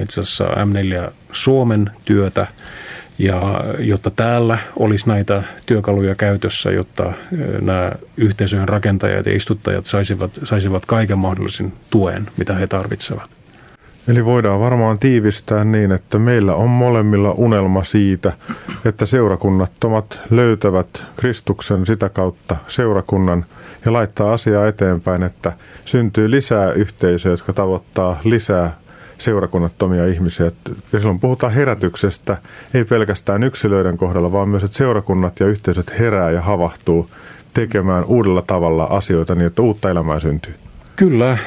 itse 0.03 0.21
asiassa 0.21 0.45
M4 0.45 1.13
Suomen 1.33 1.91
työtä, 2.05 2.47
ja 3.19 3.65
jotta 3.79 4.11
täällä 4.11 4.59
olisi 4.77 5.09
näitä 5.09 5.43
työkaluja 5.67 6.15
käytössä, 6.15 6.71
jotta 6.71 7.13
nämä 7.61 7.93
yhteisöjen 8.17 8.69
rakentajat 8.69 9.27
ja 9.27 9.37
istuttajat 9.37 9.87
saisivat, 9.87 10.41
saisivat 10.45 10.87
kaiken 10.87 11.19
mahdollisen 11.19 11.73
tuen, 11.91 12.27
mitä 12.37 12.55
he 12.55 12.67
tarvitsevat. 12.67 13.40
Eli 14.09 14.25
voidaan 14.25 14.61
varmaan 14.61 14.99
tiivistää 14.99 15.65
niin, 15.65 15.93
että 15.93 16.19
meillä 16.19 16.55
on 16.55 16.71
molemmilla 16.71 17.31
unelma 17.31 17.85
siitä, 17.85 18.33
että 18.85 19.07
seurakunnattomat 19.07 20.21
löytävät 20.31 21.05
Kristuksen 21.17 21.87
sitä 21.87 22.09
kautta 22.09 22.57
seurakunnan– 22.69 23.45
ja 23.85 23.93
laittaa 23.93 24.33
asiaa 24.33 24.69
eteenpäin, 24.69 25.23
että 25.23 25.53
syntyy 25.85 26.31
lisää 26.31 26.73
yhteisöjä, 26.73 27.33
jotka 27.33 27.53
tavoittaa 27.53 28.21
lisää 28.25 28.77
seurakunnattomia 29.19 30.07
ihmisiä. 30.07 30.51
Ja 30.93 31.01
silloin 31.01 31.21
puhutaan 31.21 31.53
herätyksestä, 31.53 32.37
ei 32.75 32.85
pelkästään 32.85 33.43
yksilöiden 33.43 33.97
kohdalla, 33.97 34.33
vaan 34.33 34.49
myös, 34.49 34.65
että 34.65 34.77
seurakunnat 34.77 35.41
ja 35.41 35.47
yhteisöt 35.47 35.99
herää 35.99 36.31
ja 36.31 36.43
havahtuu 36.43 37.11
tekemään 37.55 38.05
uudella 38.05 38.43
tavalla 38.43 38.85
asioita 38.85 39.35
niin, 39.35 39.47
että 39.47 39.63
uutta 39.63 39.91
elämää 39.91 40.21
syntyy. 40.21 40.55
Kyllä. 40.97 41.39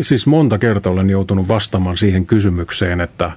Siis 0.00 0.26
monta 0.26 0.58
kertaa 0.58 0.92
olen 0.92 1.10
joutunut 1.10 1.48
vastaamaan 1.48 1.96
siihen 1.96 2.26
kysymykseen, 2.26 3.00
että 3.00 3.32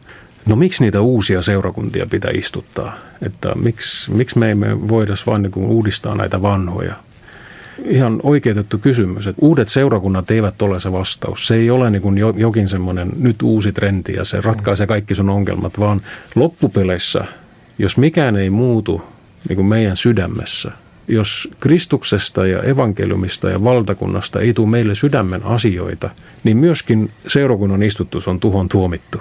no 0.45 0.55
miksi 0.55 0.83
niitä 0.83 1.01
uusia 1.01 1.41
seurakuntia 1.41 2.05
pitää 2.05 2.31
istuttaa? 2.33 2.97
Että 3.21 3.55
miksi, 3.55 4.11
miksi 4.11 4.39
me 4.39 4.51
emme 4.51 4.87
voida 4.87 5.13
vain 5.27 5.41
niin 5.41 5.51
uudistaa 5.55 6.15
näitä 6.15 6.41
vanhoja? 6.41 6.95
ihan 7.85 8.19
oikeutettu 8.23 8.77
kysymys, 8.77 9.27
että 9.27 9.45
uudet 9.45 9.69
seurakunnat 9.69 10.31
eivät 10.31 10.61
ole 10.61 10.79
se 10.79 10.91
vastaus. 10.91 11.47
Se 11.47 11.55
ei 11.55 11.69
ole 11.69 11.89
niin 11.89 12.01
kuin 12.01 12.17
jokin 12.17 12.67
semmoinen 12.67 13.09
nyt 13.19 13.41
uusi 13.41 13.71
trendi 13.71 14.13
ja 14.13 14.25
se 14.25 14.41
ratkaisee 14.41 14.87
kaikki 14.87 15.15
sun 15.15 15.29
ongelmat, 15.29 15.79
vaan 15.79 16.01
loppupeleissä, 16.35 17.25
jos 17.79 17.97
mikään 17.97 18.35
ei 18.35 18.49
muutu 18.49 19.01
niin 19.49 19.55
kuin 19.55 19.65
meidän 19.65 19.97
sydämessä, 19.97 20.71
jos 21.07 21.49
Kristuksesta 21.59 22.47
ja 22.47 22.63
evankeliumista 22.63 23.49
ja 23.49 23.63
valtakunnasta 23.63 24.39
ei 24.39 24.53
tule 24.53 24.69
meille 24.69 24.95
sydämen 24.95 25.43
asioita, 25.43 26.09
niin 26.43 26.57
myöskin 26.57 27.11
seurakunnan 27.27 27.83
istutus 27.83 28.27
on 28.27 28.39
tuhon 28.39 28.69
tuomittu. 28.69 29.17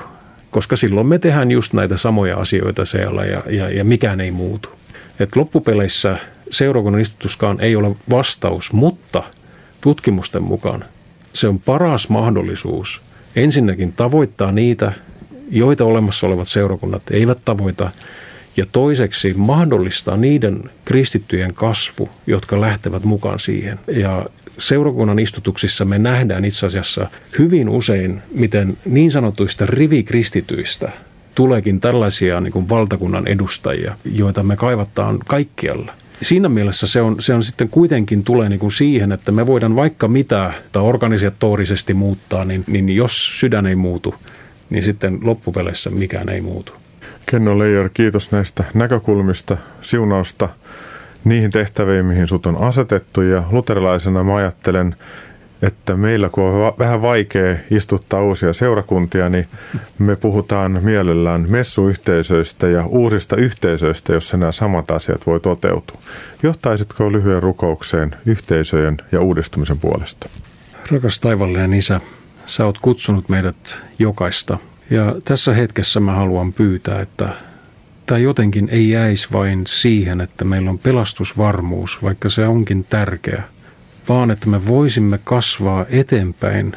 Koska 0.51 0.77
silloin 0.77 1.07
me 1.07 1.19
tehdään 1.19 1.51
just 1.51 1.73
näitä 1.73 1.97
samoja 1.97 2.37
asioita 2.37 2.85
siellä 2.85 3.25
ja, 3.25 3.43
ja, 3.51 3.71
ja 3.71 3.85
mikään 3.85 4.21
ei 4.21 4.31
muutu. 4.31 4.69
Et 5.21 5.37
loppupeleissä 5.37 6.19
seurakunnan 6.51 7.01
istutuskaan 7.01 7.61
ei 7.61 7.77
ole 7.77 7.97
vastaus, 8.11 8.73
mutta 8.73 9.23
tutkimusten 9.81 10.43
mukaan 10.43 10.85
se 11.33 11.49
on 11.49 11.61
paras 11.61 12.09
mahdollisuus 12.09 13.01
ensinnäkin 13.37 13.93
tavoittaa 13.93 14.53
niitä, 14.53 14.93
joita 15.51 15.85
olemassa 15.85 16.27
olevat 16.27 16.49
seurakunnat 16.49 17.03
eivät 17.11 17.39
tavoita, 17.45 17.91
ja 18.57 18.67
toiseksi 18.73 19.35
mahdollistaa 19.37 20.17
niiden 20.17 20.71
kristittyjen 20.85 21.55
kasvu, 21.55 22.09
jotka 22.27 22.61
lähtevät 22.61 23.05
mukaan 23.05 23.41
siihen. 23.41 23.79
Ja 23.93 24.27
seurakunnan 24.59 25.19
istutuksissa 25.19 25.85
me 25.85 25.99
nähdään 25.99 26.45
itse 26.45 26.67
asiassa 26.67 27.07
hyvin 27.39 27.69
usein, 27.69 28.23
miten 28.35 28.77
niin 28.85 29.11
sanotuista 29.11 29.67
rivikristityistä 29.67 30.93
tuleekin 31.35 31.81
tällaisia 31.81 32.41
niin 32.41 32.53
kuin 32.53 32.69
valtakunnan 32.69 33.27
edustajia, 33.27 33.97
joita 34.05 34.43
me 34.43 34.57
kaivataan 34.57 35.19
kaikkialla– 35.27 35.93
siinä 36.23 36.49
mielessä 36.49 36.87
se 36.87 37.01
on, 37.01 37.17
se 37.19 37.35
on 37.35 37.45
sitten 37.45 37.69
kuitenkin 37.69 38.25
tulee 38.25 38.49
niin 38.49 38.61
kuin 38.61 38.73
siihen, 38.73 39.13
että 39.13 39.33
me 39.33 39.47
voidaan 39.47 39.77
vaikka 39.77 40.09
mitä 40.09 40.53
tai 40.73 40.83
organisatorisesti 40.83 41.95
muuttaa, 41.95 42.45
niin, 42.45 42.65
niin 42.67 42.97
jos 42.97 43.41
sydän 43.41 43.67
ei 43.67 43.75
muutu, 43.75 44.15
niin 44.71 44.83
sitten 44.83 45.19
loppupeleissä 45.23 45.91
mikään 45.91 46.29
ei 46.29 46.41
muutu. 46.41 46.73
Kenno 47.27 47.59
Leijer, 47.59 47.89
kiitos 47.95 48.33
näistä 48.33 48.65
näkökulmista, 48.75 49.57
siunausta 49.83 50.49
niihin 51.25 51.51
tehtäviin, 51.51 52.07
mihin 52.07 52.29
sut 52.29 52.47
on 52.47 52.57
asetettu. 52.57 53.23
Ja 53.23 53.43
luterilaisena 53.51 54.25
mä 54.25 54.37
ajattelen, 54.37 54.97
että 55.63 55.97
meillä 55.97 56.29
kun 56.29 56.45
on 56.45 56.73
vähän 56.79 57.03
vaikea 57.03 57.57
istuttaa 57.71 58.23
uusia 58.23 58.53
seurakuntia, 58.53 59.29
niin 59.29 59.49
me 59.99 60.17
puhutaan 60.17 60.79
mielellään 60.83 61.47
messuyhteisöistä 61.49 62.69
ja 62.69 62.87
uusista 62.87 63.37
yhteisöistä, 63.37 64.13
jossa 64.13 64.37
nämä 64.37 64.53
samat 64.53 64.91
asiat 64.91 65.27
voi 65.27 65.41
toteutua. 65.41 65.99
Johtaisitko 66.43 67.13
lyhyen 67.13 67.43
rukoukseen 67.43 68.15
yhteisöjen 68.27 68.97
ja 69.13 69.21
uudistumisen 69.21 69.79
puolesta? 69.79 70.29
Rakas 70.93 71.21
taivallinen 71.21 71.75
Isä, 71.75 72.01
sä 72.45 72.65
oot 72.65 72.79
kutsunut 72.79 73.29
meidät 73.29 73.83
jokaista 73.99 74.59
ja 74.91 75.15
tässä 75.25 75.55
hetkessä 75.55 76.01
mä 76.01 76.13
haluan 76.13 76.53
pyytää, 76.53 77.01
että 77.01 77.29
tämä 78.07 78.19
jotenkin 78.19 78.69
ei 78.69 78.91
jäisi 78.91 79.29
vain 79.33 79.63
siihen, 79.67 80.21
että 80.21 80.45
meillä 80.45 80.71
on 80.71 80.79
pelastusvarmuus, 80.79 82.03
vaikka 82.03 82.29
se 82.29 82.47
onkin 82.47 82.85
tärkeä, 82.85 83.43
vaan 84.09 84.31
että 84.31 84.49
me 84.49 84.67
voisimme 84.67 85.19
kasvaa 85.25 85.87
eteenpäin 85.89 86.77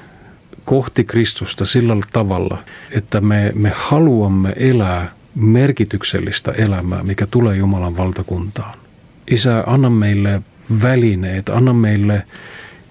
kohti 0.66 1.03
Kristusta 1.03 1.66
sillä 1.66 1.97
tavalla, 2.14 2.57
että 2.91 3.22
me, 3.22 3.51
me 3.55 3.72
haluamme 3.76 4.53
elää 4.55 5.12
merkityksellistä 5.36 6.51
elämää, 6.51 7.03
mikä 7.03 7.28
tulee 7.28 7.57
Jumalan 7.57 7.97
valtakuntaan. 7.97 8.80
Isä, 9.32 9.64
anna 9.68 9.89
meille 9.89 10.41
välineet, 10.82 11.49
anna 11.49 11.74
meille 11.74 12.24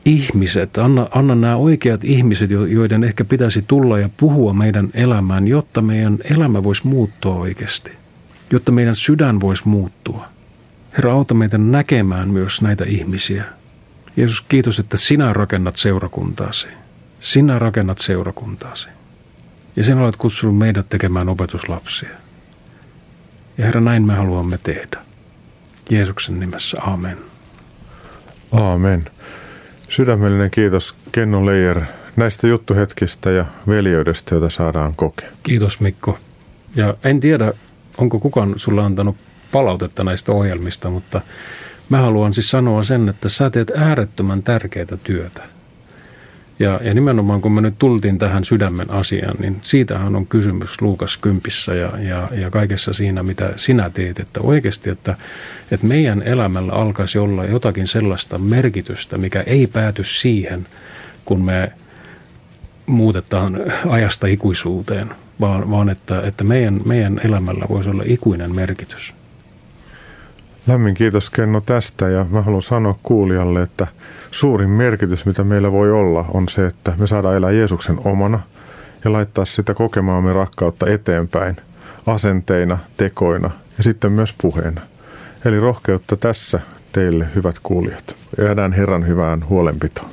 ihmiset, 0.09 0.79
anna, 0.79 1.09
anna 1.11 1.35
nämä 1.35 1.57
oikeat 1.57 2.05
ihmiset, 2.05 2.51
joiden 2.51 3.05
ehkä 3.05 3.25
pitäisi 3.25 3.65
tulla 3.67 3.99
ja 3.99 4.09
puhua 4.17 4.53
meidän 4.53 4.91
elämään, 4.95 5.49
jotta 5.49 5.83
meidän 5.83 6.19
elämä 6.25 6.63
voisi 6.63 6.87
muuttua 6.87 7.35
oikeasti, 7.35 7.93
jotta 8.51 8.73
meidän 8.73 8.97
sydän 8.97 9.41
voisi 9.41 9.69
muuttua. 9.69 10.29
Herra, 10.93 11.13
auta 11.13 11.35
meitä 11.35 11.59
näkemään 11.59 12.29
myös 12.29 12.63
näitä 12.63 12.85
ihmisiä. 12.85 13.45
Jeesus, 14.17 14.41
kiitos, 14.41 14.79
että 14.79 14.97
sinä 14.97 15.33
rakennat 15.33 15.77
seurakuntaasi. 15.77 16.67
Sinä 17.21 17.59
rakennat 17.59 17.99
seurakuntaasi. 17.99 18.89
Ja 19.77 19.85
sinä 19.85 20.01
olet 20.01 20.17
kutsunut 20.17 20.59
meidät 20.59 20.89
tekemään 20.89 21.29
opetuslapsia. 21.29 22.09
Ja 23.59 23.65
Herra, 23.65 23.81
näin 23.81 24.07
me 24.07 24.15
haluamme 24.15 24.59
tehdä. 24.63 25.05
Jeesuksen 25.91 26.41
nimessä, 26.41 26.77
amen. 26.81 27.19
Aamen. 28.53 29.11
Sydämellinen 29.89 30.51
kiitos 30.51 30.95
Kenno 31.13 31.47
Leijer 31.47 31.81
näistä 32.17 32.47
juttuhetkistä 32.47 33.31
ja 33.31 33.47
veljeydestä, 33.69 34.35
joita 34.35 34.51
saadaan 34.51 34.95
kokea. 34.97 35.31
Kiitos 35.43 35.81
Mikko. 35.81 36.19
Ja 36.77 36.95
en 37.05 37.21
tiedä, 37.21 37.53
onko 37.99 38.19
kukaan 38.19 38.55
sulle 38.57 38.83
antanut 38.83 39.17
palautetta 39.53 40.05
näistä 40.05 40.33
ohjelmista, 40.33 40.91
mutta 40.91 41.21
mä 41.89 41.99
haluan 41.99 42.35
siis 42.35 42.51
sanoa 42.51 42.83
sen, 42.83 43.09
että 43.09 43.29
sä 43.29 43.51
teet 43.51 43.73
äärettömän 43.77 44.43
tärkeää 44.43 44.99
työtä– 45.05 45.43
ja, 46.59 46.81
ja 46.83 46.95
nimenomaan 46.95 47.41
kun 47.41 47.53
me 47.53 47.61
nyt 47.61 47.75
tultiin 47.79 48.19
tähän 48.19 48.45
sydämen 48.45 48.91
asiaan, 48.91 49.37
niin 49.39 49.59
siitähän 49.63 50.17
on 50.17 50.27
kysymys 50.27 50.83
Luukas 50.83 51.17
Kympissä 51.17 51.75
ja, 51.75 51.93
ja, 51.99 52.29
ja 52.33 52.51
kaikessa 52.51 52.93
siinä, 52.93 53.23
mitä 53.23 53.53
sinä 53.57 53.91
teet. 53.91 54.21
Että 54.21 54.41
oikeasti, 54.41 54.91
että, 54.91 55.17
että 55.71 55.87
meidän 55.87 56.23
elämällä 56.23 56.73
alkaisi 56.73 57.19
olla 57.19 57.45
jotakin 57.45 57.87
sellaista 57.87 58.39
merkitystä, 58.39 59.19
mikä 59.19 59.41
ei 59.47 59.67
pääty 59.67 60.05
siihen, 60.05 60.67
kun 61.25 61.45
me 61.45 61.73
muutetaan 62.87 63.61
ajasta 63.89 64.27
ikuisuuteen, 64.27 65.11
vaan, 65.41 65.71
vaan 65.71 65.89
että, 65.89 66.23
että 66.23 66.45
meidän, 66.45 66.81
meidän 66.85 67.21
elämällä 67.25 67.67
voisi 67.69 67.91
olla 67.91 68.03
ikuinen 68.07 68.55
merkitys. 68.55 69.18
Lämmin 70.69 70.95
kiitos 70.95 71.31
Kenno 71.31 71.61
tästä 71.61 72.09
ja 72.09 72.27
mä 72.31 72.43
haluan 72.43 72.63
sanoa 72.63 72.99
kuulijalle, 73.03 73.63
että 73.63 73.87
suurin 74.31 74.71
merkitys, 74.71 75.27
mitä 75.27 75.45
meillä 75.45 75.73
voi 75.73 75.93
olla, 75.93 76.25
on 76.35 76.49
se, 76.49 76.67
että 76.67 76.93
me 76.99 77.07
saadaan 77.07 77.37
elää 77.37 77.51
Jeesuksen 77.51 78.01
omana 78.05 78.41
ja 79.05 79.13
laittaa 79.13 79.45
sitä 79.45 79.75
kokemaamme 79.75 80.33
rakkautta 80.33 80.87
eteenpäin 80.91 81.57
asenteina, 82.07 82.79
tekoina 82.97 83.51
ja 83.79 83.85
sitten 83.85 84.13
myös 84.13 84.35
puheena. 84.43 84.81
Eli 85.45 85.61
rohkeutta 85.61 86.17
tässä 86.17 86.61
teille, 86.93 87.27
hyvät 87.35 87.57
kuulijat. 87.63 88.17
Jäädään 88.39 88.73
Herran 88.73 89.07
hyvään 89.07 89.49
huolenpitoon. 89.49 90.11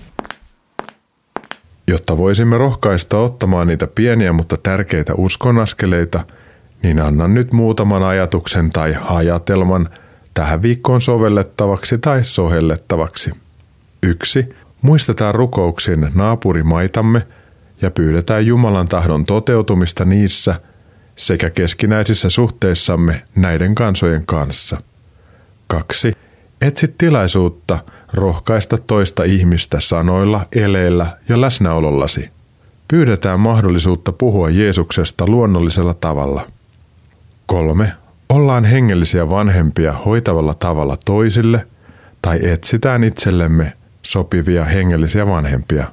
Jotta 1.88 2.18
voisimme 2.18 2.58
rohkaista 2.58 3.18
ottamaan 3.18 3.68
niitä 3.68 3.88
pieniä 3.88 4.34
mutta 4.34 4.58
tärkeitä 4.64 5.14
uskonaskeleita, 5.14 6.26
niin 6.84 7.02
annan 7.02 7.34
nyt 7.34 7.52
muutaman 7.52 8.04
ajatuksen 8.04 8.72
tai 8.72 8.98
ajatelman– 9.10 9.90
tähän 10.36 10.62
viikkoon 10.62 11.02
sovellettavaksi 11.02 11.98
tai 11.98 12.24
sohellettavaksi. 12.24 13.32
1. 14.04 14.50
Muistetaan 14.82 15.36
rukouksin 15.36 16.08
naapurimaitamme 16.16 17.28
ja 17.82 17.92
pyydetään 17.92 18.46
Jumalan 18.46 18.88
tahdon 18.88 19.26
toteutumista 19.26 20.06
niissä 20.06 20.56
sekä 21.16 21.50
keskinäisissä 21.50 22.30
suhteissamme 22.30 23.24
näiden 23.36 23.76
kansojen 23.76 24.26
kanssa. 24.26 24.82
2. 25.68 26.14
Etsi 26.62 26.96
tilaisuutta 26.98 27.80
rohkaista 28.14 28.78
toista 28.78 29.24
ihmistä 29.24 29.80
sanoilla, 29.80 30.44
eleillä 30.56 31.18
ja 31.30 31.42
läsnäolollasi. 31.42 32.30
Pyydetään 32.88 33.40
mahdollisuutta 33.40 34.12
puhua 34.12 34.50
Jeesuksesta 34.50 35.26
luonnollisella 35.28 35.94
tavalla. 35.94 36.48
3. 37.46 37.92
Ollaan 38.30 38.66
hengellisiä 38.66 39.30
vanhempia 39.30 39.94
hoitavalla 39.94 40.54
tavalla 40.54 40.98
toisille 41.06 41.68
tai 42.22 42.40
etsitään 42.50 43.04
itsellemme 43.04 43.74
sopivia 44.02 44.66
hengellisiä 44.66 45.28
vanhempia. 45.28 45.88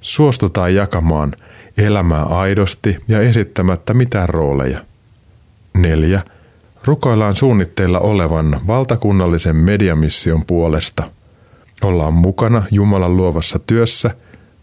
Suostutaan 0.00 0.74
jakamaan 0.74 1.32
elämää 1.78 2.22
aidosti 2.22 2.96
ja 3.08 3.20
esittämättä 3.20 3.94
mitään 3.94 4.28
rooleja. 4.28 4.80
4. 5.74 6.22
Rukoillaan 6.84 7.36
suunnitteilla 7.36 8.00
olevan 8.00 8.60
valtakunnallisen 8.66 9.56
mediamission 9.56 10.44
puolesta. 10.46 11.10
Ollaan 11.84 12.14
mukana 12.14 12.62
Jumalan 12.70 13.16
luovassa 13.16 13.58
työssä, 13.58 14.10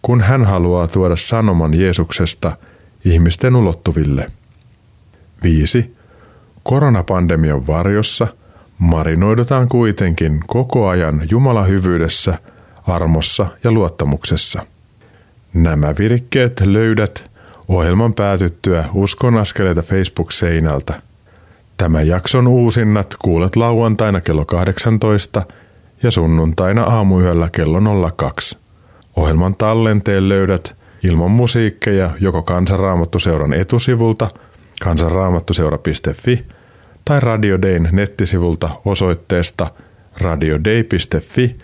kun 0.02 0.22
hän 0.22 0.46
haluaa 0.46 0.88
tuoda 0.88 1.16
sanoman 1.16 1.74
Jeesuksesta 1.74 2.58
ihmisten 3.06 3.56
ulottuville. 3.56 4.32
5 5.44 5.96
Koronapandemian 6.64 7.68
varjossa 7.68 8.28
marinoidutaan 8.78 9.70
kuitenkin 9.70 10.40
koko 10.48 10.88
ajan 10.88 11.22
Jumalan 11.30 11.68
hyvyydessä, 11.68 12.38
armossa 12.88 13.48
ja 13.64 13.72
luottamuksessa. 13.72 14.66
Nämä 15.54 15.94
virikkeet 16.00 16.62
löydät 16.66 17.32
ohjelman 17.68 18.14
päätyttyä 18.14 18.86
Uskon 18.94 19.38
askeleita 19.38 19.82
Facebook-seinältä. 19.82 21.02
Tämän 21.78 22.08
jakson 22.08 22.48
uusinnat 22.48 23.16
kuulet 23.20 23.56
lauantaina 23.56 24.22
kello 24.22 24.46
18 24.46 25.46
ja 26.04 26.12
sunnuntaina 26.12 26.84
aamuyöllä 26.84 27.50
kello 27.52 28.12
02. 28.18 28.58
Ohjelman 29.16 29.56
tallenteen 29.56 30.30
löydät 30.30 30.76
ilman 31.04 31.32
musiikkeja 31.32 32.12
joko 32.20 32.44
Kansanraamattuseuran 32.44 33.54
etusivulta– 33.54 34.30
kansanraamattuseura.fi 34.82 36.44
tai 37.06 37.20
Radio 37.20 37.62
Dayn 37.62 37.90
nettisivulta 37.92 38.70
osoitteesta 38.86 39.72
radiodei.fi 40.18 41.56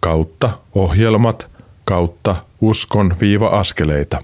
kautta 0.00 0.50
ohjelmat 0.74 1.48
kautta 1.84 2.36
uskon 2.60 3.14
viiva 3.20 3.48
askeleita. 3.48 4.18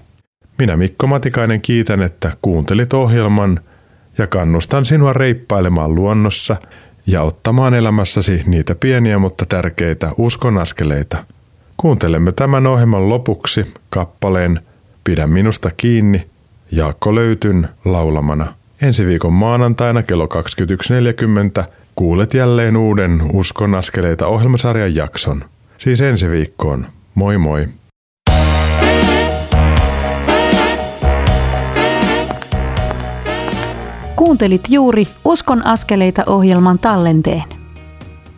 Minä 0.57 0.77
Mikko 0.77 1.07
Matikainen 1.07 1.61
kiitän, 1.61 2.01
että 2.01 2.31
kuuntelit 2.41 2.93
ohjelman 2.93 3.59
ja 4.17 4.27
kannustan 4.27 4.85
sinua 4.85 5.13
reippailemaan 5.13 5.95
luonnossa 5.95 6.55
ja 7.07 7.21
ottamaan 7.21 7.73
elämässäsi 7.73 8.43
niitä 8.45 8.75
pieniä 8.75 9.19
mutta 9.19 9.45
tärkeitä 9.45 10.11
uskon 10.17 10.57
askeleita. 10.57 11.25
Kuuntelemme 11.77 12.31
tämän 12.31 12.67
ohjelman 12.67 13.09
lopuksi 13.09 13.73
kappaleen 13.89 14.59
Pidä 15.03 15.27
minusta 15.27 15.71
kiinni– 15.77 16.25
Jaakko 16.75 17.15
Löytyn 17.15 17.67
laulamana. 17.85 18.53
Ensi 18.81 19.05
viikon 19.05 19.33
maanantaina 19.33 20.03
kello 20.03 20.25
21.40 21.61 21.65
kuulet 21.95 22.33
jälleen 22.33 22.77
uuden 22.77 23.21
Uskon 23.33 23.75
askeleita 23.75 24.27
ohjelmasarjan 24.27 24.95
jakson. 24.95 25.45
Siis 25.77 26.01
ensi 26.01 26.29
viikkoon. 26.29 26.85
Moi 27.15 27.37
moi! 27.37 27.67
Kuuntelit 34.15 34.63
juuri 34.69 35.03
Uskon 35.25 35.65
askeleita 35.65 36.23
ohjelman 36.27 36.79
tallenteen. 36.79 37.43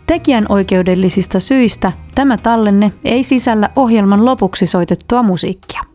Tekijän 0.07 0.45
oikeudellisista 0.49 1.39
syistä 1.39 1.91
tämä 2.15 2.37
tallenne 2.37 2.91
ei 3.03 3.23
sisällä 3.23 3.69
ohjelman 3.75 4.25
lopuksi 4.25 4.65
soitettua 4.65 5.23
musiikkia. 5.23 5.94